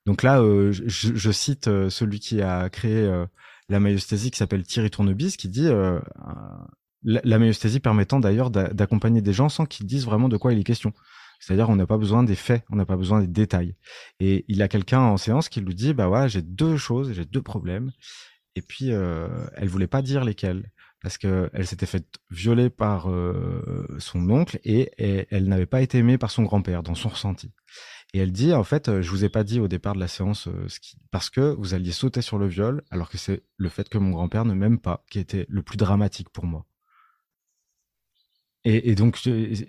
Donc 0.07 0.23
là, 0.23 0.41
euh, 0.41 0.73
je, 0.73 1.15
je 1.15 1.31
cite 1.33 1.69
euh, 1.69 1.91
celui 1.91 2.21
qui 2.21 2.41
a 2.41 2.69
créé 2.71 3.03
euh, 3.03 3.27
la 3.69 3.81
maïeusthésie, 3.81 4.31
qui 4.31 4.39
s'appelle 4.39 4.63
Thierry 4.63 4.91
Tournebis, 4.91 5.37
qui 5.37 5.49
dit 5.49 5.69
la, 7.03 7.21
la 7.25 7.39
permettant 7.83 8.21
d'ailleurs 8.21 8.51
d'a- 8.51 8.73
d'accompagner 8.73 9.21
des 9.23 9.33
gens 9.33 9.49
sans 9.49 9.67
qu'ils 9.67 9.87
disent 9.87 10.05
vraiment 10.05 10.29
de 10.29 10.37
quoi 10.37 10.53
il 10.53 10.59
est 10.59 10.65
question. 10.65 10.93
C'est-à-dire, 11.39 11.69
on 11.69 11.77
n'a 11.77 11.87
pas 11.87 11.99
besoin 11.99 12.23
des 12.23 12.35
faits, 12.35 12.65
on 12.71 12.77
n'a 12.77 12.87
pas 12.87 12.97
besoin 12.97 13.21
des 13.21 13.27
détails. 13.27 13.77
Et 14.21 14.45
il 14.49 14.63
a 14.63 14.69
quelqu'un 14.69 15.01
en 15.01 15.17
séance 15.17 15.49
qui 15.49 15.61
lui 15.61 15.75
dit, 15.75 15.93
bah 15.93 16.09
ouais, 16.09 16.29
j'ai 16.29 16.43
deux 16.43 16.77
choses, 16.77 17.13
j'ai 17.13 17.25
deux 17.25 17.43
problèmes. 17.43 17.91
Et 18.57 18.63
puis, 18.63 18.91
euh, 18.91 19.29
elle 19.55 19.69
voulait 19.69 19.87
pas 19.87 20.03
dire 20.03 20.25
lesquels 20.25 20.71
parce 21.07 21.19
que 21.19 21.51
elle 21.53 21.69
s'était 21.69 21.87
faite 21.87 22.19
violer 22.31 22.69
par 22.69 23.09
euh, 23.09 23.87
son 24.01 24.29
oncle 24.29 24.59
et, 24.65 24.91
elle 25.31 25.47
n'avait 25.47 25.65
pas 25.65 25.81
été 25.81 25.99
aimée 25.99 26.19
par 26.19 26.33
son 26.33 26.43
grand-père 26.43 26.83
dans 26.83 26.97
son 26.97 27.11
ressenti. 27.11 27.53
Et 28.13 28.19
elle 28.19 28.33
dit, 28.33 28.53
en 28.53 28.65
fait, 28.65 28.89
euh, 28.89 29.03
je 29.03 29.11
vous 29.11 29.25
ai 29.25 29.29
pas 29.29 29.45
dit 29.45 29.61
au 29.61 29.69
départ 29.69 29.95
de 29.95 30.01
la 30.01 30.09
séance 30.09 30.49
euh, 30.49 30.67
ce 30.69 30.81
qui, 30.81 30.97
parce 31.13 31.31
que 31.31 31.55
vous 31.59 31.75
alliez 31.75 31.93
sauter 31.93 32.23
sur 32.23 32.39
le 32.39 32.49
viol, 32.49 32.83
alors 32.91 33.09
que 33.09 33.19
c'est 33.19 33.45
le 33.57 33.69
fait 33.69 33.89
que 33.89 33.99
mon 33.99 34.11
grand-père 34.11 34.45
ne 34.45 34.55
m'aime 34.55 34.81
pas 34.81 35.05
qui 35.09 35.21
était 35.21 35.47
le 35.49 35.63
plus 35.63 35.77
dramatique 35.77 36.31
pour 36.31 36.47
moi. 36.47 36.67
Et, 38.69 38.97
donc, 38.97 39.17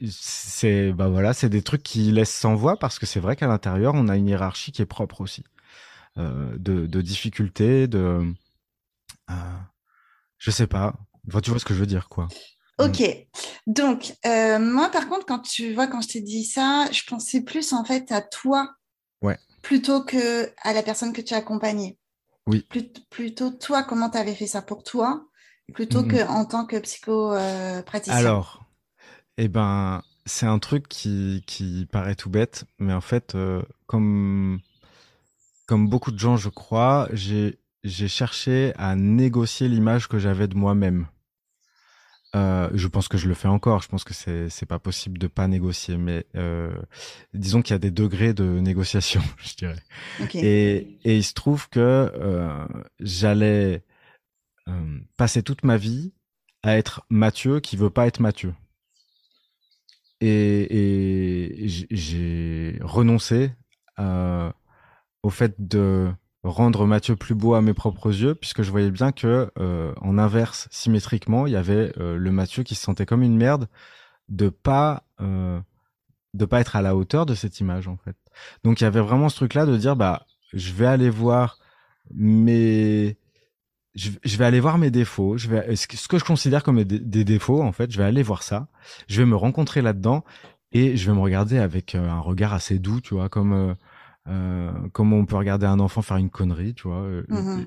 c'est 0.09 0.91
bah 0.91 1.07
voilà, 1.07 1.35
c'est 1.35 1.49
des 1.49 1.61
trucs 1.61 1.83
qui 1.83 2.11
laissent 2.11 2.33
sans 2.33 2.55
voix 2.55 2.79
parce 2.79 2.97
que 2.97 3.05
c'est 3.05 3.19
vrai 3.19 3.35
qu'à 3.35 3.45
l'intérieur, 3.45 3.93
on 3.93 4.07
a 4.07 4.17
une 4.17 4.27
hiérarchie 4.27 4.71
qui 4.71 4.81
est 4.81 4.87
propre 4.87 5.21
aussi, 5.21 5.43
de 6.15 7.01
difficultés, 7.01 7.87
de, 7.87 8.33
euh, 9.29 9.33
je 10.37 10.51
sais 10.51 10.67
pas. 10.67 10.93
Enfin, 11.27 11.41
tu 11.41 11.49
vois 11.49 11.59
ce 11.59 11.65
que 11.65 11.73
je 11.73 11.79
veux 11.79 11.85
dire, 11.85 12.09
quoi. 12.09 12.27
Ok, 12.79 13.01
donc 13.65 14.13
euh, 14.25 14.59
moi 14.59 14.89
par 14.89 15.09
contre, 15.09 15.25
quand 15.25 15.39
tu 15.39 15.73
vois, 15.73 15.87
quand 15.87 16.01
je 16.01 16.09
t'ai 16.09 16.21
dit 16.21 16.45
ça, 16.45 16.85
je 16.91 17.01
pensais 17.07 17.41
plus 17.41 17.73
en 17.73 17.83
fait 17.83 18.11
à 18.11 18.21
toi 18.21 18.75
Ouais. 19.23 19.37
plutôt 19.63 20.03
que 20.03 20.51
à 20.61 20.73
la 20.73 20.83
personne 20.83 21.11
que 21.11 21.21
tu 21.21 21.33
as 21.33 21.37
accompagnée. 21.37 21.97
Oui. 22.45 22.65
Plut- 22.69 23.03
plutôt 23.09 23.49
toi, 23.49 23.83
comment 23.83 24.11
tu 24.11 24.17
avais 24.19 24.35
fait 24.35 24.45
ça 24.47 24.61
pour 24.61 24.83
toi, 24.83 25.25
plutôt 25.73 26.03
Mhm. 26.03 26.07
que 26.07 26.27
en 26.27 26.45
tant 26.45 26.65
que 26.67 26.77
psychopraticien. 26.77 28.15
Alors, 28.15 28.63
eh 29.37 29.47
ben, 29.47 30.03
c'est 30.25 30.45
un 30.45 30.59
truc 30.59 30.87
qui, 30.87 31.43
qui 31.47 31.87
paraît 31.91 32.15
tout 32.15 32.29
bête, 32.29 32.65
mais 32.79 32.93
en 32.93 33.01
fait, 33.01 33.35
euh, 33.35 33.63
comme, 33.87 34.59
comme 35.65 35.89
beaucoup 35.89 36.11
de 36.11 36.19
gens, 36.19 36.37
je 36.37 36.49
crois, 36.49 37.09
j'ai, 37.13 37.59
j'ai 37.87 38.07
cherché 38.07 38.73
à 38.77 38.95
négocier 38.95 39.67
l'image 39.67 40.07
que 40.07 40.19
j'avais 40.19 40.47
de 40.47 40.55
moi-même. 40.55 41.07
Euh, 42.35 42.69
je 42.73 42.87
pense 42.87 43.07
que 43.07 43.17
je 43.17 43.27
le 43.27 43.33
fais 43.33 43.47
encore. 43.47 43.81
Je 43.81 43.87
pense 43.87 44.03
que 44.03 44.13
c'est 44.13 44.49
c'est 44.49 44.65
pas 44.65 44.79
possible 44.79 45.17
de 45.17 45.27
pas 45.27 45.47
négocier, 45.47 45.97
mais 45.97 46.25
euh, 46.35 46.75
disons 47.33 47.61
qu'il 47.61 47.73
y 47.73 47.75
a 47.75 47.79
des 47.79 47.91
degrés 47.91 48.33
de 48.33 48.43
négociation, 48.43 49.21
je 49.37 49.55
dirais. 49.55 49.81
Et, 50.33 50.99
et 51.03 51.17
il 51.17 51.23
se 51.23 51.33
trouve 51.33 51.69
que 51.69 51.79
euh, 51.79 52.65
j'allais 52.99 53.83
passer 55.15 55.43
toute 55.43 55.63
ma 55.63 55.77
vie 55.77 56.13
à 56.61 56.77
être 56.77 57.05
Mathieu 57.09 57.61
qui 57.61 57.77
veut 57.77 57.89
pas 57.89 58.05
être 58.05 58.19
Mathieu. 58.19 58.53
Et, 60.19 61.63
j'ai 61.89 62.77
renoncé 62.81 63.51
au 63.97 65.29
fait 65.29 65.55
de 65.57 66.11
rendre 66.43 66.85
Mathieu 66.85 67.15
plus 67.15 67.35
beau 67.35 67.53
à 67.53 67.61
mes 67.61 67.73
propres 67.73 68.09
yeux, 68.09 68.35
puisque 68.35 68.61
je 68.61 68.71
voyais 68.71 68.91
bien 68.91 69.11
que 69.11 69.51
euh, 69.59 69.93
en 70.01 70.17
inverse, 70.17 70.67
symétriquement, 70.71 71.47
il 71.47 71.53
y 71.53 71.57
avait 71.57 71.93
euh, 71.99 72.17
le 72.17 72.31
Mathieu 72.31 72.63
qui 72.63 72.75
se 72.75 72.83
sentait 72.83 73.05
comme 73.05 73.23
une 73.23 73.37
merde 73.37 73.67
de 74.29 74.49
pas 74.49 75.03
euh, 75.21 75.59
de 76.33 76.45
pas 76.45 76.59
être 76.59 76.75
à 76.75 76.81
la 76.81 76.95
hauteur 76.95 77.25
de 77.25 77.33
cette 77.35 77.59
image 77.59 77.87
en 77.87 77.97
fait. 77.97 78.15
Donc 78.63 78.81
il 78.81 78.83
y 78.83 78.87
avait 78.87 79.01
vraiment 79.01 79.29
ce 79.29 79.37
truc 79.37 79.53
là 79.53 79.65
de 79.65 79.75
dire 79.77 79.95
bah 79.95 80.27
je 80.53 80.73
vais 80.73 80.85
aller 80.85 81.09
voir 81.09 81.59
mes 82.13 83.17
je, 83.95 84.37
vais 84.37 84.45
aller 84.45 84.59
voir 84.59 84.77
mes 84.77 84.91
défauts, 84.91 85.37
je 85.37 85.49
vais 85.49 85.75
ce 85.75 85.87
que, 85.87 86.19
je 86.19 86.23
considère 86.23 86.61
comme 86.61 86.83
des, 86.83 86.99
des 86.99 87.23
défauts 87.23 87.63
en 87.63 87.71
fait, 87.71 87.91
je 87.91 87.97
vais 87.97 88.03
aller 88.03 88.21
voir 88.21 88.43
ça, 88.43 88.67
je 89.07 89.21
vais 89.21 89.25
me 89.25 89.35
rencontrer 89.35 89.81
là-dedans 89.81 90.23
et 90.71 90.95
je 90.97 91.09
vais 91.09 91.15
me 91.15 91.21
regarder 91.21 91.57
avec 91.57 91.95
euh, 91.95 92.07
un 92.07 92.19
regard 92.19 92.53
assez 92.53 92.77
doux, 92.77 93.01
tu 93.01 93.15
vois, 93.15 93.27
comme 93.27 93.75
euh, 94.27 94.71
euh, 94.85 94.89
comme 94.93 95.13
on 95.13 95.25
peut 95.25 95.35
regarder 95.35 95.65
un 95.65 95.79
enfant 95.79 96.01
faire 96.01 96.17
une 96.17 96.29
connerie, 96.29 96.73
tu 96.73 96.87
vois. 96.87 97.01
euh, 97.01 97.25
Mhm. 97.29 97.65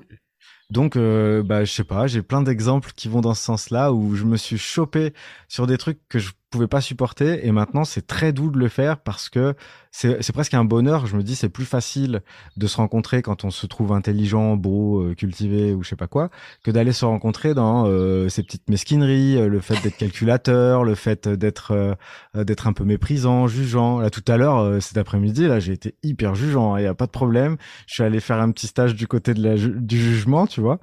Donc, 0.69 0.95
euh, 0.95 1.43
bah, 1.43 1.65
je 1.65 1.71
sais 1.71 1.83
pas, 1.83 2.07
j'ai 2.07 2.21
plein 2.21 2.41
d'exemples 2.41 2.91
qui 2.95 3.07
vont 3.09 3.21
dans 3.21 3.33
ce 3.33 3.43
sens-là 3.43 3.93
où 3.93 4.15
je 4.15 4.25
me 4.25 4.37
suis 4.37 4.57
chopé 4.57 5.13
sur 5.47 5.67
des 5.67 5.77
trucs 5.77 5.99
que 6.09 6.19
je 6.19 6.31
pouvais 6.51 6.67
pas 6.67 6.81
supporter 6.81 7.45
et 7.47 7.51
maintenant 7.51 7.85
c'est 7.85 8.05
très 8.05 8.33
doux 8.33 8.51
de 8.51 8.59
le 8.59 8.67
faire 8.67 8.99
parce 8.99 9.29
que 9.29 9.55
c'est 9.91 10.31
presque 10.31 10.53
un 10.53 10.63
bonheur. 10.63 11.05
Je 11.05 11.15
me 11.15 11.23
dis 11.23 11.35
c'est 11.35 11.49
plus 11.49 11.65
facile 11.65 12.21
de 12.57 12.67
se 12.67 12.77
rencontrer 12.77 13.21
quand 13.21 13.43
on 13.43 13.49
se 13.49 13.65
trouve 13.65 13.93
intelligent, 13.93 14.55
beau, 14.57 15.01
euh, 15.01 15.15
cultivé 15.15 15.73
ou 15.73 15.83
je 15.83 15.89
sais 15.89 15.95
pas 15.95 16.07
quoi, 16.07 16.29
que 16.63 16.71
d'aller 16.71 16.91
se 16.91 17.05
rencontrer 17.05 17.53
dans 17.53 17.87
euh, 17.87 18.29
ces 18.29 18.43
petites 18.43 18.69
mesquineries, 18.69 19.37
euh, 19.37 19.47
le 19.47 19.59
fait 19.61 19.81
d'être 19.81 19.97
calculateur, 19.97 20.83
le 20.83 20.95
fait 20.95 21.27
d'être 21.27 21.97
d'être 22.35 22.67
un 22.67 22.73
peu 22.73 22.83
méprisant, 22.83 23.47
jugeant. 23.47 23.99
Là 23.99 24.09
tout 24.09 24.23
à 24.27 24.37
l'heure 24.37 24.81
cet 24.81 24.97
après-midi 24.97 25.47
là 25.47 25.59
j'ai 25.59 25.73
été 25.73 25.95
hyper 26.03 26.35
jugeant, 26.35 26.75
il 26.77 26.83
y 26.83 26.87
a 26.87 26.93
pas 26.93 27.05
de 27.07 27.11
problème. 27.11 27.57
Je 27.87 27.95
suis 27.95 28.03
allé 28.03 28.19
faire 28.19 28.39
un 28.39 28.51
petit 28.51 28.67
stage 28.67 28.93
du 28.95 29.07
côté 29.07 29.33
de 29.33 29.41
la 29.41 29.55
du 29.55 29.97
jugement, 29.97 30.47
tu 30.47 30.59
vois, 30.59 30.79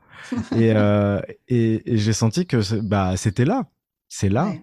et, 0.57 0.73
et, 1.49 1.93
et 1.93 1.97
j'ai 1.99 2.13
senti 2.15 2.47
que 2.47 2.81
bah 2.81 3.17
c'était 3.17 3.45
là, 3.45 3.65
c'est 4.09 4.31
là. 4.31 4.55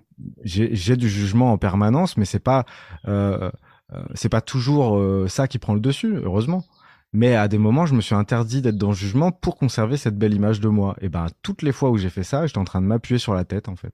J'ai 0.43 0.95
du 0.95 1.09
jugement 1.09 1.51
en 1.51 1.57
permanence, 1.57 2.17
mais 2.17 2.25
c'est 2.25 2.39
pas 2.39 2.65
euh, 3.07 3.51
euh, 3.93 4.03
c'est 4.15 4.29
pas 4.29 4.41
toujours 4.41 4.97
euh, 4.97 5.27
ça 5.27 5.47
qui 5.47 5.59
prend 5.59 5.73
le 5.73 5.79
dessus, 5.79 6.15
heureusement. 6.15 6.63
Mais 7.13 7.35
à 7.35 7.47
des 7.47 7.57
moments, 7.57 7.85
je 7.85 7.95
me 7.95 8.01
suis 8.01 8.15
interdit 8.15 8.61
d'être 8.61 8.77
dans 8.77 8.89
le 8.89 8.95
jugement 8.95 9.31
pour 9.31 9.55
conserver 9.55 9.95
cette 9.95 10.17
belle 10.17 10.33
image 10.33 10.59
de 10.59 10.67
moi. 10.67 10.97
Et 10.99 11.07
ben, 11.07 11.27
toutes 11.43 11.61
les 11.61 11.71
fois 11.71 11.89
où 11.89 11.97
j'ai 11.97 12.09
fait 12.09 12.23
ça, 12.23 12.45
j'étais 12.45 12.57
en 12.57 12.65
train 12.65 12.81
de 12.81 12.87
m'appuyer 12.87 13.19
sur 13.19 13.33
la 13.33 13.45
tête, 13.45 13.69
en 13.69 13.75
fait. 13.75 13.93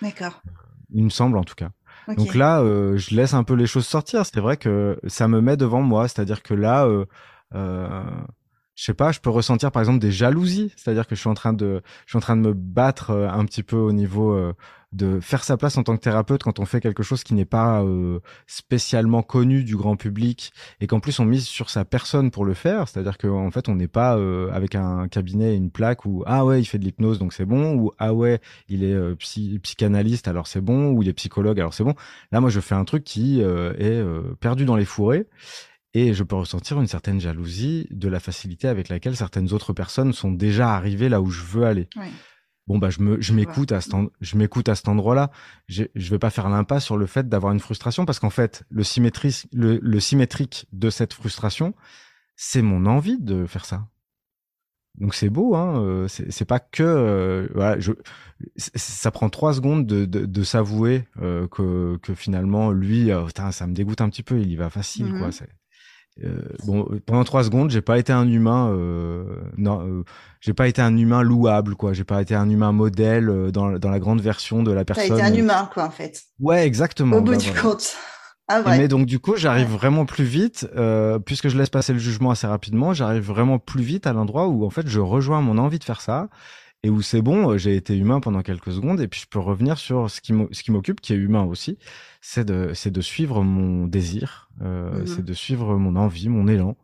D'accord. 0.00 0.42
Il 0.90 1.04
me 1.04 1.10
semble, 1.10 1.36
en 1.36 1.44
tout 1.44 1.54
cas. 1.54 1.70
Donc 2.16 2.34
là, 2.34 2.60
euh, 2.60 2.96
je 2.96 3.14
laisse 3.14 3.34
un 3.34 3.44
peu 3.44 3.54
les 3.54 3.66
choses 3.66 3.86
sortir. 3.86 4.24
C'est 4.24 4.40
vrai 4.40 4.56
que 4.56 4.98
ça 5.06 5.28
me 5.28 5.40
met 5.40 5.56
devant 5.56 5.82
moi. 5.82 6.08
C'est-à-dire 6.08 6.42
que 6.42 6.54
là, 6.54 6.86
euh, 6.86 7.04
euh, 7.54 8.02
je 8.74 8.84
sais 8.84 8.94
pas, 8.94 9.12
je 9.12 9.20
peux 9.20 9.30
ressentir 9.30 9.70
par 9.70 9.82
exemple 9.82 9.98
des 9.98 10.12
jalousies. 10.12 10.72
C'est-à-dire 10.76 11.06
que 11.06 11.14
je 11.14 11.20
suis 11.20 11.28
en 11.28 11.34
train 11.34 11.52
de, 11.52 11.82
je 12.06 12.10
suis 12.10 12.16
en 12.16 12.20
train 12.20 12.36
de 12.36 12.42
me 12.42 12.52
battre 12.54 13.10
un 13.10 13.44
petit 13.44 13.62
peu 13.62 13.76
au 13.76 13.92
niveau 13.92 14.54
de 14.92 15.20
faire 15.20 15.42
sa 15.42 15.56
place 15.56 15.76
en 15.78 15.82
tant 15.82 15.96
que 15.96 16.02
thérapeute 16.02 16.42
quand 16.42 16.58
on 16.58 16.66
fait 16.66 16.80
quelque 16.80 17.02
chose 17.02 17.24
qui 17.24 17.34
n'est 17.34 17.46
pas 17.46 17.82
euh, 17.82 18.20
spécialement 18.46 19.22
connu 19.22 19.64
du 19.64 19.76
grand 19.76 19.96
public 19.96 20.52
et 20.80 20.86
qu'en 20.86 21.00
plus 21.00 21.18
on 21.18 21.24
mise 21.24 21.46
sur 21.46 21.70
sa 21.70 21.84
personne 21.84 22.30
pour 22.30 22.44
le 22.44 22.54
faire, 22.54 22.88
c'est-à-dire 22.88 23.16
qu'en 23.16 23.50
fait 23.50 23.68
on 23.68 23.74
n'est 23.74 23.88
pas 23.88 24.16
euh, 24.18 24.50
avec 24.52 24.74
un 24.74 25.08
cabinet 25.08 25.54
et 25.54 25.56
une 25.56 25.70
plaque 25.70 26.04
où 26.04 26.22
ah 26.26 26.44
ouais 26.44 26.60
il 26.60 26.64
fait 26.64 26.78
de 26.78 26.84
l'hypnose 26.84 27.18
donc 27.18 27.32
c'est 27.32 27.46
bon 27.46 27.74
ou 27.74 27.92
ah 27.98 28.12
ouais 28.12 28.40
il 28.68 28.84
est 28.84 28.92
euh, 28.92 29.16
psychanalyste 29.16 30.28
alors 30.28 30.46
c'est 30.46 30.60
bon 30.60 30.90
ou 30.92 31.02
il 31.02 31.08
est 31.08 31.14
psychologue 31.14 31.58
alors 31.58 31.74
c'est 31.74 31.84
bon. 31.84 31.94
Là 32.30 32.40
moi 32.40 32.50
je 32.50 32.60
fais 32.60 32.74
un 32.74 32.84
truc 32.84 33.04
qui 33.04 33.40
est 33.40 34.04
perdu 34.40 34.64
dans 34.64 34.76
les 34.76 34.84
fourrés 34.84 35.26
et 35.94 36.14
je 36.14 36.22
peux 36.24 36.36
ressentir 36.36 36.80
une 36.80 36.86
certaine 36.86 37.20
jalousie 37.20 37.86
de 37.90 38.08
la 38.08 38.20
facilité 38.20 38.68
avec 38.68 38.88
laquelle 38.88 39.16
certaines 39.16 39.52
autres 39.52 39.72
personnes 39.72 40.12
sont 40.12 40.32
déjà 40.32 40.74
arrivées 40.74 41.08
là 41.08 41.20
où 41.20 41.30
je 41.30 41.42
veux 41.42 41.64
aller. 41.64 41.88
Ouais 41.96 42.10
bon 42.66 42.78
bah 42.78 42.90
je 42.90 43.00
me 43.00 43.20
je 43.20 43.32
m'écoute 43.32 43.72
à 43.72 43.80
cet 43.80 43.94
je 44.20 44.36
m'écoute 44.36 44.68
à 44.68 44.74
cet 44.74 44.88
endroit-là. 44.88 45.30
Je 45.68 45.84
je 45.94 46.10
vais 46.10 46.18
pas 46.18 46.30
faire 46.30 46.48
l'impasse 46.48 46.84
sur 46.84 46.96
le 46.96 47.06
fait 47.06 47.28
d'avoir 47.28 47.52
une 47.52 47.60
frustration 47.60 48.04
parce 48.04 48.20
qu'en 48.20 48.30
fait 48.30 48.64
le 48.70 48.84
symétrique 48.84 49.46
le, 49.52 49.78
le 49.82 50.00
symétrique 50.00 50.66
de 50.72 50.90
cette 50.90 51.12
frustration, 51.12 51.74
c'est 52.36 52.62
mon 52.62 52.86
envie 52.86 53.18
de 53.20 53.46
faire 53.46 53.64
ça. 53.64 53.88
Donc 54.98 55.14
c'est 55.14 55.30
beau, 55.30 55.54
hein. 55.54 55.82
Euh, 55.82 56.06
c'est 56.08 56.44
pas 56.44 56.60
que 56.60 56.82
euh, 56.82 57.48
voilà, 57.54 57.80
je, 57.80 57.92
ça 58.56 59.10
prend 59.10 59.30
trois 59.30 59.54
secondes 59.54 59.86
de, 59.86 60.04
de, 60.04 60.26
de 60.26 60.42
s'avouer 60.42 61.08
euh, 61.22 61.48
que, 61.48 61.96
que 62.02 62.14
finalement 62.14 62.70
lui, 62.72 63.10
ça 63.52 63.66
me 63.66 63.72
dégoûte 63.72 64.02
un 64.02 64.10
petit 64.10 64.22
peu. 64.22 64.38
Il 64.38 64.50
y 64.50 64.56
va 64.56 64.68
facile, 64.68 65.14
quoi. 65.18 65.30
Euh, 66.22 66.42
bon, 66.66 66.86
pendant 67.06 67.24
trois 67.24 67.44
secondes, 67.44 67.70
j'ai 67.70 67.80
pas 67.80 67.98
été 67.98 68.12
un 68.12 68.28
humain, 68.28 68.70
euh, 68.70 69.24
non, 69.56 69.80
euh, 69.80 70.04
j'ai 70.40 70.52
pas 70.52 70.68
été 70.68 70.82
un 70.82 70.96
humain 70.96 71.22
louable, 71.22 71.74
quoi. 71.74 71.94
J'ai 71.94 72.04
pas 72.04 72.20
été 72.20 72.34
un 72.34 72.50
humain 72.50 72.72
modèle 72.72 73.30
euh, 73.30 73.50
dans, 73.50 73.78
dans 73.78 73.90
la 73.90 73.98
grande 73.98 74.20
version 74.20 74.62
de 74.62 74.72
la 74.72 74.84
personne. 74.84 75.08
T'as 75.08 75.14
été 75.14 75.22
un 75.22 75.34
humain, 75.34 75.70
quoi, 75.72 75.84
en 75.84 75.90
fait. 75.90 76.22
Ouais, 76.38 76.66
exactement. 76.66 77.16
Au 77.16 77.20
bout 77.22 77.32
bah, 77.32 77.38
du 77.38 77.52
compte. 77.52 77.96
Ah, 78.48 78.60
vrai. 78.60 78.76
Mais 78.76 78.88
donc 78.88 79.06
du 79.06 79.18
coup, 79.18 79.36
j'arrive 79.36 79.68
vraiment 79.68 80.04
plus 80.04 80.24
vite, 80.24 80.68
euh, 80.76 81.18
puisque 81.18 81.48
je 81.48 81.56
laisse 81.56 81.70
passer 81.70 81.92
le 81.92 81.98
jugement 81.98 82.30
assez 82.30 82.46
rapidement. 82.46 82.92
J'arrive 82.92 83.22
vraiment 83.22 83.58
plus 83.58 83.82
vite 83.82 84.06
à 84.06 84.12
l'endroit 84.12 84.48
où 84.48 84.66
en 84.66 84.70
fait 84.70 84.86
je 84.88 85.00
rejoins 85.00 85.40
mon 85.40 85.56
envie 85.58 85.78
de 85.78 85.84
faire 85.84 86.00
ça 86.00 86.28
et 86.82 86.90
où 86.90 87.00
c'est 87.00 87.22
bon, 87.22 87.56
j'ai 87.58 87.76
été 87.76 87.96
humain 87.96 88.20
pendant 88.20 88.42
quelques 88.42 88.72
secondes 88.72 89.00
et 89.00 89.06
puis 89.06 89.20
je 89.20 89.26
peux 89.26 89.38
revenir 89.38 89.78
sur 89.78 90.10
ce 90.10 90.20
qui 90.20 90.32
m'occupe, 90.72 91.00
qui 91.00 91.12
est 91.12 91.16
humain 91.16 91.44
aussi, 91.44 91.78
c'est 92.20 92.44
de, 92.44 93.00
suivre 93.00 93.42
mon 93.42 93.86
désir, 93.86 94.50
euh, 94.62 95.02
mmh 95.02 95.06
c'est 95.06 95.24
de 95.24 95.32
suivre 95.32 95.76
mon 95.76 95.94
envie, 95.94 96.28
mon 96.28 96.48
élan, 96.48 96.76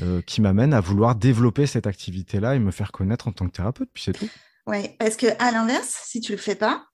euh, 0.00 0.22
qui 0.22 0.40
m'amène 0.40 0.72
à 0.72 0.80
vouloir 0.80 1.16
développer 1.16 1.66
cette 1.66 1.86
activité-là 1.86 2.54
et 2.54 2.58
me 2.58 2.70
faire 2.70 2.92
connaître 2.92 3.28
en 3.28 3.32
tant 3.32 3.46
que 3.46 3.52
thérapeute, 3.52 3.90
puis 3.92 4.02
c'est 4.02 4.12
tout. 4.12 4.28
Oui, 4.66 4.88
parce 4.98 5.16
que 5.16 5.26
à 5.38 5.50
l'inverse, 5.50 6.00
si 6.04 6.20
tu 6.20 6.32
le 6.32 6.38
fais 6.38 6.54
pas, 6.54 6.86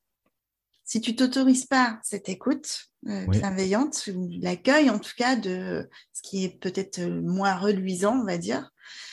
si 0.85 1.01
tu 1.01 1.15
t'autorises 1.15 1.67
pas 1.67 2.01
cette 2.03 2.29
écoute 2.29 2.87
euh, 3.09 3.27
bienveillante 3.27 4.09
ou 4.13 4.29
l'accueil 4.41 4.91
en 4.91 4.99
tout 4.99 5.13
cas 5.17 5.37
de 5.37 5.89
ce 6.13 6.23
qui 6.23 6.45
est 6.45 6.59
peut-être 6.61 7.01
moins 7.03 7.55
reluisant, 7.55 8.17
on 8.17 8.25
va 8.25 8.39
dire, 8.39 8.71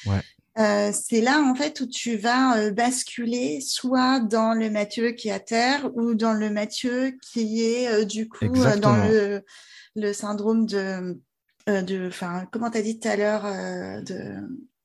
ouais. 0.07 0.21
Euh, 0.57 0.91
c'est 0.93 1.19
là 1.19 1.41
en 1.41 1.53
fait 1.53 1.81
où 1.81 1.85
tu 1.85 2.15
vas 2.15 2.57
euh, 2.57 2.71
basculer 2.71 3.59
soit 3.59 4.21
dans 4.21 4.53
le 4.53 4.69
Mathieu 4.69 5.11
qui 5.11 5.27
est 5.27 5.31
à 5.33 5.39
terre 5.41 5.89
ou 5.95 6.13
dans 6.13 6.33
le 6.33 6.49
Mathieu 6.49 7.17
qui 7.21 7.61
est 7.61 7.89
euh, 7.89 8.05
du 8.05 8.29
coup 8.29 8.47
dans 8.47 8.95
le, 8.95 9.43
le, 9.97 10.13
syndrome 10.13 10.65
de, 10.65 11.19
de 11.67 12.07
enfin 12.07 12.47
comment 12.53 12.71
tu 12.71 12.77
as 12.77 12.81
dit 12.83 12.97
tout 12.97 13.07
à 13.09 13.17
l'heure 13.17 13.43
de 14.03 14.35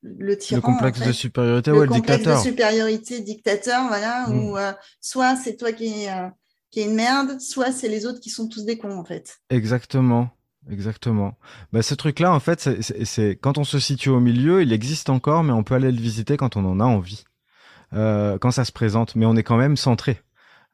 le 0.02 0.37
tyran. 0.37 0.56
Le 0.56 0.62
complexe 0.62 1.06
de 1.06 1.12
supériorité, 1.12 1.70
le, 1.70 1.87
complexe 1.87 2.24
de 2.24 2.37
supériorité 2.37 3.20
dictateur, 3.20 3.87
voilà, 3.87 4.26
mm. 4.26 4.38
où 4.38 4.56
soit 5.00 5.37
c'est 5.37 5.56
toi 5.56 5.70
qui, 5.70 6.06
qui 6.72 6.80
est 6.80 6.87
une 6.87 6.94
merde, 6.94 7.40
soit 7.40 7.70
c'est 7.70 7.88
les 7.88 8.06
autres 8.06 8.18
qui 8.18 8.30
sont 8.30 8.48
tous 8.48 8.64
des 8.64 8.76
cons 8.76 8.98
en 8.98 9.04
fait. 9.04 9.38
Exactement. 9.50 10.30
Exactement. 10.68 11.38
Bah, 11.73 11.83
ce 11.83 11.94
truc-là, 11.94 12.33
en 12.33 12.40
fait, 12.40 12.83
c'est 13.05 13.37
quand 13.37 13.59
on 13.59 13.64
se 13.64 13.79
situe 13.79 14.11
au 14.11 14.20
milieu, 14.20 14.62
il 14.62 14.73
existe 14.73 15.09
encore, 15.09 15.42
mais 15.42 15.53
on 15.53 15.62
peut 15.62 15.75
aller 15.75 15.90
le 15.90 16.01
visiter 16.01 16.37
quand 16.37 16.57
on 16.57 16.64
en 16.64 16.81
a 16.81 16.85
envie, 16.85 17.25
euh, 17.92 18.38
quand 18.38 18.51
ça 18.51 18.64
se 18.64 18.73
présente. 18.73 19.16
Mais 19.16 19.27
on 19.27 19.37
est 19.37 19.42
quand 19.42 19.57
même 19.57 19.77
centré 19.77 20.20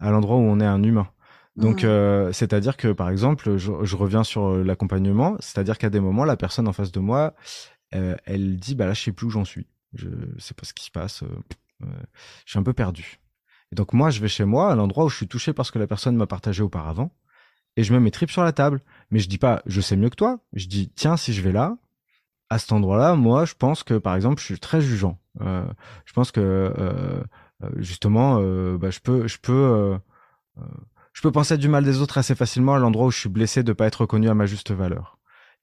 à 0.01 0.11
l'endroit 0.11 0.37
où 0.37 0.40
on 0.40 0.61
est 0.61 0.66
un 0.66 0.83
humain. 0.83 1.09
Donc, 1.57 1.83
mmh. 1.83 1.87
euh, 1.87 2.33
c'est-à-dire 2.33 2.77
que, 2.77 2.92
par 2.92 3.09
exemple, 3.09 3.57
je, 3.57 3.72
je 3.83 3.96
reviens 3.96 4.25
sur 4.25 4.49
euh, 4.49 4.62
l'accompagnement, 4.62 5.37
c'est-à-dire 5.40 5.79
qu'à 5.79 5.88
des 5.88 6.01
moments, 6.01 6.25
la 6.25 6.37
personne 6.37 6.68
en 6.68 6.72
face 6.72 6.92
de 6.92 7.01
moi, 7.01 7.35
euh, 7.94 8.14
elle 8.25 8.57
dit, 8.59 8.75
bah 8.75 8.87
là, 8.87 8.92
je 8.92 9.03
sais 9.03 9.12
plus 9.12 9.27
où 9.27 9.31
j'en 9.31 9.44
suis. 9.44 9.66
Je 9.94 10.09
sais 10.38 10.53
pas 10.53 10.66
ce 10.66 10.75
qui 10.75 10.85
se 10.85 10.90
passe. 10.90 11.25
Je 11.81 12.51
suis 12.51 12.59
un 12.59 12.62
peu 12.62 12.75
perdu. 12.75 13.20
Et 13.72 13.75
donc, 13.75 13.94
moi, 13.94 14.11
je 14.11 14.20
vais 14.20 14.29
chez 14.29 14.44
moi, 14.44 14.70
à 14.70 14.75
l'endroit 14.75 15.07
où 15.07 15.09
je 15.09 15.16
suis 15.16 15.29
touché 15.29 15.55
parce 15.55 15.70
que 15.70 15.79
la 15.79 15.87
personne 15.87 16.16
m'a 16.16 16.27
partagé 16.27 16.62
auparavant 16.62 17.11
et 17.77 17.85
je 17.85 17.92
mets 17.92 18.01
mes 18.01 18.11
tripes 18.11 18.31
sur 18.31 18.44
la 18.44 18.53
table. 18.53 18.83
Mais 19.10 19.18
je 19.18 19.28
dis 19.28 19.38
pas, 19.38 19.62
je 19.66 19.80
sais 19.80 19.96
mieux 19.96 20.10
que 20.10 20.16
toi. 20.16 20.40
Je 20.52 20.66
dis, 20.66 20.90
tiens, 20.94 21.16
si 21.16 21.32
je 21.32 21.42
vais 21.42 21.52
là, 21.52 21.76
à 22.50 22.58
cet 22.58 22.72
endroit-là, 22.72 23.14
moi, 23.14 23.44
je 23.44 23.54
pense 23.54 23.82
que, 23.82 23.94
par 23.94 24.14
exemple, 24.14 24.40
je 24.40 24.46
suis 24.46 24.58
très 24.58 24.80
jugeant. 24.80 25.18
Euh, 25.40 25.66
je 26.04 26.12
pense 26.12 26.32
que, 26.32 26.40
euh, 26.40 27.22
euh 27.62 27.70
justement, 27.76 28.38
euh, 28.40 28.76
bah, 28.78 28.90
je 28.90 29.00
peux, 29.00 29.26
je 29.26 29.38
peux, 29.38 29.52
euh, 29.52 29.98
je 31.12 31.22
peux 31.22 31.32
penser 31.32 31.56
du 31.58 31.68
mal 31.68 31.84
des 31.84 32.00
autres 32.00 32.18
assez 32.18 32.34
facilement 32.34 32.74
à 32.74 32.78
l'endroit 32.78 33.06
où 33.06 33.10
je 33.10 33.18
suis 33.18 33.28
blessé 33.28 33.62
de 33.62 33.72
pas 33.72 33.86
être 33.86 34.02
reconnu 34.02 34.28
à 34.28 34.34
ma 34.34 34.46
juste 34.46 34.70
valeur. 34.70 35.18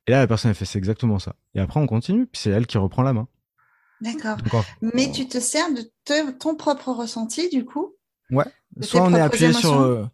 Et 0.07 0.11
là, 0.11 0.19
la 0.19 0.27
personne 0.27 0.49
elle 0.49 0.55
fait, 0.55 0.65
c'est 0.65 0.79
exactement 0.79 1.19
ça. 1.19 1.35
Et 1.55 1.59
après, 1.59 1.79
on 1.79 1.87
continue. 1.87 2.25
Puis 2.25 2.41
c'est 2.41 2.49
elle 2.49 2.67
qui 2.67 2.77
reprend 2.77 3.03
la 3.03 3.13
main. 3.13 3.27
D'accord. 4.01 4.37
Mais 4.81 5.11
tu 5.11 5.27
te 5.27 5.39
sers 5.39 5.67
de 5.73 6.31
ton 6.31 6.55
propre 6.55 6.89
ressenti, 6.89 7.49
du 7.49 7.63
coup? 7.63 7.93
Ouais. 8.31 8.45
Soit 8.81 9.01
on 9.01 9.13
est 9.13 9.21
appuyé 9.21 9.53
sur 9.53 9.79
euh, 9.79 10.05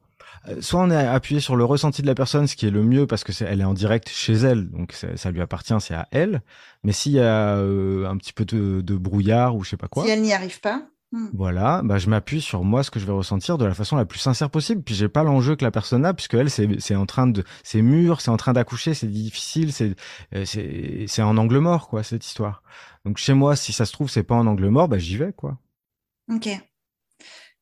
soit 0.62 0.82
on 0.82 0.90
est 0.92 0.96
appuyé 0.96 1.42
sur 1.42 1.56
le 1.56 1.64
ressenti 1.64 2.02
de 2.02 2.08
la 2.08 2.16
personne, 2.16 2.48
ce 2.48 2.56
qui 2.56 2.66
est 2.66 2.72
le 2.72 2.84
mieux 2.84 3.08
parce 3.08 3.24
que 3.24 3.32
c'est 3.32 3.46
elle 3.46 3.62
est 3.62 3.66
en 3.66 3.74
direct 3.74 4.10
chez 4.10 4.34
elle, 4.34 4.70
donc 4.70 4.94
ça 4.94 5.32
lui 5.32 5.42
appartient, 5.42 5.76
c'est 5.80 5.94
à 5.94 6.08
elle. 6.12 6.42
Mais 6.84 6.92
s'il 6.92 7.14
y 7.14 7.20
a 7.20 7.56
euh, 7.58 8.08
un 8.08 8.18
petit 8.18 8.34
peu 8.34 8.46
de, 8.46 8.82
de, 8.82 8.96
brouillard 8.96 9.56
ou 9.56 9.64
je 9.64 9.72
sais 9.72 9.78
pas 9.78 9.88
quoi, 9.88 10.06
si 10.06 10.10
elle 10.10 10.22
n'y 10.22 10.34
arrive 10.34 10.62
pas, 10.62 10.84
hmm. 11.12 11.28
voilà, 11.34 11.82
bah 11.84 11.98
je 11.98 12.10
m'appuie 12.10 12.42
sur 12.42 12.64
moi 12.64 12.84
ce 12.84 12.92
que 12.92 13.00
je 13.00 13.06
vais 13.06 13.12
ressentir 13.12 13.58
de 13.58 13.66
la 13.66 13.74
façon 13.74 13.98
la 13.98 14.06
plus 14.06 14.20
sincère 14.20 14.50
possible. 14.50 14.82
Puis 14.82 14.96
j'ai 14.96 15.10
pas 15.10 15.24
l'enjeu 15.24 15.56
que 15.56 15.66
la 15.66 15.72
personne 15.72 16.06
a, 16.06 16.14
puisque 16.14 16.36
elle 16.36 16.50
c'est 16.50 16.80
c'est 16.80 16.96
en 16.96 17.06
train 17.06 17.28
de 17.28 17.44
c'est 17.64 17.82
mûr, 17.82 18.22
c'est 18.22 18.32
en 18.32 18.38
train 18.38 18.54
d'accoucher, 18.54 18.94
c'est 18.94 19.08
difficile, 19.08 19.74
c'est 19.74 19.96
euh, 20.36 20.46
c'est 20.46 21.06
c'est 21.08 21.22
en 21.22 21.38
angle 21.38 21.60
mort 21.60 21.90
quoi 21.90 22.04
cette 22.04 22.26
histoire. 22.26 22.64
Donc 23.06 23.18
chez 23.18 23.34
moi, 23.34 23.56
si 23.56 23.74
ça 23.74 23.86
se 23.86 23.92
trouve 23.92 24.10
c'est 24.10 24.24
pas 24.24 24.36
en 24.36 24.48
angle 24.48 24.70
mort, 24.70 24.88
bah 24.88 24.98
j'y 24.98 25.18
vais 25.18 25.34
quoi. 25.34 25.58
Ok. 26.32 26.50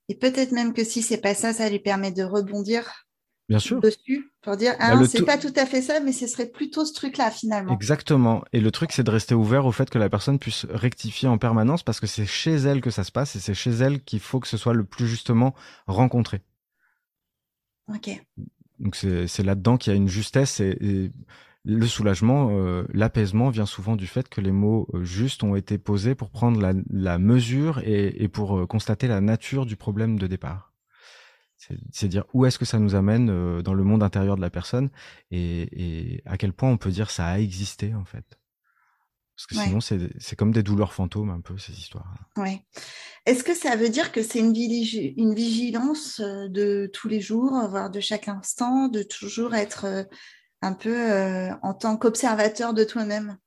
Et 0.10 0.16
peut-être 0.16 0.52
même 0.52 0.74
que 0.74 0.84
si 0.84 1.02
c'est 1.02 1.18
pas 1.18 1.34
ça, 1.34 1.54
ça 1.54 1.70
lui 1.70 1.80
permet 1.80 2.12
de 2.12 2.24
rebondir 2.24 3.08
Bien 3.50 3.60
sûr. 3.60 3.80
dessus 3.80 4.30
pour 4.42 4.58
dire 4.58 4.76
bah, 4.78 4.98
ah 5.00 5.06
c'est 5.06 5.24
pas 5.24 5.38
tout 5.38 5.54
à 5.56 5.66
fait 5.66 5.82
ça, 5.82 6.02
mais 6.02 6.12
ce 6.12 6.28
serait 6.28 6.48
plutôt 6.48 6.84
ce 6.84 6.94
truc-là 6.94 7.32
finalement. 7.32 7.74
Exactement. 7.74 8.44
Et 8.52 8.60
le 8.60 8.72
truc 8.72 8.92
c'est 8.92 9.04
de 9.04 9.12
rester 9.12 9.36
ouvert 9.36 9.66
au 9.66 9.72
fait 9.72 9.90
que 9.90 9.98
la 9.98 10.10
personne 10.10 10.38
puisse 10.38 10.66
rectifier 10.70 11.30
en 11.30 11.38
permanence 11.38 11.82
parce 11.82 12.00
que 12.00 12.08
c'est 12.08 12.26
chez 12.26 12.56
elle 12.56 12.82
que 12.82 12.90
ça 12.90 13.06
se 13.06 13.12
passe 13.12 13.36
et 13.36 13.40
c'est 13.40 13.54
chez 13.54 13.72
elle 13.72 14.02
qu'il 14.04 14.20
faut 14.20 14.40
que 14.40 14.48
ce 14.48 14.58
soit 14.58 14.74
le 14.74 14.84
plus 14.84 15.08
justement 15.08 15.56
rencontré. 15.88 16.42
Ok. 17.88 18.10
Donc 18.80 18.96
c'est 18.96 19.44
là-dedans 19.44 19.78
qu'il 19.78 19.94
y 19.94 19.96
a 19.96 19.98
une 19.98 20.10
justesse 20.10 20.60
et 20.60 21.12
le 21.68 21.86
soulagement, 21.86 22.50
euh, 22.52 22.86
l'apaisement 22.94 23.50
vient 23.50 23.66
souvent 23.66 23.98
du 23.98 24.08
fait 24.08 24.30
que 24.30 24.40
les 24.40 24.54
mots 24.54 24.88
euh, 24.94 25.04
justes 25.04 25.44
ont 25.44 25.56
été 25.56 25.78
posés 25.78 26.16
pour 26.16 26.30
prendre 26.30 26.62
la, 26.90 27.18
mesure 27.18 27.82
et, 27.84 28.28
pour 28.30 28.58
euh, 28.58 28.66
constater 28.66 29.08
la 29.08 29.20
nature 29.20 29.66
du 29.66 29.76
problème 29.76 30.18
de 30.18 30.28
départ. 30.28 30.74
C'est 31.92 32.08
dire 32.08 32.24
où 32.34 32.46
est-ce 32.46 32.58
que 32.58 32.66
ça 32.66 32.80
nous 32.80 32.96
amène 32.96 33.62
dans 33.62 33.74
le 33.74 33.84
monde 33.84 34.04
intérieur 34.04 34.38
de 34.38 34.42
la 34.42 34.52
personne 34.52 34.90
et, 35.32 35.68
et, 35.74 36.22
à 36.26 36.38
quel 36.38 36.54
point 36.54 36.70
on 36.70 36.78
peut 36.78 36.92
dire 36.92 37.10
ça 37.10 37.26
a 37.26 37.40
existé 37.40 37.96
en 37.96 38.06
fait. 38.06 38.40
Parce 39.36 39.48
que 39.48 39.56
sinon, 39.56 39.80
c'est 39.82 40.36
comme 40.36 40.52
des 40.52 40.64
douleurs 40.64 40.94
fantômes 40.94 41.30
un 41.30 41.42
peu, 41.42 41.58
ces 41.58 41.74
histoires. 41.74 42.12
Ouais. 42.38 42.64
Est-ce 43.26 43.44
que 43.44 43.54
ça 43.54 43.76
veut 43.76 43.90
dire 43.90 44.12
que 44.12 44.24
c'est 44.24 44.40
une, 44.40 44.56
une, 44.56 45.36
vigilance 45.36 46.22
de 46.22 46.90
tous 46.92 47.08
les 47.08 47.22
jours, 47.22 47.52
voire 47.70 47.92
de 47.92 48.00
chaque 48.00 48.30
instant, 48.30 48.88
de 48.88 49.04
toujours 49.04 49.54
être 49.54 50.08
un 50.62 50.74
peu 50.74 51.50
en 51.62 51.74
tant 51.74 51.98
qu'observateur 51.98 52.74
de 52.74 52.84
toi-même? 52.84 53.38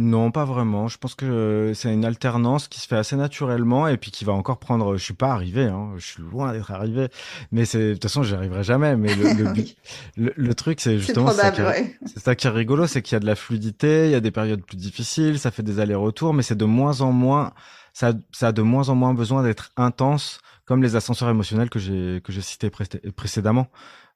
Non, 0.00 0.30
pas 0.30 0.46
vraiment. 0.46 0.88
Je 0.88 0.96
pense 0.96 1.14
que 1.14 1.72
c'est 1.74 1.92
une 1.92 2.06
alternance 2.06 2.68
qui 2.68 2.80
se 2.80 2.86
fait 2.86 2.96
assez 2.96 3.16
naturellement 3.16 3.86
et 3.86 3.98
puis 3.98 4.10
qui 4.10 4.24
va 4.24 4.32
encore 4.32 4.58
prendre. 4.58 4.96
Je 4.96 5.04
suis 5.04 5.14
pas 5.14 5.30
arrivé, 5.30 5.64
hein. 5.64 5.92
je 5.98 6.06
suis 6.06 6.22
loin 6.22 6.54
d'être 6.54 6.70
arrivé, 6.70 7.08
mais 7.52 7.66
c'est 7.66 7.88
de 7.88 7.92
toute 7.94 8.04
façon, 8.04 8.22
j'y 8.22 8.34
arriverai 8.34 8.62
jamais. 8.62 8.96
Mais 8.96 9.14
le, 9.14 10.32
le, 10.34 10.54
truc, 10.54 10.80
c'est 10.80 10.98
justement 10.98 11.30
c'est 11.30 12.18
ça, 12.18 12.34
qui 12.34 12.46
est 12.46 12.50
rigolo, 12.50 12.86
c'est 12.86 13.02
qu'il 13.02 13.14
y 13.14 13.16
a 13.16 13.20
de 13.20 13.26
la 13.26 13.34
fluidité, 13.34 14.06
il 14.06 14.12
y 14.12 14.14
a 14.14 14.20
des 14.20 14.30
périodes 14.30 14.64
plus 14.64 14.78
difficiles, 14.78 15.38
ça 15.38 15.50
fait 15.50 15.62
des 15.62 15.80
allers-retours, 15.80 16.32
mais 16.32 16.42
c'est 16.42 16.56
de 16.56 16.64
moins 16.64 17.02
en 17.02 17.12
moins, 17.12 17.52
ça, 17.92 18.14
ça 18.32 18.48
a 18.48 18.52
de 18.52 18.62
moins 18.62 18.88
en 18.88 18.94
moins 18.94 19.12
besoin 19.12 19.42
d'être 19.42 19.70
intense, 19.76 20.40
comme 20.64 20.82
les 20.82 20.96
ascenseurs 20.96 21.28
émotionnels 21.28 21.68
que 21.68 21.78
j'ai 21.78 22.22
que 22.24 22.32
j'ai 22.32 22.42
cités 22.42 22.70
précédemment. 22.70 23.66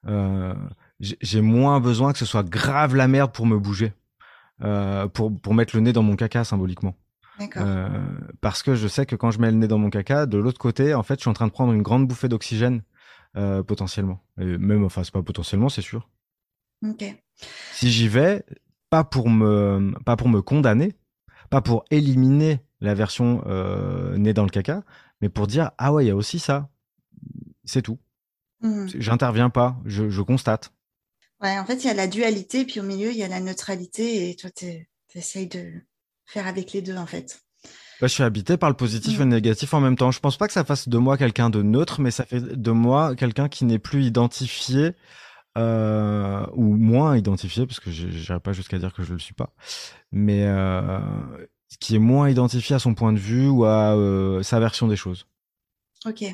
Euh, 0.07 0.55
j'ai 1.21 1.41
moins 1.41 1.81
besoin 1.81 2.13
que 2.13 2.19
ce 2.19 2.27
soit 2.27 2.49
grave 2.49 2.95
la 2.95 3.09
merde 3.09 3.33
pour 3.33 3.47
me 3.47 3.59
bouger. 3.59 3.93
Euh, 4.63 5.09
pour, 5.09 5.37
pour 5.41 5.53
mettre 5.53 5.75
le 5.75 5.83
nez 5.83 5.93
dans 5.93 6.05
mon 6.05 6.15
caca 6.15 6.45
symboliquement. 6.45 6.95
Euh, 7.57 7.89
parce 8.41 8.63
que 8.63 8.75
je 8.75 8.87
sais 8.87 9.07
que 9.07 9.17
quand 9.17 9.31
je 9.31 9.41
mets 9.41 9.51
le 9.51 9.57
nez 9.57 9.67
dans 9.67 9.79
mon 9.79 9.91
caca, 9.91 10.27
de 10.27 10.39
l'autre 10.39 10.59
côté, 10.59 10.95
en 10.95 11.03
fait, 11.03 11.17
je 11.17 11.21
suis 11.23 11.31
en 11.31 11.35
train 11.35 11.47
de 11.47 11.53
prendre 11.53 11.73
une 11.73 11.83
grande 11.83 12.07
bouffée 12.07 12.29
d'oxygène 12.29 12.83
euh, 13.37 13.63
potentiellement. 13.63 14.21
Et 14.41 14.45
même, 14.59 14.85
enfin, 14.85 15.03
c'est 15.03 15.13
pas 15.13 15.23
potentiellement, 15.23 15.69
c'est 15.69 15.83
sûr. 15.83 16.09
Si 17.73 17.91
j'y 17.91 18.09
vais, 18.09 18.45
pas 18.91 19.05
pour 19.05 19.29
me, 19.29 19.93
pas 20.05 20.17
pour 20.17 20.29
me 20.29 20.43
condamner, 20.43 20.95
pas 21.51 21.61
pour 21.61 21.85
éliminer 21.91 22.61
la 22.81 22.95
version 22.95 23.43
euh, 23.47 24.17
nez 24.17 24.35
dans 24.35 24.45
le 24.45 24.51
caca, 24.51 24.85
mais 25.21 25.29
pour 25.29 25.47
dire 25.47 25.73
ah 25.79 25.93
ouais, 25.93 26.05
il 26.05 26.09
y 26.09 26.11
a 26.11 26.17
aussi 26.17 26.39
ça. 26.39 26.69
C'est 27.65 27.83
tout. 27.83 27.99
Mmh. 28.61 28.87
J'interviens 28.99 29.51
pas, 29.51 29.77
je, 29.85 30.11
je 30.11 30.23
constate 30.23 30.74
en 31.45 31.65
fait, 31.65 31.77
il 31.77 31.87
y 31.87 31.91
a 31.91 31.95
la 31.95 32.07
dualité, 32.07 32.65
puis 32.65 32.81
au 32.81 32.83
milieu, 32.83 33.11
il 33.11 33.17
y 33.17 33.23
a 33.23 33.29
la 33.29 33.41
neutralité, 33.41 34.31
et 34.31 34.37
toi, 34.37 34.51
tu 34.51 34.89
essayes 35.15 35.49
de 35.49 35.73
faire 36.27 36.47
avec 36.47 36.73
les 36.73 36.83
deux, 36.83 36.97
en 36.97 37.07
fait. 37.07 37.41
Bah, 38.01 38.09
je 38.09 38.15
suis 38.15 38.23
habité 38.23 38.57
par 38.57 38.71
le 38.71 38.77
positif 38.77 39.17
et 39.17 39.25
le 39.25 39.31
négatif 39.31 39.73
en 39.73 39.81
même 39.81 39.97
temps. 39.97 40.11
Je 40.11 40.21
pense 40.21 40.37
pas 40.37 40.47
que 40.47 40.53
ça 40.53 40.65
fasse 40.65 40.89
de 40.89 40.99
moi 40.99 41.17
quelqu'un 41.17 41.49
de 41.49 41.63
neutre, 41.63 42.01
mais 42.01 42.11
ça 42.11 42.25
fait 42.25 42.41
de 42.41 42.71
moi 42.71 43.15
quelqu'un 43.15 43.49
qui 43.49 43.65
n'est 43.65 43.79
plus 43.79 44.05
identifié 44.05 44.93
euh, 45.57 46.45
ou 46.55 46.75
moins 46.77 47.17
identifié, 47.17 47.67
parce 47.67 47.79
que 47.79 47.91
n'irai 47.91 48.41
pas 48.41 48.53
jusqu'à 48.53 48.79
dire 48.79 48.93
que 48.93 49.05
je 49.05 49.13
le 49.13 49.21
suis 49.21 49.35
pas, 49.35 49.55
mais 50.11 50.45
euh, 50.45 50.99
qui 51.79 51.95
est 51.95 52.01
moins 52.01 52.29
identifié 52.29 52.75
à 52.75 52.79
son 52.81 52.95
point 52.95 53.13
de 53.13 53.19
vue 53.19 53.49
ou 53.49 53.65
à 53.65 53.95
euh, 53.95 54.43
sa 54.43 54.59
version 54.59 54.89
des 54.89 54.97
choses. 54.97 55.27
Ok. 56.05 56.25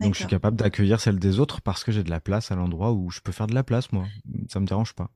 Donc 0.00 0.14
je 0.14 0.20
suis 0.20 0.28
capable 0.28 0.56
d'accueillir 0.56 1.00
celle 1.00 1.18
des 1.18 1.40
autres 1.40 1.60
parce 1.60 1.82
que 1.82 1.90
j'ai 1.90 2.04
de 2.04 2.10
la 2.10 2.20
place 2.20 2.52
à 2.52 2.54
l'endroit 2.54 2.92
où 2.92 3.10
je 3.10 3.20
peux 3.20 3.32
faire 3.32 3.48
de 3.48 3.54
la 3.54 3.64
place, 3.64 3.90
moi. 3.92 4.04
Ça 4.48 4.60
me 4.60 4.66
dérange 4.66 4.94
pas. 4.94 5.10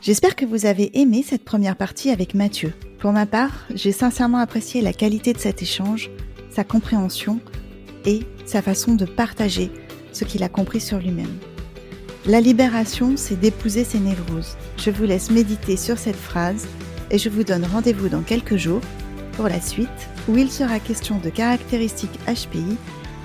J'espère 0.00 0.36
que 0.36 0.44
vous 0.44 0.66
avez 0.66 0.98
aimé 1.00 1.24
cette 1.24 1.44
première 1.44 1.76
partie 1.76 2.10
avec 2.10 2.34
Mathieu. 2.34 2.72
Pour 2.98 3.12
ma 3.12 3.26
part, 3.26 3.66
j'ai 3.74 3.92
sincèrement 3.92 4.38
apprécié 4.38 4.80
la 4.80 4.92
qualité 4.92 5.32
de 5.32 5.38
cet 5.38 5.60
échange, 5.62 6.10
sa 6.50 6.64
compréhension 6.64 7.40
et 8.04 8.20
sa 8.46 8.62
façon 8.62 8.94
de 8.94 9.04
partager 9.04 9.70
ce 10.12 10.24
qu'il 10.24 10.42
a 10.42 10.48
compris 10.48 10.80
sur 10.80 10.98
lui-même. 10.98 11.36
La 12.26 12.40
libération, 12.40 13.16
c'est 13.16 13.38
d'épouser 13.38 13.84
ses 13.84 14.00
névroses. 14.00 14.56
Je 14.76 14.90
vous 14.90 15.04
laisse 15.04 15.30
méditer 15.30 15.76
sur 15.76 15.98
cette 15.98 16.16
phrase 16.16 16.66
et 17.10 17.18
je 17.18 17.28
vous 17.28 17.44
donne 17.44 17.64
rendez-vous 17.64 18.08
dans 18.08 18.22
quelques 18.22 18.56
jours 18.56 18.82
pour 19.38 19.48
la 19.48 19.60
suite 19.60 19.88
où 20.28 20.36
il 20.36 20.50
sera 20.50 20.80
question 20.80 21.20
de 21.20 21.30
caractéristiques 21.30 22.18
HPI 22.26 22.76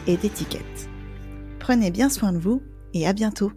et 0.06 0.16
d'étiquettes. 0.16 0.88
Prenez 1.60 1.90
bien 1.90 2.08
soin 2.08 2.32
de 2.32 2.38
vous 2.38 2.62
et 2.94 3.08
à 3.08 3.14
bientôt 3.14 3.52